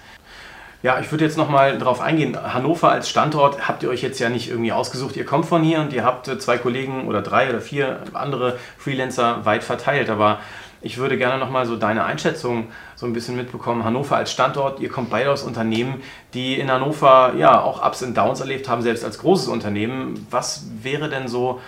Ja, 0.85 0.99
ich 0.99 1.09
würde 1.09 1.25
jetzt 1.25 1.35
nochmal 1.35 1.79
darauf 1.79 1.99
eingehen. 1.99 2.37
Hannover 2.53 2.91
als 2.91 3.09
Standort 3.09 3.67
habt 3.67 3.81
ihr 3.81 3.89
euch 3.89 4.03
jetzt 4.03 4.19
ja 4.19 4.29
nicht 4.29 4.51
irgendwie 4.51 4.71
ausgesucht. 4.71 5.17
Ihr 5.17 5.25
kommt 5.25 5.47
von 5.47 5.63
hier 5.63 5.79
und 5.79 5.91
ihr 5.93 6.03
habt 6.03 6.27
äh, 6.27 6.37
zwei 6.37 6.59
Kollegen 6.59 7.07
oder 7.07 7.23
drei 7.23 7.49
oder 7.49 7.59
vier 7.59 8.01
andere 8.13 8.59
Freelancer 8.77 9.43
weit 9.45 9.63
verteilt. 9.63 10.11
Aber 10.11 10.37
ich 10.83 10.99
würde 10.99 11.17
gerne 11.17 11.39
nochmal 11.39 11.65
so 11.65 11.75
deine 11.75 12.05
Einschätzung 12.05 12.67
so 12.95 13.07
ein 13.07 13.13
bisschen 13.13 13.35
mitbekommen. 13.35 13.83
Hannover 13.83 14.15
als 14.15 14.31
Standort, 14.31 14.79
ihr 14.79 14.89
kommt 14.89 15.09
beide 15.09 15.31
aus 15.31 15.41
Unternehmen, 15.41 16.03
die 16.35 16.59
in 16.59 16.69
Hannover 16.69 17.33
ja 17.35 17.59
auch 17.61 17.83
Ups 17.83 18.03
und 18.03 18.15
Downs 18.15 18.39
erlebt 18.39 18.69
haben, 18.69 18.83
selbst 18.83 19.03
als 19.03 19.17
großes 19.17 19.47
Unternehmen. 19.47 20.27
Was 20.29 20.67
wäre 20.83 21.09
denn 21.09 21.27
so 21.27 21.61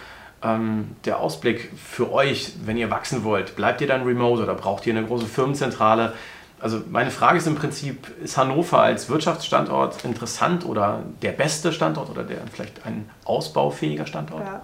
ähm, 0.44 0.90
der 1.06 1.18
Ausblick 1.18 1.72
für 1.76 2.12
euch, 2.12 2.52
wenn 2.66 2.78
ihr 2.78 2.92
wachsen 2.92 3.24
wollt? 3.24 3.56
Bleibt 3.56 3.82
ihr 3.82 3.88
dann 3.88 4.04
remote 4.04 4.44
oder 4.44 4.54
braucht 4.54 4.86
ihr 4.86 4.96
eine 4.96 5.08
große 5.08 5.26
Firmenzentrale? 5.26 6.14
Also 6.60 6.82
meine 6.90 7.12
Frage 7.12 7.38
ist 7.38 7.48
im 7.48 7.56
Prinzip, 7.56 8.08
ist 8.24 8.38
Hannover 8.38 8.82
als 8.82 9.10
Wirtschaftsstandort 9.10 10.04
interessant 10.04 10.66
oder 10.66 11.04
der 11.22 11.32
beste 11.32 11.72
Standort 11.72 12.10
oder 12.10 12.24
der 12.24 12.40
vielleicht 12.52 12.86
ein 12.86 13.10
ausbaufähiger 13.26 14.08
Standort? 14.08 14.46
Ja. 14.46 14.62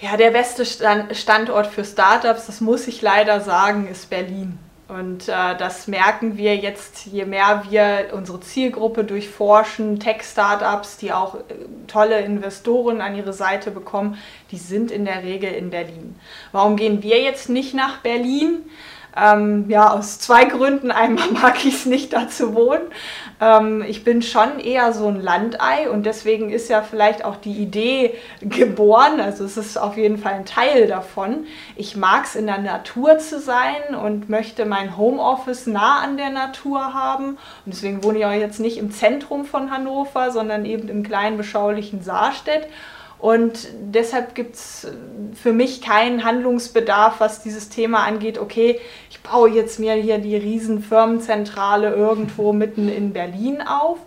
Ja, 0.00 0.16
der 0.16 0.30
beste 0.30 0.64
Standort 0.64 1.66
für 1.66 1.84
Startups, 1.84 2.46
das 2.46 2.60
muss 2.60 2.86
ich 2.86 3.02
leider 3.02 3.40
sagen, 3.40 3.88
ist 3.88 4.08
Berlin. 4.08 4.58
Und 4.86 5.28
äh, 5.28 5.56
das 5.58 5.86
merken 5.86 6.38
wir 6.38 6.56
jetzt, 6.56 7.04
je 7.06 7.26
mehr 7.26 7.64
wir 7.68 8.10
unsere 8.12 8.40
Zielgruppe 8.40 9.04
durchforschen, 9.04 10.00
Tech-Startups, 10.00 10.96
die 10.96 11.12
auch 11.12 11.34
äh, 11.34 11.40
tolle 11.88 12.20
Investoren 12.20 13.02
an 13.02 13.14
ihre 13.14 13.34
Seite 13.34 13.70
bekommen, 13.70 14.16
die 14.50 14.56
sind 14.56 14.90
in 14.90 15.04
der 15.04 15.24
Regel 15.24 15.52
in 15.52 15.68
Berlin. 15.68 16.18
Warum 16.52 16.76
gehen 16.76 17.02
wir 17.02 17.20
jetzt 17.20 17.50
nicht 17.50 17.74
nach 17.74 17.98
Berlin? 17.98 18.62
Ähm, 19.20 19.64
ja, 19.68 19.90
aus 19.92 20.18
zwei 20.18 20.44
Gründen. 20.44 20.90
Einmal 20.90 21.30
mag 21.32 21.64
ich 21.64 21.74
es 21.74 21.86
nicht 21.86 22.12
da 22.12 22.28
zu 22.28 22.54
wohnen. 22.54 22.82
Ähm, 23.40 23.82
ich 23.86 24.04
bin 24.04 24.22
schon 24.22 24.58
eher 24.58 24.92
so 24.92 25.08
ein 25.08 25.20
Landei 25.20 25.90
und 25.90 26.06
deswegen 26.06 26.50
ist 26.50 26.68
ja 26.68 26.82
vielleicht 26.82 27.24
auch 27.24 27.36
die 27.36 27.52
Idee 27.52 28.14
geboren. 28.40 29.20
Also 29.20 29.44
es 29.44 29.56
ist 29.56 29.76
auf 29.76 29.96
jeden 29.96 30.18
Fall 30.18 30.34
ein 30.34 30.46
Teil 30.46 30.86
davon. 30.86 31.46
Ich 31.76 31.96
mag 31.96 32.24
es 32.24 32.36
in 32.36 32.46
der 32.46 32.58
Natur 32.58 33.18
zu 33.18 33.40
sein 33.40 33.94
und 34.00 34.28
möchte 34.28 34.64
mein 34.64 34.96
Homeoffice 34.96 35.66
nah 35.66 36.00
an 36.00 36.16
der 36.16 36.30
Natur 36.30 36.94
haben. 36.94 37.30
Und 37.30 37.38
deswegen 37.74 38.04
wohne 38.04 38.18
ich 38.18 38.26
auch 38.26 38.32
jetzt 38.32 38.60
nicht 38.60 38.78
im 38.78 38.90
Zentrum 38.90 39.44
von 39.44 39.70
Hannover, 39.70 40.30
sondern 40.30 40.64
eben 40.64 40.88
im 40.88 41.02
kleinen 41.02 41.36
beschaulichen 41.36 42.02
Saarstedt. 42.02 42.66
Und 43.18 43.66
deshalb 43.80 44.36
gibt 44.36 44.54
es 44.54 44.86
für 45.34 45.52
mich 45.52 45.82
keinen 45.82 46.24
Handlungsbedarf, 46.24 47.18
was 47.18 47.42
dieses 47.42 47.68
Thema 47.68 48.04
angeht. 48.04 48.38
Okay, 48.38 48.80
ich 49.10 49.20
baue 49.22 49.50
jetzt 49.50 49.80
mir 49.80 49.94
hier 49.94 50.18
die 50.18 50.36
riesen 50.36 50.82
Firmenzentrale 50.82 51.92
irgendwo 51.94 52.52
mitten 52.52 52.88
in 52.88 53.12
Berlin 53.12 53.60
auf. 53.60 53.98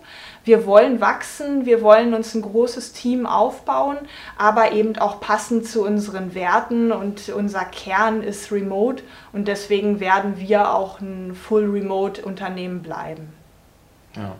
Wir 0.44 0.66
wollen 0.66 1.00
wachsen, 1.00 1.66
wir 1.66 1.82
wollen 1.82 2.14
uns 2.14 2.34
ein 2.34 2.42
großes 2.42 2.94
Team 2.94 3.26
aufbauen, 3.26 3.98
aber 4.36 4.72
eben 4.72 4.96
auch 4.98 5.20
passend 5.20 5.66
zu 5.68 5.84
unseren 5.84 6.34
Werten 6.34 6.90
und 6.90 7.28
unser 7.28 7.64
Kern 7.64 8.22
ist 8.22 8.50
Remote 8.50 9.04
und 9.32 9.46
deswegen 9.46 10.00
werden 10.00 10.38
wir 10.38 10.74
auch 10.74 11.00
ein 11.00 11.34
Full 11.36 11.70
Remote 11.70 12.22
Unternehmen 12.22 12.82
bleiben. 12.82 13.32
Ja. 14.16 14.34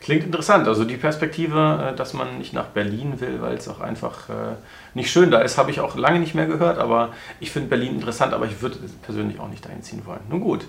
Klingt 0.00 0.24
interessant. 0.24 0.68
Also 0.68 0.84
die 0.84 0.96
Perspektive, 0.96 1.90
äh, 1.92 1.96
dass 1.96 2.14
man 2.14 2.38
nicht 2.38 2.52
nach 2.52 2.66
Berlin 2.66 3.20
will, 3.20 3.40
weil 3.40 3.56
es 3.56 3.68
auch 3.68 3.80
einfach 3.80 4.28
äh, 4.28 4.32
nicht 4.94 5.10
schön 5.10 5.30
da 5.30 5.40
ist, 5.40 5.58
habe 5.58 5.70
ich 5.70 5.80
auch 5.80 5.96
lange 5.96 6.20
nicht 6.20 6.34
mehr 6.34 6.46
gehört. 6.46 6.78
Aber 6.78 7.10
ich 7.40 7.50
finde 7.50 7.68
Berlin 7.68 7.94
interessant, 7.94 8.32
aber 8.32 8.46
ich 8.46 8.62
würde 8.62 8.78
persönlich 9.02 9.40
auch 9.40 9.48
nicht 9.48 9.64
dahin 9.64 9.82
ziehen 9.82 10.02
wollen. 10.06 10.20
Nun 10.28 10.40
gut. 10.40 10.66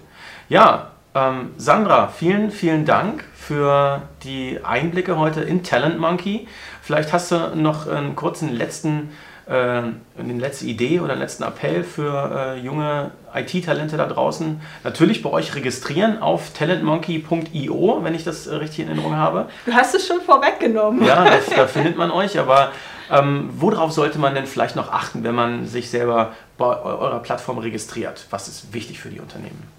Ja, 0.49 0.91
Ähm, 1.15 1.53
Sandra, 1.57 2.07
vielen, 2.09 2.51
vielen 2.51 2.85
Dank 2.85 3.23
für 3.33 4.03
die 4.23 4.59
Einblicke 4.63 5.17
heute 5.17 5.41
in 5.41 5.63
Talent 5.63 5.97
Monkey. 5.99 6.47
Vielleicht 6.83 7.11
hast 7.13 7.31
du 7.31 7.55
noch 7.55 7.87
einen 7.87 8.15
kurzen 8.15 8.53
letzten, 8.55 9.09
eine 9.49 10.33
letzte 10.37 10.65
Idee 10.65 10.99
oder 10.99 11.13
einen 11.13 11.21
letzten 11.21 11.43
Appell 11.43 11.83
für 11.83 12.55
äh, 12.55 12.59
junge 12.59 13.11
IT-Talente 13.33 13.97
da 13.97 14.05
draußen. 14.05 14.61
Natürlich 14.83 15.23
bei 15.23 15.29
euch 15.31 15.55
registrieren 15.55 16.21
auf 16.21 16.53
talentmonkey.io, 16.53 18.03
wenn 18.03 18.13
ich 18.13 18.23
das 18.23 18.47
äh, 18.47 18.55
richtig 18.55 18.79
in 18.79 18.87
Erinnerung 18.87 19.15
habe. 19.15 19.47
Du 19.65 19.73
hast 19.73 19.95
es 19.95 20.07
schon 20.07 20.21
vorweggenommen. 20.21 21.03
Ja, 21.03 21.25
das, 21.25 21.47
da 21.47 21.67
findet 21.67 21.97
man 21.97 22.11
euch, 22.11 22.37
aber 22.37 22.71
ähm, 23.09 23.49
worauf 23.53 23.91
sollte 23.91 24.19
man 24.19 24.35
denn 24.35 24.45
vielleicht 24.45 24.75
noch 24.75 24.91
achten, 24.91 25.23
wenn 25.23 25.35
man 25.35 25.65
sich 25.65 25.89
selber 25.89 26.33
bei 26.57 26.79
eurer 26.81 27.19
Plattform 27.19 27.57
registriert? 27.57 28.27
Was 28.29 28.47
ist 28.47 28.73
wichtig 28.73 28.99
für 28.99 29.09
die 29.09 29.19
Unternehmen? 29.19 29.78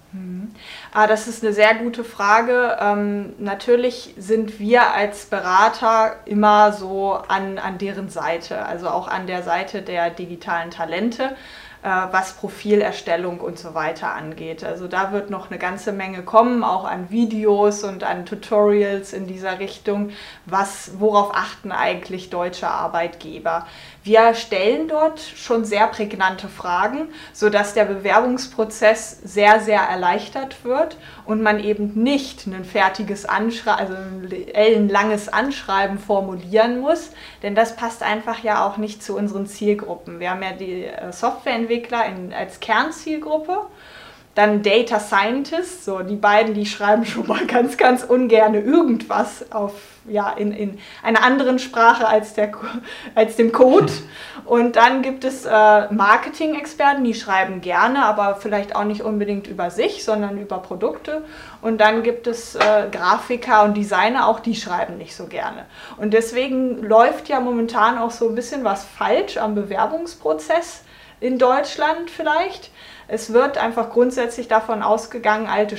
Ah, 0.93 1.07
das 1.07 1.27
ist 1.27 1.43
eine 1.43 1.53
sehr 1.53 1.75
gute 1.75 2.03
Frage. 2.03 2.77
Ähm, 2.79 3.33
natürlich 3.39 4.13
sind 4.17 4.59
wir 4.59 4.91
als 4.93 5.25
Berater 5.25 6.17
immer 6.25 6.73
so 6.73 7.13
an, 7.13 7.57
an 7.57 7.77
deren 7.77 8.09
Seite, 8.09 8.65
also 8.65 8.89
auch 8.89 9.07
an 9.07 9.27
der 9.27 9.43
Seite 9.43 9.81
der 9.81 10.09
digitalen 10.09 10.71
Talente. 10.71 11.35
Äh, 11.83 11.87
was 12.11 12.33
Profilerstellung 12.33 13.39
und 13.39 13.57
so 13.57 13.73
weiter 13.73 14.13
angeht. 14.13 14.63
Also 14.63 14.87
da 14.87 15.11
wird 15.11 15.31
noch 15.31 15.49
eine 15.49 15.57
ganze 15.57 15.91
Menge 15.91 16.21
kommen, 16.21 16.63
auch 16.63 16.85
an 16.85 17.09
Videos 17.09 17.83
und 17.83 18.03
an 18.03 18.27
Tutorials 18.27 19.13
in 19.13 19.25
dieser 19.25 19.57
Richtung. 19.57 20.11
Was, 20.45 20.99
worauf 20.99 21.33
achten 21.33 21.71
eigentlich 21.71 22.29
deutsche 22.29 22.67
Arbeitgeber? 22.67 23.65
Wir 24.03 24.33
stellen 24.33 24.87
dort 24.87 25.19
schon 25.19 25.63
sehr 25.63 25.85
prägnante 25.85 26.47
Fragen, 26.47 27.09
sodass 27.33 27.75
der 27.75 27.85
Bewerbungsprozess 27.85 29.19
sehr, 29.23 29.59
sehr 29.59 29.81
erleichtert 29.81 30.63
wird 30.65 30.97
und 31.25 31.43
man 31.43 31.59
eben 31.63 31.93
nicht 32.01 32.47
ein 32.47 32.65
fertiges 32.65 33.25
Anschreiben, 33.25 33.79
also 33.79 33.93
ein 33.93 34.47
ellenlanges 34.55 35.29
Anschreiben 35.29 35.99
formulieren 35.99 36.79
muss, 36.79 37.11
denn 37.43 37.53
das 37.53 37.75
passt 37.75 38.01
einfach 38.01 38.43
ja 38.43 38.65
auch 38.65 38.77
nicht 38.77 39.03
zu 39.03 39.15
unseren 39.15 39.45
Zielgruppen. 39.45 40.19
Wir 40.19 40.31
haben 40.31 40.41
ja 40.41 40.53
die 40.53 40.85
äh, 40.85 41.11
Softwareentwickler 41.11 42.07
in, 42.07 42.33
als 42.33 42.59
Kernzielgruppe 42.59 43.67
dann 44.35 44.63
Data 44.63 44.99
Scientists, 44.99 45.85
so 45.85 45.99
die 45.99 46.15
beiden, 46.15 46.53
die 46.53 46.65
schreiben 46.65 47.05
schon 47.05 47.27
mal 47.27 47.45
ganz, 47.47 47.77
ganz 47.77 48.03
ungern 48.03 48.55
irgendwas 48.55 49.51
auf, 49.51 49.73
ja, 50.07 50.31
in, 50.31 50.51
in 50.51 50.79
einer 51.03 51.23
anderen 51.23 51.59
Sprache 51.59 52.07
als, 52.07 52.33
der, 52.33 52.51
als 53.15 53.35
dem 53.35 53.51
Code. 53.51 53.91
Und 54.45 54.75
dann 54.75 55.01
gibt 55.01 55.23
es 55.23 55.45
äh, 55.45 55.93
Marketing-Experten, 55.93 57.03
die 57.03 57.13
schreiben 57.13 57.61
gerne, 57.61 58.03
aber 58.03 58.35
vielleicht 58.35 58.75
auch 58.75 58.83
nicht 58.83 59.01
unbedingt 59.01 59.47
über 59.47 59.69
sich, 59.69 60.03
sondern 60.03 60.39
über 60.39 60.59
Produkte. 60.59 61.23
Und 61.61 61.79
dann 61.79 62.03
gibt 62.03 62.27
es 62.27 62.55
äh, 62.55 62.87
Grafiker 62.91 63.63
und 63.63 63.77
Designer, 63.77 64.27
auch 64.27 64.39
die 64.39 64.55
schreiben 64.55 64.97
nicht 64.97 65.15
so 65.15 65.27
gerne. 65.27 65.65
Und 65.97 66.13
deswegen 66.13 66.81
läuft 66.81 67.29
ja 67.29 67.39
momentan 67.39 67.97
auch 67.97 68.11
so 68.11 68.27
ein 68.27 68.35
bisschen 68.35 68.63
was 68.63 68.83
falsch 68.83 69.37
am 69.37 69.55
Bewerbungsprozess 69.55 70.83
in 71.19 71.37
Deutschland 71.37 72.09
vielleicht 72.09 72.71
es 73.13 73.33
wird 73.33 73.57
einfach 73.57 73.89
grundsätzlich 73.89 74.47
davon 74.47 74.81
ausgegangen, 74.81 75.47
alte, 75.47 75.75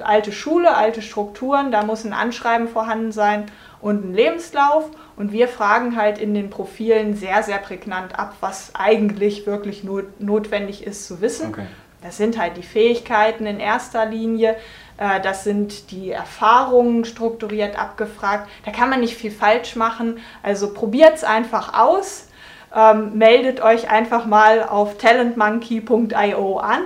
alte 0.00 0.30
Schule, 0.30 0.76
alte 0.76 1.02
Strukturen, 1.02 1.72
da 1.72 1.82
muss 1.82 2.04
ein 2.04 2.12
Anschreiben 2.12 2.68
vorhanden 2.68 3.10
sein 3.10 3.46
und 3.80 4.04
ein 4.04 4.14
Lebenslauf. 4.14 4.88
Und 5.16 5.32
wir 5.32 5.48
fragen 5.48 5.96
halt 5.96 6.18
in 6.18 6.34
den 6.34 6.50
Profilen 6.50 7.16
sehr, 7.16 7.42
sehr 7.42 7.58
prägnant 7.58 8.16
ab, 8.16 8.36
was 8.38 8.76
eigentlich 8.76 9.44
wirklich 9.44 9.82
not 9.82 10.20
notwendig 10.20 10.86
ist 10.86 11.08
zu 11.08 11.20
wissen. 11.20 11.48
Okay. 11.48 11.66
Das 12.00 12.16
sind 12.16 12.38
halt 12.38 12.56
die 12.56 12.62
Fähigkeiten 12.62 13.46
in 13.46 13.58
erster 13.58 14.06
Linie, 14.06 14.54
äh, 14.98 15.20
das 15.20 15.42
sind 15.42 15.90
die 15.90 16.12
Erfahrungen 16.12 17.04
strukturiert 17.04 17.76
abgefragt. 17.76 18.48
Da 18.64 18.70
kann 18.70 18.88
man 18.88 19.00
nicht 19.00 19.16
viel 19.16 19.32
falsch 19.32 19.74
machen. 19.74 20.20
Also 20.44 20.72
probiert 20.72 21.16
es 21.16 21.24
einfach 21.24 21.74
aus 21.76 22.27
ähm, 22.74 23.16
meldet 23.18 23.60
euch 23.60 23.90
einfach 23.90 24.26
mal 24.26 24.62
auf 24.62 24.98
talentmonkey.io 24.98 26.58
an 26.58 26.82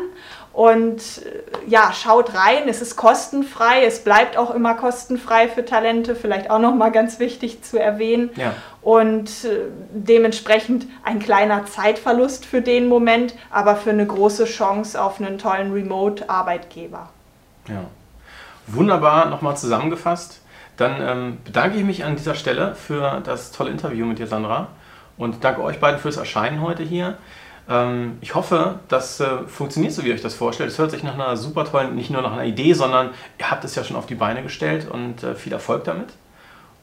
und 0.52 1.00
äh, 1.00 1.42
ja, 1.66 1.92
schaut 1.92 2.34
rein. 2.34 2.68
Es 2.68 2.82
ist 2.82 2.96
kostenfrei. 2.96 3.84
Es 3.84 4.04
bleibt 4.04 4.36
auch 4.36 4.54
immer 4.54 4.74
kostenfrei 4.74 5.48
für 5.48 5.64
Talente. 5.64 6.14
Vielleicht 6.14 6.50
auch 6.50 6.58
noch 6.58 6.74
mal 6.74 6.90
ganz 6.90 7.18
wichtig 7.18 7.62
zu 7.62 7.80
erwähnen. 7.80 8.30
Ja. 8.36 8.54
Und 8.82 9.44
äh, 9.44 9.60
dementsprechend 9.92 10.86
ein 11.04 11.20
kleiner 11.20 11.64
Zeitverlust 11.66 12.44
für 12.44 12.60
den 12.60 12.88
Moment, 12.88 13.34
aber 13.50 13.76
für 13.76 13.90
eine 13.90 14.06
große 14.06 14.44
Chance 14.44 15.00
auf 15.00 15.20
einen 15.20 15.38
tollen 15.38 15.72
Remote-Arbeitgeber. 15.72 17.08
Ja. 17.68 17.84
Wunderbar 18.66 19.26
nochmal 19.30 19.56
zusammengefasst. 19.56 20.40
Dann 20.76 20.96
ähm, 21.00 21.38
bedanke 21.44 21.78
ich 21.78 21.84
mich 21.84 22.04
an 22.04 22.16
dieser 22.16 22.34
Stelle 22.34 22.74
für 22.74 23.22
das 23.24 23.52
tolle 23.52 23.70
Interview 23.70 24.04
mit 24.04 24.18
dir, 24.18 24.26
Sandra. 24.26 24.68
Und 25.22 25.44
danke 25.44 25.62
euch 25.62 25.78
beiden 25.78 26.00
fürs 26.00 26.16
Erscheinen 26.16 26.62
heute 26.62 26.82
hier. 26.82 27.16
Ähm, 27.70 28.18
ich 28.22 28.34
hoffe, 28.34 28.80
das 28.88 29.20
äh, 29.20 29.46
funktioniert 29.46 29.92
so, 29.92 30.02
wie 30.02 30.08
ihr 30.08 30.14
euch 30.14 30.20
das 30.20 30.34
vorstellt. 30.34 30.68
Es 30.68 30.78
hört 30.80 30.90
sich 30.90 31.04
nach 31.04 31.14
einer 31.14 31.36
super 31.36 31.64
tollen, 31.64 31.94
nicht 31.94 32.10
nur 32.10 32.22
nach 32.22 32.32
einer 32.32 32.44
Idee, 32.44 32.72
sondern 32.72 33.10
ihr 33.38 33.48
habt 33.48 33.62
es 33.62 33.76
ja 33.76 33.84
schon 33.84 33.96
auf 33.96 34.06
die 34.06 34.16
Beine 34.16 34.42
gestellt 34.42 34.88
und 34.90 35.22
äh, 35.22 35.36
viel 35.36 35.52
Erfolg 35.52 35.84
damit. 35.84 36.08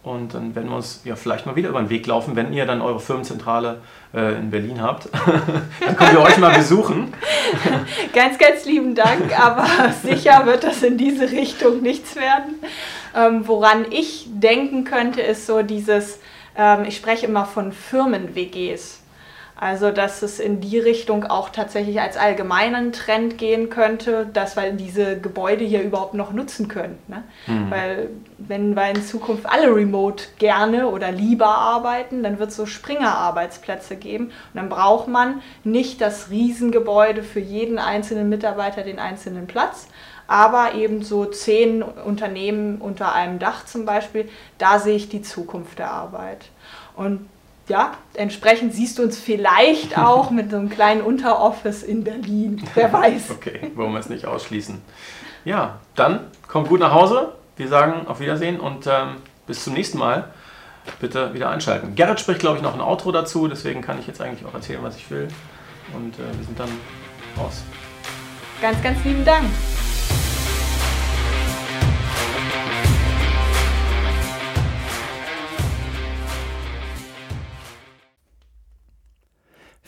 Und 0.03 0.33
dann 0.33 0.55
werden 0.55 0.69
wir 0.69 0.77
uns 0.77 1.01
ja 1.03 1.17
vielleicht 1.17 1.47
mal 1.47 1.57
wieder 1.57 1.67
über 1.67 1.81
den 1.81 1.89
Weg 1.89 2.07
laufen, 2.07 2.37
wenn 2.37 2.53
ihr 2.53 2.65
dann 2.65 2.81
eure 2.81 3.01
Firmenzentrale 3.01 3.81
äh, 4.13 4.37
in 4.37 4.51
Berlin 4.51 4.81
habt. 4.81 5.09
dann 5.85 5.97
können 5.97 6.13
wir 6.13 6.21
euch 6.21 6.37
mal 6.37 6.55
besuchen. 6.55 7.13
ganz, 8.13 8.37
ganz 8.37 8.63
lieben 8.63 8.95
Dank, 8.95 9.37
aber 9.37 9.67
sicher 10.01 10.45
wird 10.45 10.63
das 10.63 10.81
in 10.81 10.97
diese 10.97 11.29
Richtung 11.29 11.81
nichts 11.81 12.15
werden. 12.15 12.55
Ähm, 13.13 13.45
woran 13.49 13.85
ich 13.91 14.27
denken 14.29 14.85
könnte, 14.85 15.21
ist 15.21 15.45
so 15.45 15.61
dieses 15.61 16.19
ähm, 16.59 16.83
ich 16.85 16.97
spreche 16.97 17.25
immer 17.25 17.45
von 17.45 17.71
Firmen-WGs. 17.71 18.99
Also, 19.61 19.91
dass 19.91 20.21
es 20.21 20.39
in 20.39 20.61
die 20.61 20.79
Richtung 20.79 21.25
auch 21.25 21.49
tatsächlich 21.49 21.99
als 21.99 22.15
allgemeinen 22.15 22.93
Trend 22.93 23.37
gehen 23.37 23.69
könnte, 23.69 24.25
dass 24.31 24.55
wir 24.55 24.71
diese 24.71 25.19
Gebäude 25.19 25.65
hier 25.65 25.81
überhaupt 25.81 26.13
noch 26.13 26.31
nutzen 26.31 26.69
können. 26.69 26.97
Ne? 27.09 27.23
Mhm. 27.45 27.69
Weil, 27.69 28.09
wenn 28.37 28.77
wir 28.77 28.89
in 28.89 29.03
Zukunft 29.03 29.45
alle 29.45 29.75
remote 29.75 30.23
gerne 30.37 30.87
oder 30.87 31.11
lieber 31.11 31.49
arbeiten, 31.49 32.23
dann 32.23 32.39
wird 32.39 32.51
es 32.51 32.55
so 32.55 32.65
Springer-Arbeitsplätze 32.65 33.97
geben. 33.97 34.27
Und 34.27 34.55
dann 34.55 34.69
braucht 34.69 35.09
man 35.09 35.41
nicht 35.65 35.99
das 35.99 36.29
Riesengebäude 36.29 37.21
für 37.21 37.41
jeden 37.41 37.79
einzelnen 37.79 38.29
Mitarbeiter 38.29 38.83
den 38.83 38.97
einzelnen 38.97 39.45
Platz, 39.45 39.89
aber 40.29 40.75
eben 40.75 41.01
so 41.01 41.25
zehn 41.25 41.81
Unternehmen 41.81 42.77
unter 42.77 43.13
einem 43.13 43.39
Dach 43.39 43.65
zum 43.65 43.85
Beispiel, 43.85 44.29
da 44.59 44.77
sehe 44.77 44.95
ich 44.95 45.09
die 45.09 45.23
Zukunft 45.23 45.79
der 45.79 45.91
Arbeit. 45.91 46.45
Und 46.95 47.27
ja, 47.67 47.93
entsprechend 48.13 48.75
siehst 48.75 48.99
du 48.99 49.03
uns 49.03 49.19
vielleicht 49.19 49.97
auch 49.97 50.29
mit 50.29 50.51
so 50.51 50.57
einem 50.57 50.69
kleinen 50.69 51.01
Unteroffice 51.01 51.81
in 51.81 52.03
Berlin. 52.03 52.63
Wer 52.75 52.93
weiß. 52.93 53.31
Okay, 53.31 53.71
wollen 53.73 53.91
wir 53.91 53.99
es 53.99 54.09
nicht 54.09 54.27
ausschließen. 54.27 54.79
Ja, 55.45 55.79
dann 55.95 56.27
kommt 56.47 56.69
gut 56.69 56.79
nach 56.79 56.93
Hause. 56.93 57.33
Wir 57.57 57.67
sagen 57.67 58.05
auf 58.07 58.19
Wiedersehen 58.19 58.59
und 58.59 58.85
ähm, 58.85 59.15
bis 59.47 59.63
zum 59.63 59.73
nächsten 59.73 59.97
Mal. 59.97 60.31
Bitte 60.99 61.33
wieder 61.33 61.49
einschalten. 61.49 61.95
Gerrit 61.95 62.19
spricht, 62.19 62.39
glaube 62.39 62.57
ich, 62.57 62.63
noch 62.63 62.73
ein 62.75 62.81
Outro 62.81 63.11
dazu, 63.11 63.47
deswegen 63.47 63.81
kann 63.81 63.99
ich 63.99 64.07
jetzt 64.07 64.21
eigentlich 64.21 64.45
auch 64.47 64.53
erzählen, 64.53 64.79
was 64.81 64.95
ich 64.95 65.09
will. 65.09 65.27
Und 65.93 66.15
äh, 66.15 66.37
wir 66.37 66.45
sind 66.45 66.59
dann 66.59 66.69
raus. 67.37 67.63
Ganz, 68.61 68.81
ganz 68.81 69.03
lieben 69.03 69.25
Dank. 69.25 69.45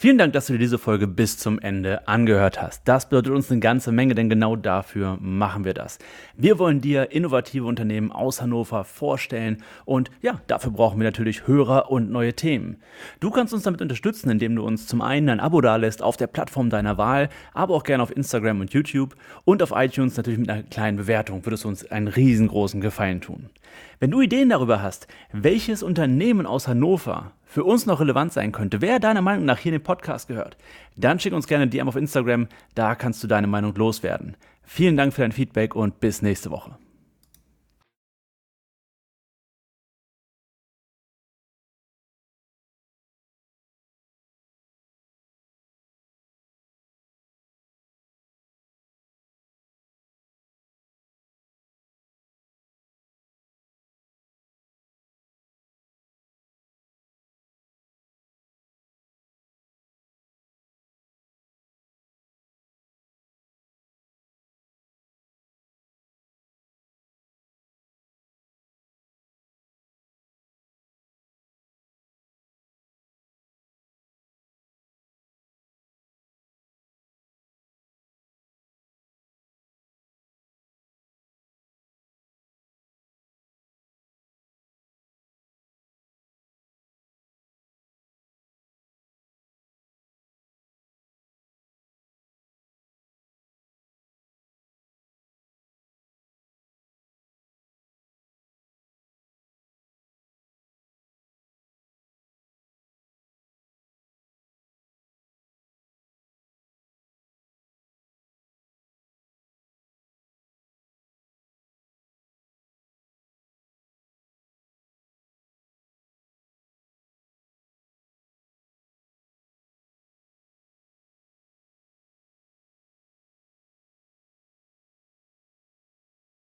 Vielen 0.01 0.17
Dank, 0.17 0.33
dass 0.33 0.47
du 0.47 0.53
dir 0.53 0.57
diese 0.57 0.79
Folge 0.79 1.05
bis 1.05 1.37
zum 1.37 1.59
Ende 1.59 2.07
angehört 2.07 2.59
hast. 2.59 2.87
Das 2.87 3.07
bedeutet 3.07 3.33
uns 3.33 3.51
eine 3.51 3.59
ganze 3.59 3.91
Menge, 3.91 4.15
denn 4.15 4.29
genau 4.29 4.55
dafür 4.55 5.19
machen 5.21 5.63
wir 5.63 5.75
das. 5.75 5.99
Wir 6.35 6.57
wollen 6.57 6.81
dir 6.81 7.11
innovative 7.11 7.65
Unternehmen 7.67 8.11
aus 8.11 8.41
Hannover 8.41 8.83
vorstellen 8.83 9.61
und 9.85 10.09
ja, 10.23 10.41
dafür 10.47 10.71
brauchen 10.71 10.99
wir 10.99 11.03
natürlich 11.03 11.45
Hörer 11.45 11.91
und 11.91 12.09
neue 12.09 12.33
Themen. 12.33 12.77
Du 13.19 13.29
kannst 13.29 13.53
uns 13.53 13.61
damit 13.61 13.79
unterstützen, 13.79 14.31
indem 14.31 14.55
du 14.55 14.63
uns 14.63 14.87
zum 14.87 15.03
einen 15.03 15.29
ein 15.29 15.39
Abo 15.39 15.61
dalässt 15.61 16.01
auf 16.01 16.17
der 16.17 16.25
Plattform 16.25 16.71
deiner 16.71 16.97
Wahl, 16.97 17.29
aber 17.53 17.75
auch 17.75 17.83
gerne 17.83 18.01
auf 18.01 18.17
Instagram 18.17 18.59
und 18.59 18.73
YouTube 18.73 19.15
und 19.45 19.61
auf 19.61 19.71
iTunes 19.71 20.17
natürlich 20.17 20.39
mit 20.39 20.49
einer 20.49 20.63
kleinen 20.63 20.97
Bewertung. 20.97 21.45
Würdest 21.45 21.63
du 21.63 21.67
uns 21.67 21.85
einen 21.91 22.07
riesengroßen 22.07 22.81
Gefallen 22.81 23.21
tun. 23.21 23.51
Wenn 23.99 24.09
du 24.09 24.19
Ideen 24.19 24.49
darüber 24.49 24.81
hast, 24.81 25.05
welches 25.31 25.83
Unternehmen 25.83 26.47
aus 26.47 26.67
Hannover 26.67 27.33
für 27.51 27.65
uns 27.65 27.85
noch 27.85 27.99
relevant 27.99 28.31
sein 28.31 28.53
könnte, 28.53 28.79
wer 28.79 28.99
deiner 28.99 29.21
Meinung 29.21 29.43
nach 29.43 29.59
hier 29.59 29.73
in 29.73 29.79
den 29.79 29.83
Podcast 29.83 30.29
gehört, 30.29 30.55
dann 30.95 31.19
schick 31.19 31.33
uns 31.33 31.47
gerne 31.47 31.67
DM 31.67 31.89
auf 31.89 31.97
Instagram, 31.97 32.47
da 32.75 32.95
kannst 32.95 33.21
du 33.23 33.27
deine 33.27 33.47
Meinung 33.47 33.75
loswerden. 33.75 34.37
Vielen 34.63 34.95
Dank 34.95 35.13
für 35.13 35.21
dein 35.21 35.33
Feedback 35.33 35.75
und 35.75 35.99
bis 35.99 36.21
nächste 36.21 36.49
Woche. 36.49 36.77